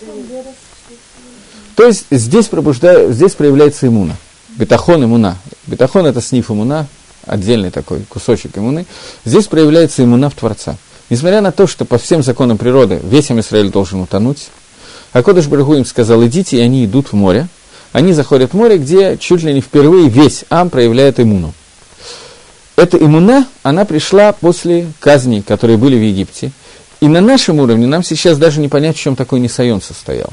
То 1.76 1.86
есть 1.86 2.06
здесь, 2.12 2.48
пробуждаю, 2.48 3.14
здесь 3.14 3.34
проявляется 3.34 3.88
иммуна. 3.88 4.18
Бетахон 4.58 5.04
иммуна. 5.06 5.38
Бетахон 5.68 6.06
это 6.06 6.20
сниф 6.22 6.52
иммуна, 6.52 6.88
отдельный 7.30 7.72
такой 7.72 8.02
кусочек 8.10 8.58
иммуны. 8.58 8.86
Здесь 9.26 9.48
проявляется 9.48 10.04
иммуна 10.04 10.30
в 10.30 10.34
Творца. 10.34 10.78
Несмотря 11.10 11.42
на 11.42 11.52
то, 11.52 11.68
что 11.68 11.86
по 11.86 11.98
всем 11.98 12.22
законам 12.24 12.58
природы 12.58 13.00
весь 13.04 13.32
Израиль 13.32 13.72
должен 13.72 14.02
утонуть, 14.02 14.48
а 15.14 15.24
Кодыш 15.24 15.48
Барагу 15.48 15.76
им 15.76 15.86
сказал, 15.86 16.24
идите, 16.26 16.58
и 16.58 16.62
они 16.62 16.86
идут 16.86 17.08
в 17.08 17.14
море. 17.14 17.48
Они 17.92 18.14
заходят 18.14 18.52
в 18.52 18.54
море, 18.56 18.78
где 18.78 19.18
чуть 19.18 19.42
ли 19.42 19.54
не 19.54 19.62
впервые 19.62 20.10
весь 20.10 20.46
Ам 20.50 20.70
проявляет 20.70 21.20
иммуну 21.20 21.54
эта 22.80 22.98
иммуна, 22.98 23.46
она 23.62 23.86
пришла 23.86 24.32
после 24.32 24.92
казней, 25.00 25.42
которые 25.42 25.78
были 25.78 25.98
в 25.98 26.02
Египте. 26.02 26.52
И 27.02 27.08
на 27.08 27.22
нашем 27.22 27.60
уровне 27.60 27.88
нам 27.88 28.04
сейчас 28.04 28.38
даже 28.38 28.60
не 28.60 28.68
понять, 28.68 28.98
в 28.98 29.00
чем 29.00 29.16
такой 29.16 29.40
Несайон 29.40 29.82
состоял. 29.82 30.32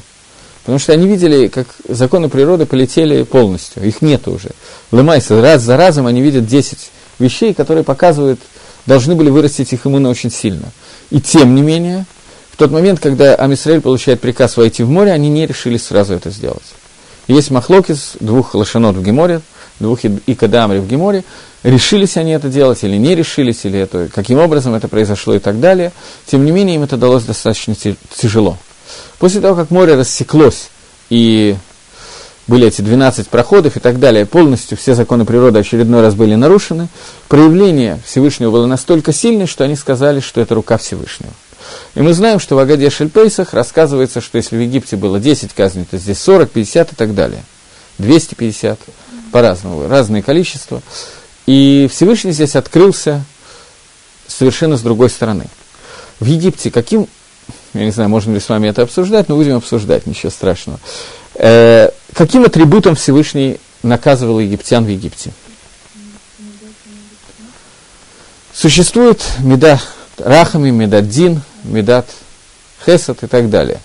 Потому 0.66 0.80
что 0.80 0.92
они 0.92 1.06
видели, 1.06 1.46
как 1.46 1.68
законы 1.88 2.28
природы 2.28 2.66
полетели 2.66 3.22
полностью, 3.22 3.84
их 3.84 4.02
нет 4.02 4.26
уже. 4.26 4.50
Лымайся, 4.90 5.40
раз 5.40 5.62
за 5.62 5.76
разом 5.76 6.08
они 6.08 6.20
видят 6.20 6.44
10 6.44 6.90
вещей, 7.20 7.54
которые 7.54 7.84
показывают, 7.84 8.40
должны 8.84 9.14
были 9.14 9.30
вырастить 9.30 9.72
их 9.72 9.86
иммуна 9.86 10.10
очень 10.10 10.32
сильно. 10.32 10.72
И 11.10 11.20
тем 11.20 11.54
не 11.54 11.62
менее, 11.62 12.04
в 12.50 12.56
тот 12.56 12.72
момент, 12.72 12.98
когда 12.98 13.36
Амисраэль 13.36 13.80
получает 13.80 14.20
приказ 14.20 14.56
войти 14.56 14.82
в 14.82 14.90
море, 14.90 15.12
они 15.12 15.28
не 15.28 15.46
решили 15.46 15.76
сразу 15.76 16.14
это 16.14 16.30
сделать. 16.30 16.66
Есть 17.28 17.52
махлокис, 17.52 18.14
двух 18.18 18.56
лошанот 18.56 18.96
в 18.96 19.04
Геморе, 19.04 19.42
двух 19.78 20.00
икадамри 20.04 20.80
в 20.80 20.88
Геморе, 20.88 21.22
решились 21.62 22.16
они 22.16 22.32
это 22.32 22.48
делать 22.48 22.82
или 22.82 22.96
не 22.96 23.14
решились, 23.14 23.64
или 23.64 23.78
это, 23.78 24.08
каким 24.12 24.40
образом 24.40 24.74
это 24.74 24.88
произошло 24.88 25.34
и 25.34 25.38
так 25.38 25.60
далее. 25.60 25.92
Тем 26.26 26.44
не 26.44 26.50
менее, 26.50 26.74
им 26.74 26.82
это 26.82 26.96
далось 26.96 27.22
достаточно 27.22 27.76
тяжело. 28.16 28.58
После 29.18 29.40
того, 29.40 29.54
как 29.54 29.70
море 29.70 29.94
рассеклось, 29.94 30.68
и 31.10 31.56
были 32.46 32.68
эти 32.68 32.80
12 32.80 33.28
проходов 33.28 33.76
и 33.76 33.80
так 33.80 33.98
далее, 33.98 34.26
полностью 34.26 34.78
все 34.78 34.94
законы 34.94 35.24
природы 35.24 35.58
очередной 35.58 36.00
раз 36.00 36.14
были 36.14 36.34
нарушены, 36.34 36.88
проявление 37.28 38.00
Всевышнего 38.06 38.50
было 38.50 38.66
настолько 38.66 39.12
сильное, 39.12 39.46
что 39.46 39.64
они 39.64 39.74
сказали, 39.76 40.20
что 40.20 40.40
это 40.40 40.54
рука 40.54 40.76
Всевышнего. 40.78 41.32
И 41.94 42.00
мы 42.00 42.12
знаем, 42.12 42.38
что 42.38 42.54
в 42.54 42.58
Агаде 42.58 42.90
Шельпейсах 42.90 43.52
рассказывается, 43.52 44.20
что 44.20 44.36
если 44.36 44.56
в 44.56 44.60
Египте 44.60 44.96
было 44.96 45.18
10 45.18 45.52
казней, 45.52 45.84
то 45.90 45.98
здесь 45.98 46.20
40, 46.20 46.50
50 46.50 46.92
и 46.92 46.94
так 46.94 47.14
далее. 47.14 47.42
250, 47.98 48.78
по-разному, 49.32 49.88
разные 49.88 50.22
количества. 50.22 50.82
И 51.46 51.88
Всевышний 51.90 52.32
здесь 52.32 52.54
открылся 52.54 53.24
совершенно 54.28 54.76
с 54.76 54.82
другой 54.82 55.10
стороны. 55.10 55.46
В 56.20 56.26
Египте 56.26 56.70
каким, 56.70 57.08
я 57.74 57.84
не 57.84 57.90
знаю, 57.90 58.08
можем 58.08 58.34
ли 58.34 58.40
с 58.40 58.48
вами 58.48 58.68
это 58.68 58.82
обсуждать, 58.82 59.28
но 59.28 59.36
будем 59.36 59.56
обсуждать, 59.56 60.06
ничего 60.06 60.30
страшного. 60.30 60.80
Э, 61.34 61.90
каким 62.14 62.44
атрибутом 62.44 62.94
Всевышний 62.94 63.58
наказывал 63.82 64.40
египтян 64.40 64.84
в 64.84 64.88
Египте? 64.88 65.32
Существует 68.54 69.22
меда 69.40 69.78
рахами, 70.18 70.70
медат 70.70 71.08
дин, 71.08 71.42
медат 71.64 72.06
хесад 72.84 73.22
и 73.22 73.26
так 73.26 73.50
далее. 73.50 73.80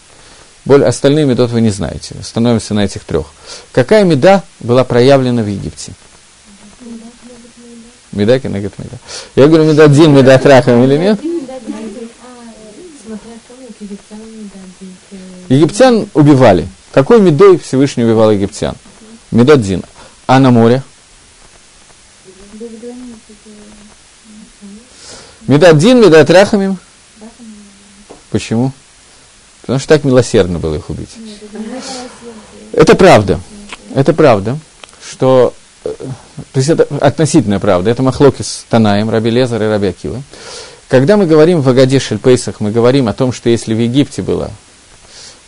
Более, 0.64 0.88
остальные 0.88 1.26
медот 1.26 1.52
вы 1.52 1.60
не 1.60 1.72
знаете. 1.72 2.16
Становимся 2.24 2.74
на 2.74 2.86
этих 2.86 3.04
трех. 3.04 3.28
Какая 3.74 4.04
меда 4.04 4.44
была 4.60 4.84
проявлена 4.84 5.42
в 5.42 5.48
Египте? 5.48 5.92
Меда 8.12 8.40
кенегет 8.40 8.78
меда. 8.78 8.98
Я 9.36 9.48
говорю, 9.48 9.66
меда 9.66 9.86
один, 9.86 10.14
меда 10.14 10.38
трахом 10.38 10.84
или 10.84 10.98
нет? 10.98 11.20
Египтян 15.50 16.08
убивали. 16.14 16.68
Какой 16.92 17.20
медой 17.20 17.58
Всевышний 17.58 18.04
убивал 18.04 18.32
египтян? 18.32 18.76
Медадзин. 19.32 19.84
А 20.28 20.40
на 20.40 20.52
море? 20.52 20.84
Медадзин, 25.48 26.00
медатрахамим. 26.00 26.78
Почему? 28.30 28.72
Потому 29.62 29.80
что 29.80 29.88
так 29.90 30.04
милосердно 30.04 30.60
было 30.60 30.76
их 30.76 30.90
убить. 30.90 31.10
Это 32.72 32.96
правда. 32.96 33.40
Это 33.94 34.14
правда, 34.14 34.58
что 35.04 35.54
то 35.84 36.58
есть 36.58 36.70
это 36.70 36.88
относительная 37.00 37.60
правда, 37.60 37.90
это 37.90 38.04
Махлоки 38.04 38.44
с 38.44 38.66
Танаем, 38.70 39.10
Раби 39.10 39.32
Лезар 39.32 39.62
и 39.64 39.66
Раби 39.66 39.88
Акива. 39.88 40.22
Когда 40.92 41.16
мы 41.16 41.26
говорим 41.26 41.62
в 41.62 41.70
Агаде 41.70 42.00
Шельпейсах, 42.00 42.60
мы 42.60 42.70
говорим 42.70 43.08
о 43.08 43.14
том, 43.14 43.32
что 43.32 43.50
если 43.50 43.74
в 43.74 43.80
Египте 43.80 44.22
было 44.22 44.52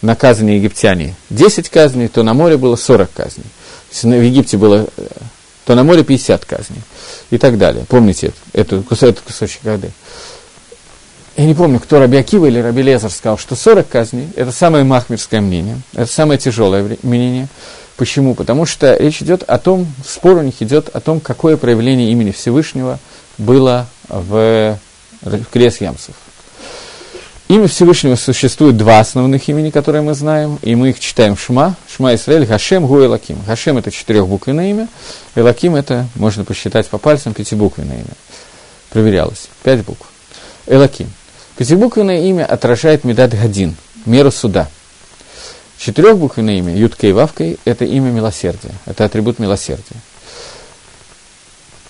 наказаны 0.01 0.51
египтяне 0.51 1.17
10 1.31 1.67
казней, 1.67 2.07
то 2.07 2.23
на 2.23 2.33
море 2.33 2.55
было 2.55 2.77
40 2.77 3.11
казней. 3.11 3.45
Если 3.91 4.07
в 4.07 4.23
Египте 4.23 4.55
было, 4.55 4.87
то 5.65 5.75
на 5.75 5.83
море 5.83 6.05
50 6.05 6.45
казней. 6.45 6.79
И 7.29 7.37
так 7.37 7.57
далее. 7.57 7.83
Помните 7.89 8.31
эту, 8.53 8.85
этот 8.89 9.19
кусочек 9.19 9.65
Агады? 9.65 9.91
Я 11.35 11.43
не 11.43 11.53
помню, 11.53 11.81
кто 11.81 11.99
Раби 11.99 12.15
Акива 12.15 12.45
или 12.45 12.59
Раби 12.59 12.81
Лезар 12.81 13.11
сказал, 13.11 13.37
что 13.37 13.57
40 13.57 13.85
казней– 13.85 14.29
это 14.37 14.53
самое 14.53 14.85
махмерское 14.85 15.41
мнение, 15.41 15.81
это 15.93 16.09
самое 16.09 16.39
тяжелое 16.39 16.97
мнение– 17.03 17.49
Почему? 17.95 18.33
Потому 18.33 18.65
что 18.65 18.95
речь 18.95 19.21
идет 19.21 19.43
о 19.43 19.59
том, 19.59 19.85
спор 20.03 20.37
у 20.37 20.41
них 20.41 20.55
идет 20.61 20.89
о 20.89 20.99
том, 20.99 21.19
какое 21.19 21.57
проявление 21.57 22.11
имени 22.11 22.31
Всевышнего 22.31 22.97
было 23.37 23.87
в 24.09 24.79
Крес 25.51 25.81
Ямсов. 25.81 26.15
Имя 27.47 27.67
Всевышнего 27.67 28.15
существует 28.15 28.77
два 28.77 28.99
основных 28.99 29.47
имени, 29.49 29.69
которые 29.69 30.01
мы 30.01 30.13
знаем, 30.13 30.57
и 30.61 30.75
мы 30.75 30.89
их 30.89 30.99
читаем 30.99 31.37
Шма, 31.37 31.75
Шма 31.93 32.15
Исраэль, 32.15 32.47
Хашем, 32.47 32.87
Гу 32.87 33.03
Элаким. 33.03 33.37
Хашем– 33.45 33.77
это 33.79 33.91
четырехбуквенное 33.91 34.69
имя, 34.69 34.87
Элаким– 35.35 35.75
это, 35.77 36.07
можно 36.15 36.45
посчитать 36.45 36.87
по 36.87 36.97
пальцам, 36.97 37.33
пятибуквенное 37.33 37.97
имя. 37.97 38.13
Проверялось. 38.89 39.49
Пять 39.61 39.83
букв. 39.83 40.07
Элаким. 40.67 41.11
Пятибуквенное 41.57 42.21
имя 42.21 42.45
отражает 42.45 43.03
Медад 43.03 43.31
Гадин, 43.31 43.75
меру 44.05 44.31
суда– 44.31 44.67
Четырехбуквенное 45.83 46.59
имя, 46.59 46.73
Юткой 46.73 47.09
и 47.09 47.11
Вавкой, 47.13 47.59
это 47.65 47.83
имя 47.83 48.09
милосердия, 48.09 48.71
это 48.85 49.03
атрибут 49.03 49.37
милосердия. 49.37 49.97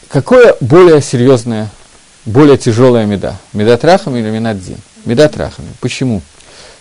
Какое 0.09 0.55
более 0.61 0.99
серьезное, 0.99 1.69
более 2.25 2.57
тяжелое 2.57 3.05
меда? 3.05 3.37
Медат 3.53 3.83
рахами 3.83 4.19
или 4.19 4.29
медат 4.29 4.61
дин? 4.61 4.77
Медат 5.05 5.37
рахами. 5.37 5.69
Почему? 5.79 6.21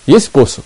Есть 0.07 0.31
посук, 0.31 0.65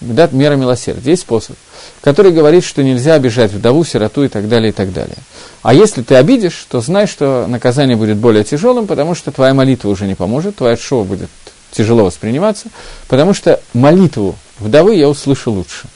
медат 0.00 0.32
мера 0.32 0.56
милосердия, 0.56 1.10
есть 1.10 1.26
посук, 1.26 1.56
который 2.00 2.32
говорит, 2.32 2.64
что 2.64 2.82
нельзя 2.82 3.14
обижать 3.14 3.52
вдову, 3.52 3.84
сироту 3.84 4.24
и 4.24 4.28
так 4.28 4.48
далее, 4.48 4.70
и 4.70 4.72
так 4.72 4.92
далее. 4.92 5.18
А 5.62 5.74
если 5.74 6.02
ты 6.02 6.14
обидишь, 6.14 6.66
то 6.68 6.80
знай, 6.80 7.06
что 7.06 7.46
наказание 7.46 7.96
будет 7.96 8.16
более 8.16 8.44
тяжелым, 8.44 8.86
потому 8.86 9.14
что 9.14 9.30
твоя 9.32 9.52
молитва 9.52 9.88
уже 9.88 10.06
не 10.06 10.14
поможет, 10.14 10.56
твоя 10.56 10.76
шоу 10.76 11.04
будет 11.04 11.28
тяжело 11.70 12.04
восприниматься, 12.04 12.68
потому 13.08 13.34
что 13.34 13.60
молитву 13.74 14.36
вдовы 14.58 14.94
я 14.94 15.08
услышу 15.08 15.52
лучше. 15.52 15.88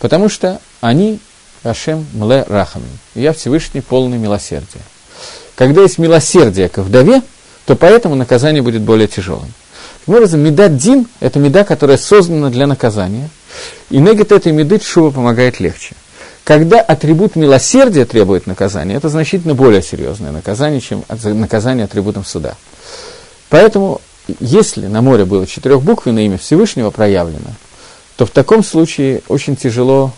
Потому 0.00 0.28
что 0.28 0.60
они 0.80 1.20
Ашем 1.62 2.06
Мле 2.14 2.44
Рахамим. 2.48 2.88
Я 3.14 3.32
Всевышний 3.32 3.82
полный 3.82 4.18
милосердия. 4.18 4.80
Когда 5.56 5.82
есть 5.82 5.98
милосердие 5.98 6.68
к 6.68 6.78
вдове, 6.78 7.22
то 7.70 7.76
поэтому 7.76 8.16
наказание 8.16 8.62
будет 8.62 8.82
более 8.82 9.06
тяжелым. 9.06 9.46
Таким 10.00 10.16
образом, 10.16 10.40
меда 10.40 10.66
дин– 10.66 11.06
это 11.20 11.38
меда, 11.38 11.62
которая 11.62 11.98
создана 11.98 12.50
для 12.50 12.66
наказания. 12.66 13.30
И 13.90 13.98
негет 13.98 14.32
этой 14.32 14.50
меды 14.50 14.80
шува 14.82 15.12
помогает 15.12 15.60
легче. 15.60 15.94
Когда 16.42 16.80
атрибут 16.80 17.36
милосердия 17.36 18.06
требует 18.06 18.48
наказания, 18.48 18.96
это 18.96 19.08
значительно 19.08 19.54
более 19.54 19.82
серьезное 19.82 20.32
наказание, 20.32 20.80
чем 20.80 21.04
наказание 21.22 21.84
атрибутом 21.84 22.24
суда. 22.24 22.56
Поэтому, 23.50 24.00
если 24.40 24.88
на 24.88 25.00
море 25.00 25.24
было 25.24 25.46
четырехбуквенное 25.46 26.24
имя 26.24 26.38
Всевышнего 26.38 26.90
проявлено, 26.90 27.52
то 28.16 28.26
в 28.26 28.30
таком 28.30 28.64
случае 28.64 29.22
очень 29.28 29.54
тяжело 29.54 30.12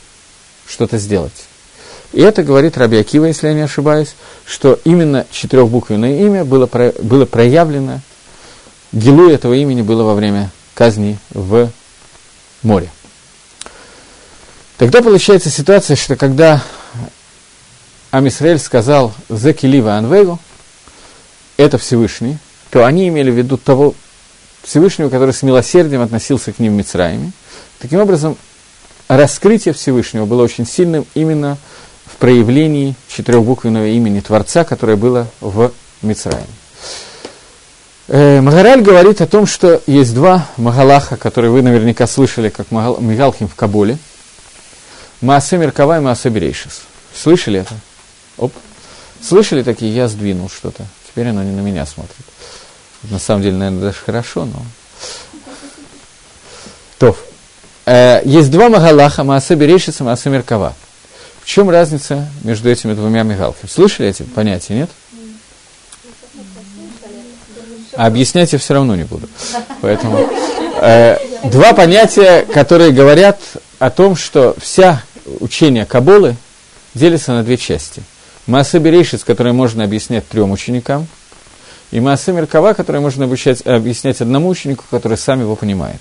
что-то 0.66 0.96
сделать. 0.96 1.44
И 2.12 2.20
это 2.20 2.42
говорит 2.42 2.76
Раби 2.76 2.98
Акива, 2.98 3.24
если 3.26 3.48
я 3.48 3.54
не 3.54 3.62
ошибаюсь, 3.62 4.14
что 4.44 4.78
именно 4.84 5.26
четырехбуквенное 5.30 6.20
имя 6.20 6.44
было, 6.44 6.66
было 7.02 7.24
проявлено, 7.24 8.00
гилу 8.92 9.30
этого 9.30 9.54
имени 9.54 9.82
было 9.82 10.02
во 10.02 10.14
время 10.14 10.50
казни 10.74 11.18
в 11.30 11.70
море. 12.62 12.90
Тогда 14.76 15.00
получается 15.00 15.48
ситуация, 15.48 15.96
что 15.96 16.16
когда 16.16 16.62
Амисраэль 18.10 18.58
сказал 18.58 19.14
«Зекилива 19.30 19.94
Анвегу», 19.94 20.38
это 21.56 21.78
Всевышний, 21.78 22.38
то 22.70 22.84
они 22.84 23.08
имели 23.08 23.30
в 23.30 23.34
виду 23.34 23.56
того 23.56 23.94
Всевышнего, 24.62 25.08
который 25.08 25.32
с 25.32 25.42
милосердием 25.42 26.02
относился 26.02 26.52
к 26.52 26.58
ним 26.58 26.74
в 26.74 26.76
Мицраиме. 26.76 27.32
Таким 27.78 28.00
образом, 28.00 28.36
раскрытие 29.08 29.74
Всевышнего 29.74 30.26
было 30.26 30.42
очень 30.42 30.66
сильным 30.66 31.06
именно 31.14 31.58
проявлении 32.22 32.94
четырехбуквенного 33.08 33.88
имени 33.88 34.20
Творца, 34.20 34.62
которое 34.62 34.96
было 34.96 35.26
в 35.40 35.72
Мицраиме. 36.02 36.46
Э, 38.06 38.40
Магараль 38.40 38.80
говорит 38.80 39.20
о 39.20 39.26
том, 39.26 39.44
что 39.44 39.82
есть 39.88 40.14
два 40.14 40.46
Магалаха, 40.56 41.16
которые 41.16 41.50
вы 41.50 41.62
наверняка 41.62 42.06
слышали, 42.06 42.48
как 42.48 42.70
Мигалхим 42.70 43.48
в 43.48 43.56
Кабуле. 43.56 43.98
Маасе 45.20 45.56
Меркава 45.56 45.96
и 45.96 46.00
Маасе 46.00 46.28
Берейшис. 46.28 46.82
Слышали 47.12 47.58
это? 47.58 47.74
Оп. 48.38 48.52
Слышали 49.20 49.64
такие? 49.64 49.92
Я 49.92 50.06
сдвинул 50.06 50.48
что-то. 50.48 50.84
Теперь 51.08 51.26
оно 51.26 51.42
не 51.42 51.50
на 51.50 51.60
меня 51.60 51.84
смотрит. 51.86 52.24
На 53.02 53.18
самом 53.18 53.42
деле, 53.42 53.56
наверное, 53.56 53.80
даже 53.80 53.98
хорошо, 53.98 54.44
но... 54.44 54.62
То. 57.00 57.16
Э, 57.86 58.20
есть 58.24 58.52
два 58.52 58.68
Магалаха, 58.68 59.24
Маасе 59.24 59.56
Берейшис 59.56 59.98
и 59.98 60.04
Маасе 60.04 60.30
Меркава. 60.30 60.76
В 61.42 61.46
чем 61.46 61.70
разница 61.70 62.28
между 62.44 62.70
этими 62.70 62.94
двумя 62.94 63.24
Мигалхами? 63.24 63.68
Слышали 63.68 64.08
эти 64.08 64.22
понятия, 64.22 64.74
нет? 64.74 64.90
А 67.94 68.06
объяснять 68.06 68.52
я 68.52 68.58
все 68.58 68.74
равно 68.74 68.96
не 68.96 69.04
буду. 69.04 69.28
Поэтому 69.80 70.26
э, 70.80 71.18
два 71.44 71.74
понятия, 71.74 72.42
которые 72.42 72.92
говорят 72.92 73.40
о 73.78 73.90
том, 73.90 74.16
что 74.16 74.54
вся 74.58 75.02
учение 75.40 75.84
Каболы 75.84 76.36
делится 76.94 77.32
на 77.32 77.42
две 77.42 77.56
части. 77.56 78.02
Мааса 78.46 78.78
Берейшис, 78.78 79.24
который 79.24 79.52
можно 79.52 79.84
объяснять 79.84 80.26
трем 80.28 80.52
ученикам, 80.52 81.06
и 81.90 82.00
Мааса 82.00 82.32
Меркава, 82.32 82.72
который 82.72 83.00
можно 83.00 83.24
обучать, 83.24 83.66
объяснять 83.66 84.20
одному 84.20 84.48
ученику, 84.48 84.84
который 84.90 85.18
сам 85.18 85.40
его 85.40 85.56
понимает. 85.56 86.00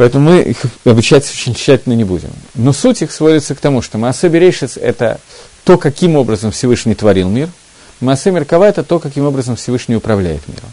Поэтому 0.00 0.30
мы 0.30 0.40
их 0.40 0.56
обучать 0.86 1.30
очень 1.30 1.54
тщательно 1.54 1.92
не 1.92 2.04
будем. 2.04 2.30
Но 2.54 2.72
суть 2.72 3.02
их 3.02 3.12
сводится 3.12 3.54
к 3.54 3.60
тому, 3.60 3.82
что 3.82 3.98
Мааса 3.98 4.30
Берейшис– 4.30 4.76
это 4.82 5.20
то, 5.64 5.76
каким 5.76 6.16
образом 6.16 6.52
Всевышний 6.52 6.94
творил 6.94 7.28
мир– 7.28 7.48
Маасе 8.00 8.30
Меркава– 8.30 8.64
это 8.68 8.82
то, 8.82 8.98
каким 8.98 9.26
образом 9.26 9.56
Всевышний 9.56 9.94
управляет 9.94 10.48
миром. 10.48 10.72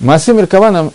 Маасе 0.00 0.32
Меркава 0.32 0.70
нам 0.70 0.92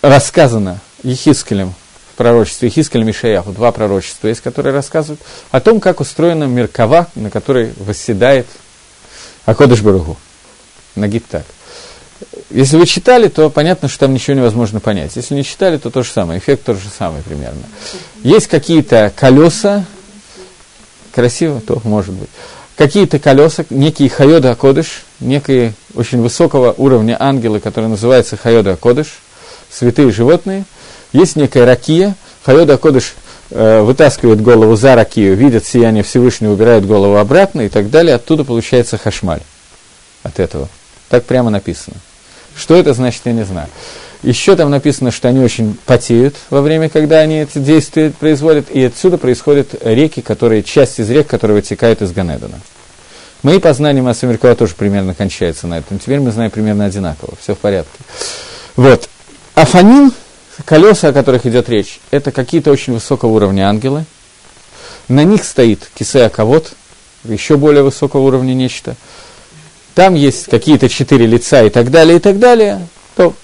рассказано 0.00 0.80
Ехискелем 1.02 1.74
в 2.12 2.16
пророчестве, 2.16 2.68
Ехискелем 2.68 3.10
и 3.10 3.12
Шаяху, 3.12 3.52
два 3.52 3.70
пророчества 3.70 4.28
есть, 4.28 4.40
которые 4.40 4.72
рассказывают 4.72 5.20
о 5.50 5.60
том, 5.60 5.78
как 5.78 6.00
устроена 6.00 6.44
Меркава, 6.44 7.08
на 7.14 7.30
которой 7.30 7.74
восседает 7.76 8.46
Акодыш 9.44 9.82
Баругу. 9.82 10.16
Нагид 10.94 11.26
так. 11.26 11.44
Если 12.50 12.76
вы 12.76 12.86
читали, 12.86 13.28
то 13.28 13.48
понятно, 13.50 13.88
что 13.88 14.00
там 14.00 14.14
ничего 14.14 14.36
невозможно 14.36 14.80
понять. 14.80 15.12
Если 15.14 15.34
не 15.34 15.44
читали, 15.44 15.78
то 15.78 15.90
то 15.90 16.02
же 16.02 16.10
самое, 16.10 16.38
эффект 16.38 16.64
тот 16.64 16.78
же 16.78 16.88
самый 16.96 17.22
примерно. 17.22 17.62
Есть 18.22 18.48
какие-то 18.48 19.12
колеса, 19.16 19.84
красиво, 21.12 21.60
то 21.60 21.80
может 21.84 22.14
быть 22.14 22.28
какие-то 22.80 23.18
колеса, 23.18 23.66
некие 23.68 24.08
Хайода 24.08 24.52
Акодыш, 24.52 25.02
некие 25.20 25.74
очень 25.94 26.22
высокого 26.22 26.74
уровня 26.78 27.14
ангелы, 27.20 27.60
которые 27.60 27.90
называются 27.90 28.38
Хайода 28.38 28.72
Акодыш, 28.72 29.18
святые 29.70 30.10
животные. 30.10 30.64
Есть 31.12 31.36
некая 31.36 31.66
ракия, 31.66 32.16
Хайода 32.42 32.74
Акодыш 32.74 33.12
э, 33.50 33.82
вытаскивает 33.82 34.40
голову 34.40 34.76
за 34.76 34.94
ракию, 34.94 35.36
видит 35.36 35.66
сияние 35.66 36.02
Всевышнего, 36.02 36.54
убирает 36.54 36.86
голову 36.86 37.16
обратно 37.16 37.60
и 37.60 37.68
так 37.68 37.90
далее, 37.90 38.14
оттуда 38.14 38.44
получается 38.44 38.96
хашмаль 38.96 39.42
от 40.22 40.40
этого. 40.40 40.70
Так 41.10 41.24
прямо 41.24 41.50
написано. 41.50 41.96
Что 42.60 42.76
это 42.76 42.92
значит, 42.92 43.22
я 43.24 43.32
не 43.32 43.44
знаю. 43.44 43.68
Еще 44.22 44.54
там 44.54 44.70
написано, 44.70 45.10
что 45.10 45.28
они 45.28 45.40
очень 45.40 45.78
потеют 45.86 46.36
во 46.50 46.60
время, 46.60 46.90
когда 46.90 47.20
они 47.20 47.40
эти 47.40 47.56
действия 47.56 48.10
производят, 48.10 48.70
и 48.70 48.84
отсюда 48.84 49.16
происходят 49.16 49.74
реки, 49.82 50.20
которые, 50.20 50.62
часть 50.62 51.00
из 51.00 51.08
рек, 51.08 51.26
которые 51.26 51.56
вытекают 51.56 52.02
из 52.02 52.12
Ганедана. 52.12 52.60
Мои 53.42 53.58
познания 53.58 54.02
Масса 54.02 54.26
Меркова 54.26 54.54
тоже 54.54 54.74
примерно 54.74 55.14
кончаются 55.14 55.66
на 55.66 55.78
этом. 55.78 55.98
Теперь 55.98 56.20
мы 56.20 56.32
знаем 56.32 56.50
примерно 56.50 56.84
одинаково, 56.84 57.32
все 57.40 57.54
в 57.54 57.58
порядке. 57.58 57.98
Вот. 58.76 59.08
Афаним, 59.54 60.12
колеса, 60.66 61.08
о 61.08 61.12
которых 61.14 61.46
идет 61.46 61.70
речь, 61.70 61.98
это 62.10 62.30
какие-то 62.30 62.70
очень 62.70 62.92
высокого 62.92 63.30
уровня 63.30 63.70
ангелы. 63.70 64.04
На 65.08 65.24
них 65.24 65.44
стоит 65.44 65.88
кисея 65.94 66.28
ковод, 66.28 66.72
еще 67.24 67.56
более 67.56 67.82
высокого 67.82 68.20
уровня 68.20 68.52
нечто. 68.52 68.96
Там 69.94 70.14
есть 70.14 70.46
какие-то 70.46 70.88
четыре 70.88 71.26
лица 71.26 71.62
и 71.62 71.70
так 71.70 71.90
далее, 71.90 72.16
и 72.16 72.20
так 72.20 72.38
далее. 72.38 72.86
То 73.16 73.34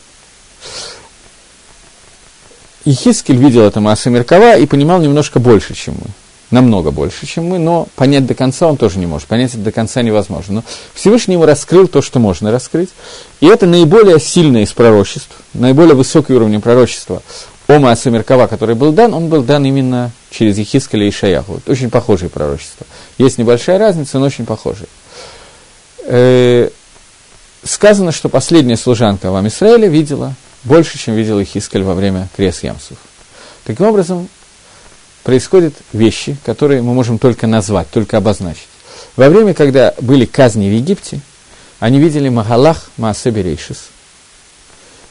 и 2.86 2.92
Хискель 2.92 3.36
видел 3.36 3.62
это 3.62 3.80
Мааса 3.80 4.10
Меркава 4.10 4.56
и 4.56 4.64
понимал 4.64 5.00
немножко 5.00 5.40
больше, 5.40 5.74
чем 5.74 5.94
мы. 5.94 6.06
Намного 6.52 6.92
больше, 6.92 7.26
чем 7.26 7.46
мы, 7.46 7.58
но 7.58 7.88
понять 7.96 8.24
до 8.24 8.34
конца 8.34 8.68
он 8.68 8.76
тоже 8.76 9.00
не 9.00 9.06
может. 9.06 9.26
Понять 9.26 9.50
это 9.50 9.58
до 9.58 9.72
конца 9.72 10.02
невозможно. 10.02 10.54
Но 10.54 10.64
Всевышний 10.94 11.34
ему 11.34 11.44
раскрыл 11.44 11.88
то, 11.88 12.00
что 12.00 12.20
можно 12.20 12.52
раскрыть. 12.52 12.90
И 13.40 13.46
это 13.46 13.66
наиболее 13.66 14.20
сильное 14.20 14.62
из 14.62 14.72
пророчеств, 14.72 15.34
наиболее 15.52 15.96
высокий 15.96 16.32
уровень 16.34 16.60
пророчества 16.60 17.22
о 17.66 17.80
Мааса 17.80 18.10
Меркава, 18.10 18.46
который 18.46 18.76
был 18.76 18.92
дан, 18.92 19.12
он 19.14 19.28
был 19.28 19.42
дан 19.42 19.64
именно 19.64 20.12
через 20.30 20.56
Ехискеля 20.56 21.08
и 21.08 21.10
Шаяху. 21.10 21.60
Очень 21.66 21.90
похожие 21.90 22.28
пророчества. 22.30 22.86
Есть 23.18 23.38
небольшая 23.38 23.78
разница, 23.78 24.20
но 24.20 24.26
очень 24.26 24.46
похожие. 24.46 24.86
Э, 26.08 26.70
сказано, 27.64 28.12
что 28.12 28.28
последняя 28.28 28.76
служанка 28.76 29.30
в 29.30 29.36
Амисраиле 29.36 29.88
видела 29.88 30.34
больше, 30.64 30.98
чем 30.98 31.14
видел 31.14 31.42
Ихискель 31.42 31.82
во 31.82 31.94
время 31.94 32.28
крес 32.36 32.62
Ямсов. 32.62 32.96
Таким 33.64 33.86
образом, 33.86 34.28
происходят 35.26 35.74
вещи, 35.92 36.36
которые 36.44 36.82
мы 36.82 36.94
можем 36.94 37.18
только 37.18 37.48
назвать, 37.48 37.90
только 37.90 38.16
обозначить. 38.16 38.68
Во 39.16 39.28
время, 39.28 39.54
когда 39.54 39.92
были 40.00 40.24
казни 40.24 40.68
в 40.68 40.72
Египте, 40.72 41.18
они 41.80 41.98
видели 41.98 42.28
Магалах 42.28 42.90
Маасеберейшис. 42.96 43.88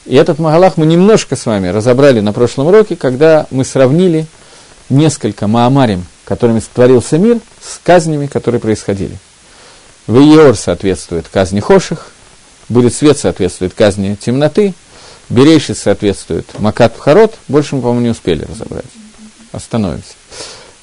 И 0.06 0.14
этот 0.14 0.38
Магалах 0.38 0.78
мы 0.78 0.86
немножко 0.86 1.36
с 1.36 1.44
вами 1.44 1.68
разобрали 1.68 2.20
на 2.20 2.32
прошлом 2.32 2.68
уроке, 2.68 2.96
когда 2.96 3.46
мы 3.50 3.66
сравнили 3.66 4.26
несколько 4.88 5.46
Маамарим, 5.46 6.06
которыми 6.24 6.60
створился 6.60 7.18
мир, 7.18 7.40
с 7.60 7.78
казнями, 7.82 8.26
которые 8.26 8.60
происходили. 8.60 9.18
Вейор 10.06 10.56
соответствует 10.56 11.28
казни 11.28 11.60
Хоших, 11.60 12.12
будет 12.68 12.94
свет 12.94 13.18
соответствует 13.18 13.74
казни 13.74 14.14
темноты, 14.14 14.74
Берейшис 15.28 15.80
соответствует 15.80 16.46
Макат 16.60 16.96
Харот, 16.98 17.34
больше 17.48 17.76
мы, 17.76 17.82
по-моему, 17.82 18.02
не 18.02 18.10
успели 18.10 18.44
разобрать. 18.44 18.84
Остановимся. 19.52 20.14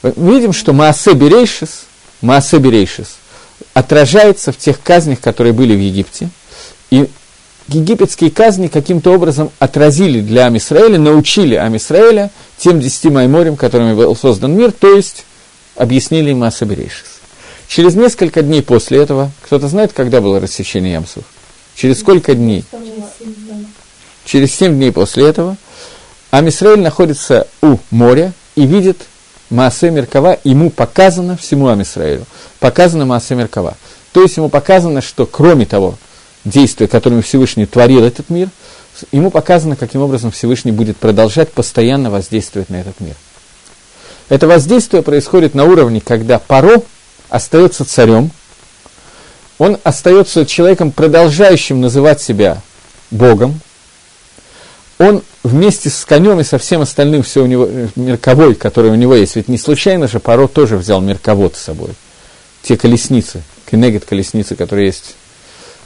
Видим, 0.01 0.51
что 0.51 0.73
Маасе 0.73 1.13
Берейшис, 1.13 1.85
Маасе 2.21 2.57
Берейшис 2.57 3.15
отражается 3.73 4.51
в 4.51 4.57
тех 4.57 4.81
казнях, 4.81 5.21
которые 5.21 5.53
были 5.53 5.73
в 5.75 5.79
Египте, 5.79 6.29
и 6.91 7.09
египетские 7.69 8.31
казни 8.31 8.67
каким-то 8.67 9.11
образом 9.13 9.51
отразили 9.59 10.19
для 10.19 10.47
Амисраэля, 10.47 10.99
научили 10.99 11.55
Амисраэля 11.55 12.29
тем 12.57 12.81
десяти 12.81 13.09
майморям, 13.09 13.55
которыми 13.55 13.93
был 13.93 14.13
создан 14.15 14.57
мир, 14.57 14.73
то 14.73 14.93
есть 14.93 15.25
объяснили 15.75 16.31
им 16.31 16.39
Маасе 16.39 16.65
Берейшис. 16.65 17.12
Через 17.73 17.95
несколько 17.95 18.43
дней 18.43 18.61
после 18.61 18.99
этого, 18.99 19.31
кто-то 19.41 19.67
знает, 19.67 19.93
когда 19.93 20.21
было 20.21 20.39
рассечение 20.39 20.93
ямсов? 20.93 21.23
Через 21.73 22.01
сколько 22.01 22.35
дней? 22.35 22.63
через 24.25 24.53
семь 24.53 24.75
дней 24.75 24.91
после 24.91 25.27
этого, 25.27 25.57
Амисраэль 26.29 26.81
находится 26.81 27.47
у 27.63 27.77
моря 27.89 28.31
и 28.55 28.67
видит 28.67 28.99
Маасе 29.49 29.89
Меркава, 29.89 30.37
ему 30.43 30.69
показано 30.69 31.35
всему 31.35 31.67
Амисраэлю, 31.69 32.25
показано 32.59 33.07
Маасе 33.07 33.33
Меркава. 33.33 33.75
То 34.11 34.21
есть 34.21 34.37
ему 34.37 34.49
показано, 34.49 35.01
что 35.01 35.25
кроме 35.25 35.65
того 35.65 35.97
действия, 36.45 36.87
которым 36.87 37.23
Всевышний 37.23 37.65
творил 37.65 38.03
этот 38.03 38.29
мир, 38.29 38.49
ему 39.11 39.31
показано, 39.31 39.75
каким 39.75 40.01
образом 40.03 40.29
Всевышний 40.29 40.71
будет 40.71 40.97
продолжать 40.97 41.51
постоянно 41.51 42.11
воздействовать 42.11 42.69
на 42.69 42.75
этот 42.75 42.99
мир. 42.99 43.15
Это 44.29 44.47
воздействие 44.47 45.01
происходит 45.01 45.55
на 45.55 45.65
уровне, 45.65 46.01
когда 46.01 46.37
Паро 46.37 46.83
остается 47.33 47.83
царем, 47.83 48.29
он 49.57 49.79
остается 49.83 50.45
человеком, 50.45 50.91
продолжающим 50.91 51.81
называть 51.81 52.21
себя 52.21 52.61
Богом, 53.09 53.59
он 54.99 55.23
вместе 55.41 55.89
с 55.89 56.05
конем 56.05 56.39
и 56.39 56.43
со 56.43 56.59
всем 56.59 56.81
остальным 56.81 57.23
все 57.23 57.41
у 57.41 57.47
него, 57.47 57.67
э, 57.67 57.87
мерковой, 57.95 58.53
который 58.53 58.91
у 58.91 58.95
него 58.95 59.15
есть, 59.15 59.35
ведь 59.35 59.47
не 59.47 59.57
случайно 59.57 60.07
же 60.07 60.19
Паро 60.19 60.47
тоже 60.47 60.77
взял 60.77 61.01
мерковод 61.01 61.55
с 61.55 61.61
собой, 61.61 61.89
те 62.61 62.77
колесницы, 62.77 63.41
кенегет 63.69 64.05
колесницы, 64.05 64.55
которые 64.55 64.85
есть 64.85 65.15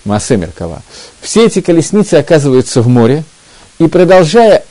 в 0.03 0.09
Маасе 0.09 0.35
Меркова. 0.35 0.81
Все 1.21 1.45
эти 1.45 1.61
колесницы 1.61 2.15
оказываются 2.15 2.81
в 2.81 2.89
море, 2.89 3.23
и 3.79 3.87
продолжая 3.87 4.65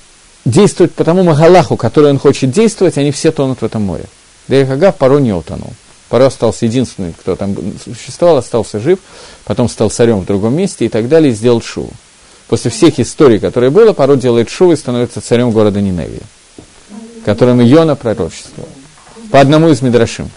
действовать 0.45 0.93
по 0.93 1.05
тому 1.05 1.23
Магалаху, 1.23 1.79
который 1.79 2.11
он 2.11 2.19
хочет 2.19 2.51
действовать, 2.51 2.99
они 2.99 3.13
все 3.13 3.33
тонут 3.33 3.63
в 3.63 3.65
этом 3.65 3.81
море. 3.81 4.05
Дерехага 4.47 4.93
Паро 4.93 5.19
не 5.21 5.33
утонул. 5.33 5.73
Паро 6.09 6.27
остался 6.27 6.67
единственным, 6.67 7.13
кто 7.15 7.35
там 7.35 7.57
существовал, 7.85 8.37
остался 8.37 8.79
жив, 8.79 9.01
потом 9.45 9.69
стал 9.69 9.91
царем 9.91 10.21
в 10.21 10.25
другом 10.25 10.55
месте 10.55 10.87
и 10.87 10.89
так 10.89 11.09
далее, 11.09 11.33
и 11.33 11.35
сделал 11.35 11.61
шуву. 11.61 11.91
После 12.49 12.71
всех 12.71 13.01
историй, 13.01 13.41
которые 13.41 13.71
было, 13.71 13.93
Паро 13.93 14.15
делает 14.15 14.49
шуву 14.49 14.73
и 14.73 14.77
становится 14.77 15.21
царем 15.21 15.51
города 15.51 15.81
Ниневия, 15.81 16.23
которым 17.25 17.61
Йона 17.61 17.97
пророчествовал. 17.97 18.69
По 19.33 19.41
одному 19.41 19.69
из 19.69 19.83
Мидрашим. 19.83 20.31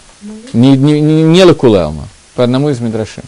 Не, 0.52 0.76
не, 0.76 1.00
не, 1.00 1.22
не 1.22 1.44
Лакулаума, 1.44 2.08
по 2.34 2.42
одному 2.42 2.70
из 2.70 2.80
Мидрашим. 2.80 3.22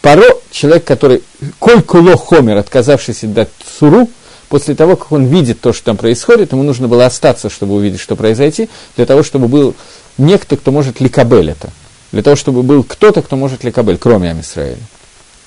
Паро, 0.00 0.24
человек, 0.52 0.84
который, 0.84 1.22
коль 1.58 1.82
куло 1.82 2.16
хомер, 2.16 2.58
отказавшийся 2.58 3.26
дать 3.26 3.48
суру, 3.78 4.08
после 4.48 4.74
того, 4.74 4.96
как 4.96 5.10
он 5.12 5.24
видит 5.24 5.60
то, 5.60 5.72
что 5.72 5.86
там 5.86 5.96
происходит, 5.96 6.52
ему 6.52 6.62
нужно 6.62 6.86
было 6.86 7.06
остаться, 7.06 7.48
чтобы 7.48 7.74
увидеть, 7.74 8.00
что 8.00 8.16
произойти, 8.16 8.68
для 8.96 9.06
того, 9.06 9.22
чтобы 9.22 9.48
был 9.48 9.74
некто, 10.18 10.56
кто 10.56 10.70
может 10.70 11.00
ликабель 11.00 11.50
это. 11.50 11.70
Для 12.12 12.22
того, 12.22 12.36
чтобы 12.36 12.62
был 12.62 12.84
кто-то, 12.84 13.22
кто 13.22 13.36
может 13.36 13.64
ликабель, 13.64 13.98
кроме 13.98 14.30
Амисраэля. 14.30 14.76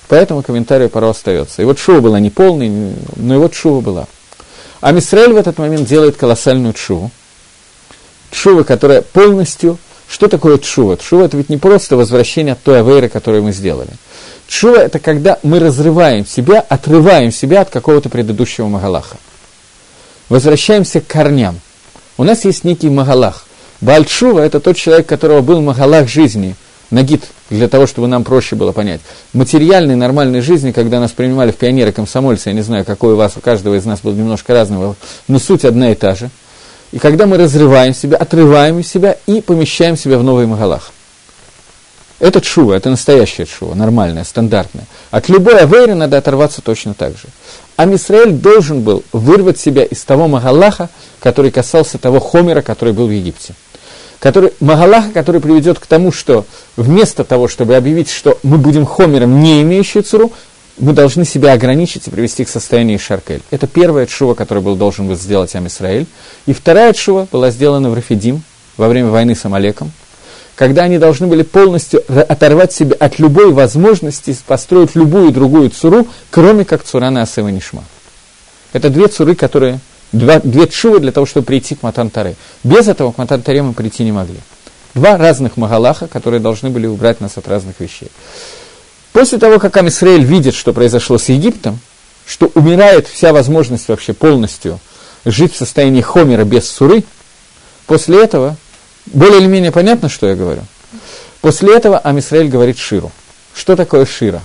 Поэтому 0.08 0.42
комментарий 0.42 0.88
Паро 0.88 1.10
остается. 1.10 1.62
И 1.62 1.64
вот 1.64 1.78
шува 1.78 2.00
была 2.00 2.20
не 2.20 2.30
полной, 2.30 2.94
но 3.16 3.34
и 3.34 3.38
вот 3.38 3.54
шува 3.54 3.80
была. 3.80 4.06
Амисраэль 4.80 5.32
в 5.32 5.36
этот 5.36 5.58
момент 5.58 5.88
делает 5.88 6.16
колоссальную 6.16 6.74
шуву. 6.76 7.10
Шува, 8.32 8.62
которая 8.62 9.02
полностью... 9.02 9.78
Что 10.08 10.28
такое 10.28 10.58
чува? 10.58 10.96
Чува– 10.96 11.24
это 11.24 11.36
ведь 11.36 11.48
не 11.48 11.56
просто 11.56 11.96
возвращение 11.96 12.52
от 12.52 12.62
той 12.62 12.78
авейры, 12.78 13.08
которую 13.08 13.42
мы 13.42 13.52
сделали. 13.52 13.90
Чува– 14.46 14.76
это 14.84 15.00
когда 15.00 15.40
мы 15.42 15.58
разрываем 15.58 16.24
себя, 16.24 16.60
отрываем 16.60 17.32
себя 17.32 17.62
от 17.62 17.70
какого-то 17.70 18.08
предыдущего 18.08 18.68
магалаха. 18.68 19.16
Возвращаемся 20.28 21.00
к 21.00 21.08
корням. 21.08 21.58
У 22.18 22.22
нас 22.22 22.44
есть 22.44 22.62
некий 22.62 22.88
магалах. 22.88 23.45
Бальчува– 23.80 24.40
это 24.44 24.60
тот 24.60 24.76
человек, 24.76 25.06
которого 25.06 25.40
был 25.42 25.60
магалах 25.60 26.08
жизни, 26.08 26.54
нагид, 26.90 27.24
для 27.50 27.68
того, 27.68 27.86
чтобы 27.86 28.08
нам 28.08 28.24
проще 28.24 28.56
было 28.56 28.72
понять. 28.72 29.00
Материальной, 29.32 29.96
нормальной 29.96 30.40
жизни, 30.40 30.72
когда 30.72 30.98
нас 31.00 31.12
принимали 31.12 31.52
в 31.52 31.56
пионеры, 31.56 31.92
комсомольцы, 31.92 32.48
я 32.48 32.54
не 32.54 32.62
знаю, 32.62 32.84
какой 32.84 33.12
у 33.12 33.16
вас, 33.16 33.36
у 33.36 33.40
каждого 33.40 33.74
из 33.74 33.84
нас 33.84 34.00
был 34.00 34.12
немножко 34.12 34.54
разного, 34.54 34.96
но 35.28 35.38
суть 35.38 35.64
одна 35.64 35.92
и 35.92 35.94
та 35.94 36.14
же. 36.14 36.30
И 36.92 36.98
когда 36.98 37.26
мы 37.26 37.36
разрываем 37.36 37.94
себя, 37.94 38.16
отрываем 38.16 38.82
себя 38.82 39.16
и 39.26 39.40
помещаем 39.40 39.96
себя 39.96 40.18
в 40.18 40.22
новый 40.22 40.46
магалах. 40.46 40.92
Это 42.18 42.40
чува, 42.40 42.74
это 42.74 42.88
настоящая 42.88 43.44
чува, 43.44 43.74
нормальная, 43.74 44.24
стандартная. 44.24 44.86
От 45.10 45.28
любой 45.28 45.60
авейры 45.60 45.94
надо 45.94 46.16
оторваться 46.16 46.62
точно 46.62 46.94
так 46.94 47.12
же. 47.12 47.28
А 47.76 47.84
Мисраэль 47.84 48.32
должен 48.32 48.80
был 48.80 49.02
вырвать 49.12 49.58
себя 49.58 49.84
из 49.84 50.02
того 50.02 50.28
Магалаха, 50.28 50.88
который 51.20 51.50
касался 51.50 51.98
того 51.98 52.20
Хомера, 52.20 52.62
который 52.62 52.94
был 52.94 53.06
в 53.06 53.10
Египте. 53.10 53.54
Который, 54.18 54.52
Магалаха, 54.60 55.10
который 55.10 55.42
приведет 55.42 55.78
к 55.78 55.86
тому, 55.86 56.10
что 56.10 56.46
вместо 56.76 57.22
того, 57.22 57.48
чтобы 57.48 57.76
объявить, 57.76 58.08
что 58.08 58.38
мы 58.42 58.56
будем 58.56 58.86
Хомером, 58.86 59.40
не 59.40 59.60
имеющий 59.60 60.00
цуру, 60.00 60.32
мы 60.78 60.92
должны 60.92 61.24
себя 61.24 61.52
ограничить 61.52 62.06
и 62.06 62.10
привести 62.10 62.44
к 62.44 62.48
состоянию 62.48 62.98
Шаркель. 62.98 63.42
Это 63.50 63.66
первая 63.66 64.06
чува, 64.06 64.34
которую 64.34 64.64
был 64.64 64.76
должен 64.76 65.06
был 65.06 65.16
сделать 65.16 65.54
Амисраэль. 65.54 66.06
И 66.46 66.52
вторая 66.54 66.92
чува 66.94 67.28
была 67.30 67.50
сделана 67.50 67.90
в 67.90 67.94
Рафидим 67.94 68.42
во 68.76 68.88
время 68.88 69.10
войны 69.10 69.34
с 69.34 69.44
Амалеком– 69.44 69.92
когда 70.56 70.84
они 70.84 70.98
должны 70.98 71.26
были 71.26 71.42
полностью 71.42 72.02
оторвать 72.08 72.72
себя 72.72 72.96
от 72.98 73.18
любой 73.18 73.52
возможности 73.52 74.36
построить 74.46 74.96
любую 74.96 75.30
другую 75.30 75.70
цуру, 75.70 76.08
кроме 76.30 76.64
как 76.64 76.82
цура 76.82 77.10
на 77.10 77.22
Асева 77.22 77.48
Нишма. 77.48 77.84
Это 78.72 78.88
две 78.88 79.06
цуры, 79.08 79.34
которые, 79.34 79.80
два, 80.12 80.40
две 80.40 80.66
чувы 80.66 80.98
для 80.98 81.12
того, 81.12 81.26
чтобы 81.26 81.46
прийти 81.46 81.74
к 81.74 81.82
Матантаре. 81.82 82.36
Без 82.64 82.88
этого 82.88 83.12
к 83.12 83.18
Матантаре 83.18 83.62
мы 83.62 83.74
прийти 83.74 84.02
не 84.02 84.12
могли. 84.12 84.38
Два 84.94 85.18
разных 85.18 85.58
Магалаха, 85.58 86.08
которые 86.08 86.40
должны 86.40 86.70
были 86.70 86.86
убрать 86.86 87.20
нас 87.20 87.36
от 87.36 87.46
разных 87.48 87.78
вещей. 87.80 88.10
После 89.12 89.38
того, 89.38 89.58
как 89.58 89.76
Амисраэль 89.76 90.24
видит, 90.24 90.54
что 90.54 90.72
произошло 90.72 91.18
с 91.18 91.28
Египтом, 91.28 91.78
что 92.26 92.50
умирает 92.54 93.06
вся 93.06 93.34
возможность 93.34 93.88
вообще 93.88 94.14
полностью 94.14 94.80
жить 95.26 95.52
в 95.52 95.58
состоянии 95.58 96.00
хомера 96.00 96.44
без 96.44 96.68
суры, 96.68 97.04
после 97.86 98.22
этого 98.22 98.56
более 99.06 99.40
или 99.40 99.46
менее 99.46 99.72
понятно, 99.72 100.08
что 100.08 100.26
я 100.26 100.34
говорю? 100.34 100.62
После 101.40 101.74
этого 101.74 101.98
Амисраэль 101.98 102.48
говорит 102.48 102.78
Ширу. 102.78 103.12
Что 103.54 103.76
такое 103.76 104.04
Шира? 104.04 104.42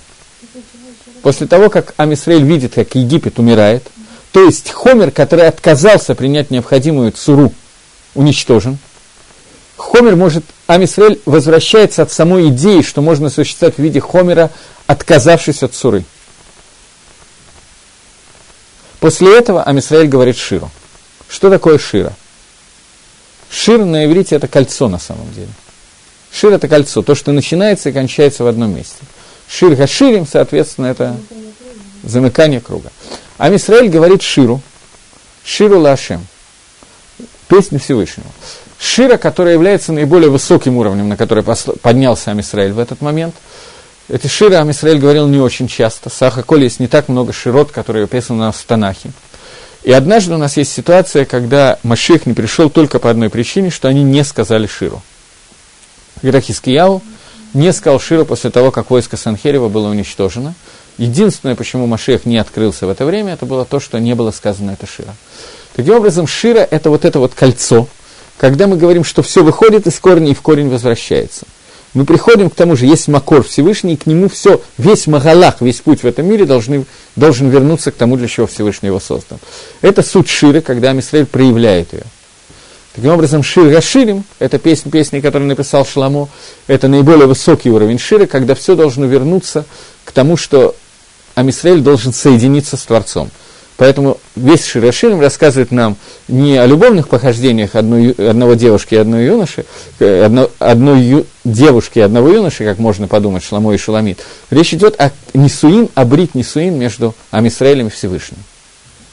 После 1.22 1.48
того, 1.48 1.70
как 1.70 1.94
Амисраэль 1.98 2.44
видит, 2.44 2.74
как 2.76 2.96
Египет 2.96 3.40
умирает, 3.40 3.84
то 4.32 4.44
есть 4.44 4.72
Хомер, 4.72 5.12
который 5.12 5.48
отказался 5.48 6.16
принять 6.16 6.52
необходимую 6.52 7.12
цуру, 7.12 7.54
уничтожен, 8.16 8.78
Хомер 9.78 10.16
может, 10.16 10.46
Амисраэль 10.68 11.20
возвращается 11.26 12.04
от 12.04 12.12
самой 12.12 12.50
идеи, 12.50 12.82
что 12.82 13.02
можно 13.02 13.30
существовать 13.30 13.76
в 13.76 13.80
виде 13.80 14.00
Хомера, 14.00 14.52
отказавшись 14.88 15.64
от 15.64 15.74
цуры. 15.74 16.06
После 19.00 19.36
этого 19.36 19.64
Амисраэль 19.64 20.08
говорит 20.08 20.38
Ширу. 20.38 20.70
Что 21.28 21.50
такое 21.50 21.80
Шира? 21.80 22.14
Шир 23.52 23.84
на 23.84 24.06
иврите 24.06 24.36
это 24.36 24.48
кольцо 24.48 24.88
на 24.88 24.98
самом 24.98 25.32
деле. 25.34 25.50
Шир 26.32 26.54
это 26.54 26.68
кольцо, 26.68 27.02
то, 27.02 27.16
что 27.16 27.32
начинается 27.32 27.90
и 27.90 27.92
кончается 27.92 28.44
в 28.44 28.48
одном 28.48 28.74
месте. 28.74 29.04
Шир 29.50 29.76
хаширим, 29.76 30.26
соответственно, 30.26 30.88
это 30.88 31.18
замыкание 32.04 32.62
круга. 32.62 32.90
А 33.38 33.50
Мисраэль 33.50 33.90
говорит 33.90 34.22
Ширу, 34.22 34.62
Ширу 35.44 35.80
Лашем, 35.80 36.26
песню 37.50 37.80
Всевышнего. 37.80 38.30
Шира, 38.80 39.18
которая 39.18 39.54
является 39.54 39.92
наиболее 39.92 40.30
высоким 40.30 40.78
уровнем, 40.78 41.10
на 41.10 41.18
который 41.18 41.44
поднялся 41.44 42.32
Амисраэль 42.32 42.72
в 42.72 42.80
этот 42.80 43.02
момент. 43.02 43.36
Эти 44.08 44.28
Ширы 44.28 44.56
Амисраэль 44.56 45.00
говорил 45.00 45.28
не 45.28 45.40
очень 45.40 45.68
часто. 45.68 46.10
Саха 46.10 46.44
Коли 46.44 46.64
есть 46.64 46.80
не 46.80 46.88
так 46.88 47.10
много 47.10 47.34
широт, 47.34 47.72
которые 47.72 48.06
описаны 48.06 48.52
в 48.52 48.64
Танахе. 48.66 49.12
И 49.84 49.92
однажды 49.92 50.36
у 50.36 50.38
нас 50.38 50.58
есть 50.58 50.72
ситуация, 50.72 51.26
когда 51.26 51.80
Машех 51.84 52.26
не 52.26 52.34
пришел 52.34 52.70
только 52.70 53.00
по 53.00 53.10
одной 53.10 53.30
причине, 53.30 53.70
что 53.72 53.88
они 53.88 54.04
не 54.04 54.24
сказали 54.24 54.68
Ширу. 54.68 55.02
Когда 56.22 56.40
Хискияу 56.40 57.02
не 57.54 57.74
сказал 57.74 58.00
Ширу 58.00 58.26
после 58.26 58.52
того, 58.52 58.72
как 58.72 58.92
войско 58.92 59.18
Санхерева 59.18 59.70
было 59.70 59.90
уничтожено. 59.90 60.54
Единственное, 60.98 61.56
почему 61.56 61.88
Машех 61.88 62.26
не 62.26 62.38
открылся 62.38 62.86
в 62.86 62.90
это 62.90 63.06
время, 63.06 63.34
это 63.34 63.46
было 63.46 63.66
то, 63.66 63.80
что 63.80 64.00
не 64.00 64.14
было 64.14 64.32
сказано 64.32 64.72
это 64.72 64.86
Шира. 64.86 65.16
Таким 65.76 65.96
образом, 65.96 66.28
Шира– 66.28 66.60
это 66.72 66.90
вот 66.90 67.06
это 67.06 67.20
вот 67.20 67.34
кольцо, 67.34 67.88
когда 68.38 68.68
мы 68.68 68.78
говорим, 68.78 69.04
что 69.04 69.24
все 69.24 69.44
выходит 69.44 69.88
из 69.88 70.00
корня 70.00 70.32
и 70.32 70.36
в 70.36 70.42
корень 70.42 70.70
возвращается– 70.70 71.46
мы 71.94 72.06
приходим 72.06 72.50
к 72.50 72.56
тому 72.56 72.76
же, 72.76 72.86
есть 72.86 73.08
Макор 73.10 73.44
Всевышний, 73.44 73.94
и 73.94 73.98
к 73.98 74.06
нему 74.06 74.30
все, 74.30 74.62
весь 74.78 75.08
Магалах, 75.08 75.62
весь 75.62 75.82
путь 75.82 76.04
в 76.04 76.06
этом 76.06 76.26
мире 76.26 76.46
должны, 76.46 76.86
должен 77.16 77.50
вернуться 77.50 77.92
к 77.92 77.96
тому, 77.96 78.16
для 78.16 78.28
чего 78.28 78.48
Всевышний 78.48 78.88
его 78.88 79.00
создал. 79.00 79.40
Это 79.82 80.02
суть 80.02 80.30
Ширы, 80.30 80.62
когда 80.62 80.92
Амисраэль 80.92 81.26
проявляет 81.26 81.92
ее. 81.92 82.04
Таким 82.94 83.12
образом, 83.12 83.42
Шир 83.42 83.70
Гаширим, 83.70 84.26
это 84.40 84.58
песня, 84.58 84.92
песни, 84.92 85.22
которую 85.22 85.48
написал 85.48 85.86
Шламо, 85.86 86.28
это 86.68 86.90
наиболее 86.90 87.26
высокий 87.26 87.70
уровень 87.70 87.98
Шира, 87.98 88.26
когда 88.26 88.54
все 88.54 88.76
должно 88.76 89.06
вернуться 89.06 89.66
к 90.04 90.12
тому, 90.12 90.36
что 90.36 90.76
Амисраэль 91.36 91.80
должен 91.80 92.14
соединиться 92.14 92.76
с 92.76 92.84
Творцом. 92.84 93.32
Поэтому 93.82 94.20
весь 94.36 94.64
Широширим 94.64 95.22
рассказывает 95.22 95.72
нам 95.72 95.98
не 96.28 96.56
о 96.56 96.68
любовных 96.68 97.10
похождениях 97.10 97.74
одной, 97.74 98.12
одного 98.12 98.54
девушки 98.54 98.94
и 98.94 98.98
одной 98.98 99.26
юноши, 99.26 99.66
э, 99.98 100.26
одно, 100.26 100.52
одной 100.60 101.02
ю, 101.02 101.26
девушки 101.44 101.98
и 101.98 102.04
одного 102.04 102.30
юноши, 102.30 102.64
как 102.64 102.78
можно 102.78 103.08
подумать, 103.08 103.44
Шламо 103.44 103.74
и 103.74 103.80
Шуламид. 103.80 104.20
Речь 104.52 104.76
идет 104.76 105.02
о 105.02 105.10
Нисуин, 105.34 105.90
о 105.96 106.06
Брит 106.06 106.36
Нисуин 106.36 106.78
между 106.78 107.16
Амисраэлем 107.32 107.88
и 107.88 107.90
Всевышним. 107.90 108.38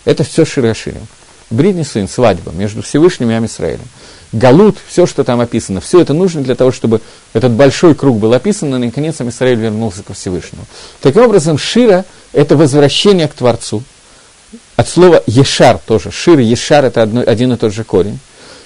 Это 0.04 0.22
все 0.22 0.44
Широширим. 0.44 1.06
Брит 1.48 1.74
Нисуин, 1.74 2.06
свадьба 2.06 2.52
между 2.52 2.82
Всевышним 2.82 3.30
и 3.30 3.34
Амисраэлем. 3.34 3.88
Галут, 4.32 4.76
все, 4.86 5.06
что 5.06 5.24
там 5.24 5.40
описано, 5.40 5.80
все 5.80 6.02
это 6.02 6.12
нужно 6.12 6.42
для 6.42 6.54
того, 6.54 6.72
чтобы 6.72 7.00
этот 7.32 7.52
большой 7.52 7.94
круг 7.94 8.18
был 8.18 8.34
описан, 8.34 8.74
и 8.74 8.86
наконец 8.86 9.18
Амисраэль 9.18 9.56
вернулся 9.56 10.02
ко 10.02 10.12
Всевышнему. 10.12 10.66
Таким 11.00 11.22
образом, 11.22 11.56
Шира– 11.56 12.04
это 12.34 12.54
возвращение 12.54 13.28
к 13.28 13.32
Творцу– 13.32 13.82
от 14.76 14.88
слова 14.88 15.22
ешар 15.26 15.78
тоже. 15.78 16.10
Шир 16.10 16.38
и 16.38 16.44
ешар 16.44 16.84
это 16.84 17.02
одно, 17.02 17.22
один 17.26 17.52
и 17.52 17.56
тот 17.56 17.72
же 17.72 17.84
корень. 17.84 18.18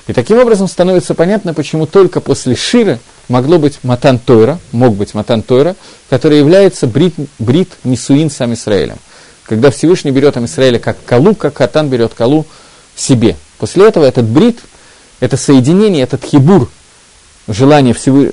И 0.07 0.13
таким 0.13 0.39
образом 0.39 0.69
становится 0.69 1.15
понятно, 1.15 1.55
почему 1.55 1.87
только 1.87 2.21
после 2.21 2.57
шира 2.57 2.99
могло 3.29 3.59
быть 3.59 3.79
матан 3.83 4.19
Тойра, 4.19 4.59
мог 4.73 4.95
быть 4.97 5.15
матан 5.15 5.43
Тойра, 5.43 5.77
который 6.11 6.39
является 6.39 6.87
брит, 6.87 7.15
брит 7.39 7.71
Нисуин 7.85 8.31
сам 8.31 8.53
Израилем. 8.55 8.97
Когда 9.45 9.71
Всевышний 9.71 10.11
берет 10.11 10.37
Израиля 10.37 10.79
как 10.79 10.97
калу, 11.05 11.35
как 11.35 11.55
Катан 11.55 11.89
берет 11.89 12.15
калу 12.15 12.47
себе. 12.97 13.37
После 13.59 13.87
этого 13.87 14.05
этот 14.05 14.25
брит, 14.25 14.61
это 15.21 15.37
соединение, 15.37 16.03
этот 16.03 16.25
хибур, 16.25 16.69
желание 17.47 17.95
всего, 17.95 18.27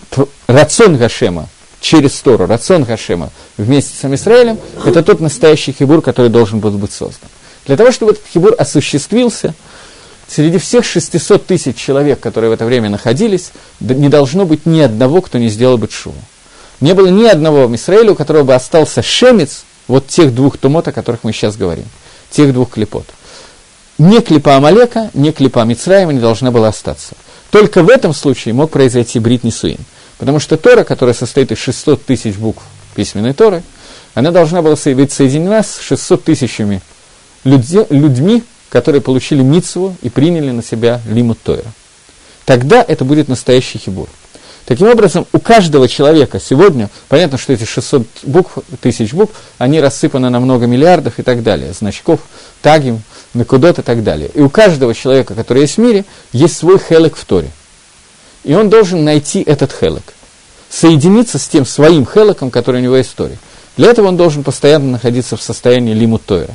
рацион 0.47 0.97
Гашема, 0.97 1.49
через 1.81 2.13
Тору, 2.13 2.45
рацион 2.45 2.83
Гашема 2.83 3.29
вместе 3.57 3.93
с 3.95 4.13
Израилем, 4.13 4.57
это 4.85 5.03
тот 5.03 5.19
настоящий 5.19 5.71
хибур, 5.71 6.01
который 6.01 6.29
должен 6.29 6.59
был 6.59 6.71
быть 6.71 6.91
создан. 6.91 7.29
Для 7.70 7.78
того, 7.78 7.91
чтобы 7.91 8.13
этот 8.13 8.26
хибур 8.26 8.55
осуществился, 8.57 9.53
среди 10.28 10.57
всех 10.57 10.84
600 10.84 11.45
тысяч 11.45 11.76
человек, 11.76 12.20
которые 12.20 12.49
в 12.49 12.53
это 12.53 12.65
время 12.65 12.89
находились, 12.89 13.51
не 13.80 14.09
должно 14.09 14.45
быть 14.45 14.65
ни 14.65 14.82
одного, 14.82 15.22
кто 15.22 15.38
не 15.38 15.49
сделал 15.49 15.78
бы 15.78 15.86
тшуву. 15.86 16.17
Не 16.82 16.95
было 16.95 17.09
ни 17.09 17.28
одного 17.28 17.67
в 17.67 17.76
Израиле, 17.76 18.09
у 18.09 18.15
которого 18.15 18.41
бы 18.41 18.55
остался 18.55 19.03
шемец 19.03 19.65
вот 19.88 20.07
тех 20.07 20.34
двух 20.34 20.57
тумот, 20.57 20.88
о 20.88 20.91
которых 20.91 21.24
мы 21.24 21.32
сейчас 21.32 21.57
говорим, 21.57 21.86
тех 22.32 22.53
двух 22.53 22.72
клепот. 22.72 23.05
Ни 23.99 24.17
клипа 24.17 24.55
Амалека, 24.55 25.11
ни 25.13 25.30
клипа 25.30 25.63
Мицраема 25.63 26.11
не 26.11 26.20
должна 26.20 26.49
была 26.49 26.70
остаться. 26.70 27.13
Только 27.51 27.84
в 27.84 27.89
этом 27.89 28.15
случае 28.15 28.55
мог 28.55 28.72
произойти 28.72 29.20
брит 29.20 29.43
Нисуин. 29.43 29.86
Потому 30.17 30.39
что 30.39 30.57
Тора, 30.57 30.84
которая 30.84 31.13
состоит 31.13 31.51
из 31.51 31.59
600 31.59 32.03
тысяч 32.03 32.36
букв 32.36 32.63
письменной 32.95 33.36
Торы, 33.36 33.61
она 34.15 34.32
должна 34.32 34.63
была 34.63 34.76
быть 34.76 35.11
соединена 35.11 35.61
с 35.61 35.80
600 35.82 36.24
тысячами 36.24 36.82
людьми, 37.43 37.85
людьми 37.89 38.43
которые 38.69 39.01
получили 39.01 39.41
мицву 39.41 39.95
и 40.01 40.09
приняли 40.09 40.51
на 40.51 40.63
себя 40.63 41.01
лимут 41.07 41.39
Тойра. 41.41 41.71
Тогда 42.45 42.83
это 42.87 43.03
будет 43.03 43.27
настоящий 43.27 43.77
хибур. 43.77 44.07
Таким 44.65 44.87
образом, 44.87 45.25
у 45.33 45.39
каждого 45.39 45.87
человека 45.87 46.39
сегодня, 46.39 46.89
понятно, 47.07 47.39
что 47.39 47.53
эти 47.53 47.63
600 47.63 48.05
букв, 48.23 48.59
тысяч 48.81 49.13
букв, 49.13 49.33
они 49.57 49.81
рассыпаны 49.81 50.29
на 50.29 50.39
много 50.39 50.67
миллиардов 50.67 51.17
и 51.17 51.23
так 51.23 51.41
далее, 51.41 51.73
значков, 51.73 52.19
тагим, 52.61 53.01
накудот 53.33 53.79
и 53.79 53.81
так 53.81 54.03
далее. 54.03 54.29
И 54.33 54.41
у 54.41 54.49
каждого 54.49 54.93
человека, 54.93 55.33
который 55.33 55.63
есть 55.63 55.77
в 55.77 55.79
мире, 55.79 56.05
есть 56.33 56.55
свой 56.55 56.77
хелек 56.77 57.15
в 57.15 57.25
Торе. 57.25 57.49
И 58.43 58.53
он 58.53 58.69
должен 58.69 59.03
найти 59.03 59.41
этот 59.41 59.73
хелек, 59.73 60.13
соединиться 60.69 61.39
с 61.39 61.47
тем 61.47 61.65
своим 61.65 62.05
хелеком, 62.05 62.51
который 62.51 62.79
у 62.79 62.83
него 62.83 62.97
есть 62.97 63.09
в 63.09 63.15
Торе. 63.15 63.39
Для 63.75 63.89
этого 63.89 64.07
он 64.07 64.17
должен 64.17 64.43
постоянно 64.43 64.91
находиться 64.91 65.35
в 65.35 65.41
состоянии 65.41 65.93
лимут 65.93 66.25
Тойра. 66.25 66.53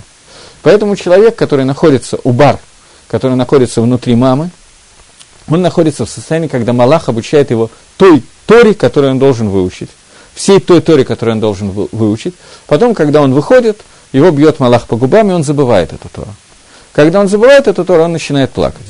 Поэтому 0.64 0.96
человек, 0.96 1.36
который 1.36 1.66
находится 1.66 2.18
у 2.24 2.32
бар, 2.32 2.58
который 3.06 3.36
находится 3.36 3.82
внутри 3.82 4.16
мамы, 4.16 4.50
он 5.46 5.60
находится 5.60 6.06
в 6.06 6.10
состоянии, 6.10 6.48
когда 6.48 6.72
Малах 6.72 7.10
обучает 7.10 7.50
его 7.50 7.70
той 7.98 8.22
Торе, 8.46 8.72
которую 8.72 9.12
он 9.12 9.18
должен 9.18 9.50
выучить, 9.50 9.90
всей 10.34 10.58
той 10.60 10.80
Торе, 10.80 11.04
которую 11.04 11.34
он 11.34 11.40
должен 11.40 11.70
выучить. 11.70 12.34
Потом, 12.66 12.94
когда 12.94 13.20
он 13.20 13.34
выходит, 13.34 13.82
его 14.12 14.30
бьет 14.30 14.58
Малах 14.58 14.86
по 14.86 14.96
губам, 14.96 15.30
и 15.30 15.34
он 15.34 15.44
забывает 15.44 15.92
эту 15.92 16.08
Тору. 16.08 16.34
Когда 16.92 17.20
он 17.20 17.28
забывает 17.28 17.68
эту 17.68 17.84
Тору, 17.84 18.04
он 18.04 18.12
начинает 18.12 18.50
плакать. 18.50 18.86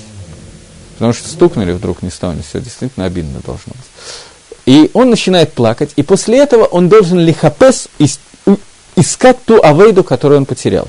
Потому 0.95 1.12
что 1.12 1.29
стукнули 1.29 1.72
вдруг 1.72 2.03
не 2.03 2.11
стало, 2.11 2.37
все 2.49 2.61
действительно 2.61 3.07
обидно 3.07 3.41
должно 3.45 3.72
быть. 3.72 4.64
И 4.66 4.91
он 4.95 5.11
начинает 5.11 5.53
плакать, 5.53 5.91
и 5.97 6.05
после 6.05 6.39
этого 6.39 6.66
он 6.66 6.89
должен 6.89 7.18
лихапес 7.18 7.89
искать 8.95 9.45
ту 9.45 9.61
авейду, 9.61 10.05
которую 10.05 10.39
он 10.39 10.47
потерял. 10.47 10.87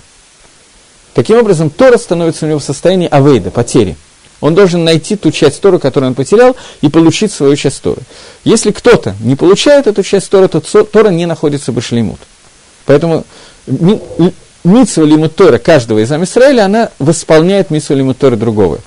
Таким 1.15 1.37
образом, 1.37 1.69
Тора 1.69 1.97
становится 1.97 2.45
у 2.45 2.49
него 2.49 2.59
в 2.59 2.63
состоянии 2.63 3.07
авейда, 3.09 3.49
потери. 3.49 3.95
Он 4.41 4.53
должен 4.53 4.83
найти 4.83 5.15
ту 5.15 5.31
часть 5.31 5.61
Торы, 5.61 5.79
которую 5.79 6.09
он 6.09 6.13
потерял, 6.13 6.57
и 6.81 6.89
получить 6.89 7.31
свою 7.31 7.55
часть 7.55 7.81
Торы. 7.81 8.01
Если 8.43 8.71
кто-то 8.71 9.15
не 9.21 9.37
получает 9.37 9.87
эту 9.87 10.03
часть 10.03 10.29
Торы, 10.29 10.49
то 10.49 10.59
Тора 10.59 11.09
не 11.09 11.25
находится 11.25 11.71
в 11.71 11.75
Башлимут. 11.75 12.19
Поэтому 12.85 13.23
митсва 14.65 15.03
лимут 15.03 15.37
Тора 15.37 15.57
каждого 15.57 15.99
из 15.99 16.11
Израиля, 16.11 16.65
она 16.65 16.89
восполняет 16.99 17.71
митсва 17.71 17.95
лимут 17.95 18.17
Тора 18.17 18.35
другого. 18.35 18.79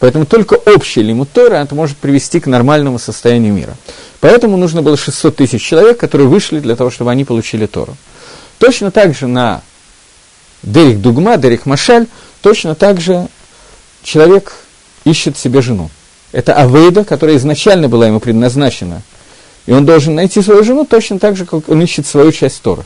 Поэтому 0.00 0.26
только 0.26 0.54
общий 0.54 1.02
лимут 1.02 1.30
Тора 1.30 1.54
это 1.54 1.76
может 1.76 1.96
привести 1.96 2.40
к 2.40 2.48
нормальному 2.48 2.98
состоянию 2.98 3.54
мира. 3.54 3.76
Поэтому 4.18 4.56
нужно 4.56 4.82
было 4.82 4.96
600 4.96 5.36
тысяч 5.36 5.62
человек, 5.62 5.98
которые 5.98 6.26
вышли 6.26 6.58
для 6.58 6.74
того, 6.74 6.90
чтобы 6.90 7.12
они 7.12 7.24
получили 7.24 7.66
Тору. 7.66 7.96
Точно 8.58 8.90
так 8.90 9.14
же 9.14 9.28
на 9.28 9.62
Дерих 10.62 11.00
Дугма, 11.00 11.36
Дерих 11.36 11.66
Машаль, 11.66 12.06
точно 12.42 12.74
так 12.74 13.00
же 13.00 13.28
человек 14.02 14.54
ищет 15.04 15.36
себе 15.36 15.62
жену. 15.62 15.90
Это 16.32 16.54
Авейда, 16.54 17.04
которая 17.04 17.36
изначально 17.36 17.88
была 17.88 18.06
ему 18.06 18.20
предназначена. 18.20 19.02
И 19.66 19.72
он 19.72 19.86
должен 19.86 20.14
найти 20.14 20.42
свою 20.42 20.64
жену 20.64 20.84
точно 20.84 21.18
так 21.18 21.36
же, 21.36 21.44
как 21.44 21.68
он 21.68 21.82
ищет 21.82 22.06
свою 22.06 22.32
часть 22.32 22.60
Тора. 22.62 22.84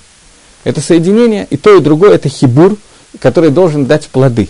Это 0.64 0.80
соединение, 0.80 1.46
и 1.50 1.56
то, 1.56 1.76
и 1.76 1.80
другое, 1.80 2.14
это 2.14 2.28
хибур, 2.28 2.76
который 3.20 3.50
должен 3.50 3.86
дать 3.86 4.08
плоды. 4.08 4.48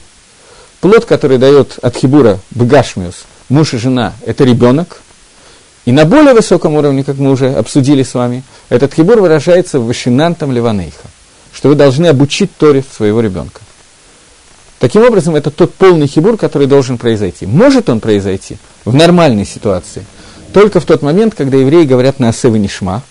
Плод, 0.81 1.05
который 1.05 1.39
дает 1.39 1.79
от 1.81 1.97
хибура 1.97 2.39
бгашмиус, 2.51 3.25
муж 3.49 3.75
и 3.75 3.79
жена, 3.79 4.15
это 4.27 4.45
ребенок. 4.45 5.01
И 5.85 5.93
на 5.93 6.05
более 6.05 6.35
высоком 6.35 6.75
уровне, 6.75 7.05
как 7.05 7.17
мы 7.17 7.31
уже 7.31 7.53
обсудили 7.53 8.03
с 8.03 8.15
вами, 8.15 8.43
этот 8.69 8.95
хибур 8.95 9.21
выражается 9.21 9.79
в 9.79 9.87
вышинантом 9.87 10.53
леванейха 10.53 11.09
что 11.53 11.69
вы 11.69 11.75
должны 11.75 12.07
обучить 12.07 12.57
Торе 12.57 12.83
своего 12.83 13.21
ребенка. 13.21 13.61
Таким 14.79 15.05
образом, 15.05 15.37
это 15.37 15.51
тот 15.51 15.75
полный 15.75 16.09
хибур, 16.09 16.37
который 16.37 16.67
должен 16.67 16.99
произойти. 16.99 17.47
Может 17.47 17.89
он 17.89 18.01
произойти 18.01 18.57
в 18.85 18.95
нормальной 18.95 19.47
ситуации, 19.47 20.05
только 20.53 20.81
в 20.81 20.85
тот 20.85 21.03
момент, 21.03 21.35
когда 21.35 21.57
евреи 21.57 21.85
говорят 21.85 22.19
на 22.19 22.31
Асевы 22.31 22.59
Нишма, 22.59 23.03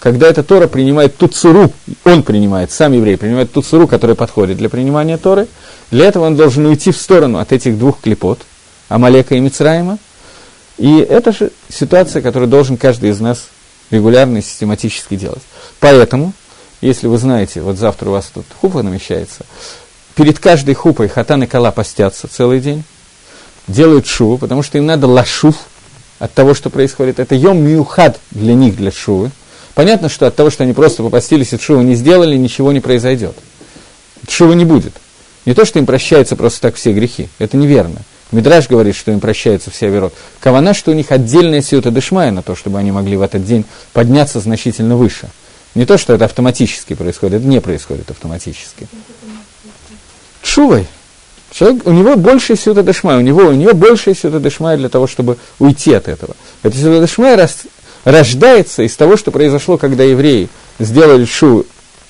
когда 0.00 0.28
эта 0.28 0.42
Тора 0.42 0.66
принимает 0.66 1.16
ту 1.16 1.28
цуру, 1.28 1.72
он 2.04 2.22
принимает, 2.22 2.70
сам 2.70 2.92
еврей 2.92 3.16
принимает 3.16 3.52
ту 3.52 3.62
цуру, 3.62 3.88
которая 3.88 4.14
подходит 4.14 4.58
для 4.58 4.68
принимания 4.68 5.16
Торы, 5.16 5.48
для 5.90 6.06
этого 6.06 6.26
он 6.26 6.36
должен 6.36 6.66
уйти 6.66 6.92
в 6.92 6.96
сторону 6.96 7.38
от 7.38 7.52
этих 7.52 7.78
двух 7.78 8.00
клепот, 8.00 8.40
Амалека 8.88 9.34
и 9.34 9.40
Мицраима, 9.40 9.98
и 10.76 10.98
это 10.98 11.32
же 11.32 11.50
ситуация, 11.68 12.20
которую 12.20 12.48
должен 12.48 12.76
каждый 12.76 13.10
из 13.10 13.20
нас 13.20 13.48
регулярно 13.90 14.38
и 14.38 14.42
систематически 14.42 15.16
делать. 15.16 15.42
Поэтому 15.80 16.32
если 16.80 17.06
вы 17.06 17.18
знаете, 17.18 17.60
вот 17.60 17.78
завтра 17.78 18.08
у 18.10 18.12
вас 18.12 18.30
тут 18.32 18.44
хупа 18.60 18.82
намечается, 18.82 19.44
перед 20.14 20.38
каждой 20.38 20.74
хупой 20.74 21.08
хатан 21.08 21.42
и 21.42 21.46
кала 21.46 21.70
постятся 21.70 22.28
целый 22.28 22.60
день, 22.60 22.84
делают 23.66 24.06
шуву, 24.06 24.38
потому 24.38 24.62
что 24.62 24.78
им 24.78 24.86
надо 24.86 25.06
лашув 25.06 25.56
от 26.18 26.32
того, 26.32 26.54
что 26.54 26.70
происходит. 26.70 27.18
Это 27.18 27.34
йом 27.34 27.58
миухад 27.58 28.20
для 28.30 28.54
них, 28.54 28.76
для 28.76 28.90
шувы. 28.90 29.30
Понятно, 29.74 30.08
что 30.08 30.26
от 30.26 30.36
того, 30.36 30.50
что 30.50 30.64
они 30.64 30.72
просто 30.72 31.02
попастились 31.02 31.52
и 31.52 31.58
шуву 31.58 31.82
не 31.82 31.94
сделали, 31.94 32.36
ничего 32.36 32.72
не 32.72 32.80
произойдет. 32.80 33.36
Шува 34.28 34.52
не 34.52 34.64
будет. 34.64 34.94
Не 35.44 35.54
то, 35.54 35.64
что 35.64 35.78
им 35.78 35.86
прощаются 35.86 36.36
просто 36.36 36.60
так 36.60 36.76
все 36.76 36.92
грехи. 36.92 37.28
Это 37.38 37.56
неверно. 37.56 38.00
Мидраж 38.32 38.68
говорит, 38.68 38.96
что 38.96 39.12
им 39.12 39.20
прощаются 39.20 39.70
все 39.70 39.88
верот. 39.88 40.12
Кавана, 40.40 40.74
что 40.74 40.90
у 40.90 40.94
них 40.94 41.12
отдельная 41.12 41.62
сиута 41.62 41.90
дышмая 41.90 42.32
на 42.32 42.42
то, 42.42 42.56
чтобы 42.56 42.78
они 42.78 42.90
могли 42.90 43.16
в 43.16 43.22
этот 43.22 43.44
день 43.44 43.64
подняться 43.92 44.40
значительно 44.40 44.96
выше– 44.96 45.28
не 45.76 45.84
то, 45.84 45.98
что 45.98 46.14
это 46.14 46.24
автоматически 46.24 46.94
происходит, 46.94 47.40
это 47.40 47.46
не 47.46 47.60
происходит 47.60 48.10
автоматически. 48.10 48.88
Чувой. 50.42 50.86
Человек, 51.50 51.86
у 51.86 51.92
него 51.92 52.16
больше 52.16 52.56
сюда 52.56 52.82
дешмая, 52.82 53.18
у 53.18 53.20
него, 53.20 53.42
у 53.42 53.52
нее 53.52 53.72
больше 53.74 54.14
сюда 54.14 54.40
дешмая 54.40 54.78
для 54.78 54.88
того, 54.88 55.06
чтобы 55.06 55.36
уйти 55.58 55.92
от 55.92 56.08
этого. 56.08 56.34
Это 56.62 56.76
сюда 56.76 57.00
дешмая 57.00 57.36
рас, 57.36 57.58
рождается 58.04 58.82
из 58.82 58.96
того, 58.96 59.18
что 59.18 59.30
произошло, 59.30 59.76
когда 59.76 60.02
евреи 60.02 60.48
сделали 60.78 61.26
шу 61.26 61.66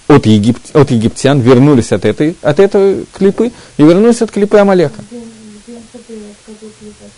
от, 0.07 0.27
егип, 0.27 0.59
от 0.73 0.93
египтян, 0.93 1.41
вернулись 1.41 1.91
от 1.91 2.05
этой, 2.05 2.37
от 2.43 2.61
этой 2.61 3.05
клипы 3.12 3.51
и 3.79 3.83
вернулись 3.83 4.23
от 4.23 4.31
клипы 4.31 4.59
Амалека 4.59 5.03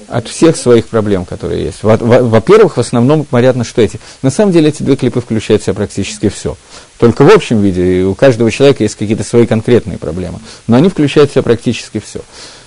от 0.08 0.28
всех 0.28 0.56
своих 0.56 0.86
проблем, 0.88 1.24
которые 1.24 1.64
есть. 1.64 1.78
Во-первых, 1.82 2.76
в 2.76 2.80
основном 2.80 3.24
понятно, 3.24 3.64
что 3.64 3.82
эти. 3.82 4.00
На 4.22 4.30
самом 4.30 4.52
деле 4.52 4.68
эти 4.68 4.82
две 4.82 4.96
клипы 4.96 5.20
включают 5.20 5.62
в 5.62 5.64
себя 5.64 5.74
практически 5.74 6.28
все. 6.28 6.56
Только 6.98 7.24
в 7.24 7.30
общем 7.30 7.60
виде, 7.60 8.02
у 8.02 8.14
каждого 8.14 8.50
человека 8.50 8.82
есть 8.82 8.96
какие-то 8.96 9.24
свои 9.24 9.46
конкретные 9.46 9.98
проблемы. 9.98 10.40
Но 10.66 10.76
они 10.76 10.88
включают 10.88 11.30
в 11.30 11.34
себя 11.34 11.42
практически 11.42 12.00
все. 12.00 12.20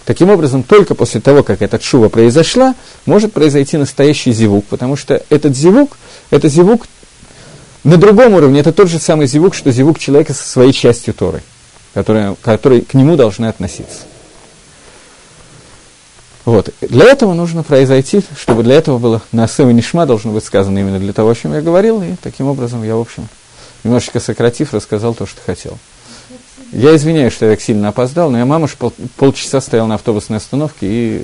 Таким 0.05 0.29
образом, 0.29 0.63
только 0.63 0.95
после 0.95 1.21
того, 1.21 1.43
как 1.43 1.61
эта 1.61 1.79
шува 1.81 2.09
произошла, 2.09 2.75
может 3.05 3.33
произойти 3.33 3.77
настоящий 3.77 4.31
зевук, 4.31 4.65
потому 4.65 4.95
что 4.95 5.23
этот 5.29 5.55
зевук, 5.55 5.97
это 6.31 6.49
зевук 6.49 6.87
на 7.83 7.97
другом 7.97 8.33
уровне, 8.33 8.61
это 8.61 8.73
тот 8.73 8.89
же 8.89 8.99
самый 8.99 9.27
зевук, 9.27 9.53
что 9.53 9.71
зевук 9.71 9.99
человека 9.99 10.33
со 10.33 10.47
своей 10.47 10.73
частью 10.73 11.13
Торы, 11.13 11.43
которая, 11.93 12.35
который 12.41 12.81
к 12.81 12.93
нему 12.95 13.15
должны 13.15 13.45
относиться. 13.45 14.01
Вот. 16.45 16.73
Для 16.81 17.05
этого 17.05 17.33
нужно 17.33 17.63
произойти, 17.63 18.21
чтобы 18.35 18.63
для 18.63 18.75
этого 18.75 18.97
было 18.97 19.21
на 19.31 19.45
и 19.45 19.63
Нишма 19.73 20.05
должно 20.05 20.31
быть 20.31 20.43
сказано 20.43 20.79
именно 20.79 20.99
для 20.99 21.13
того, 21.13 21.29
о 21.29 21.35
чем 21.35 21.53
я 21.53 21.61
говорил, 21.61 22.01
и 22.01 22.15
таким 22.21 22.47
образом 22.47 22.83
я, 22.83 22.95
в 22.95 22.99
общем, 22.99 23.27
немножечко 23.83 24.19
сократив, 24.19 24.73
рассказал 24.73 25.13
то, 25.13 25.25
что 25.25 25.41
хотел. 25.41 25.77
Я 26.71 26.95
извиняюсь, 26.95 27.33
что 27.33 27.45
я 27.45 27.51
так 27.51 27.61
сильно 27.61 27.89
опоздал, 27.89 28.31
но 28.31 28.37
я 28.37 28.45
мамуш 28.45 28.75
пол, 28.75 28.93
полчаса 29.17 29.59
стоял 29.59 29.87
на 29.87 29.95
автобусной 29.95 30.37
остановке 30.37 30.87
и 30.87 31.19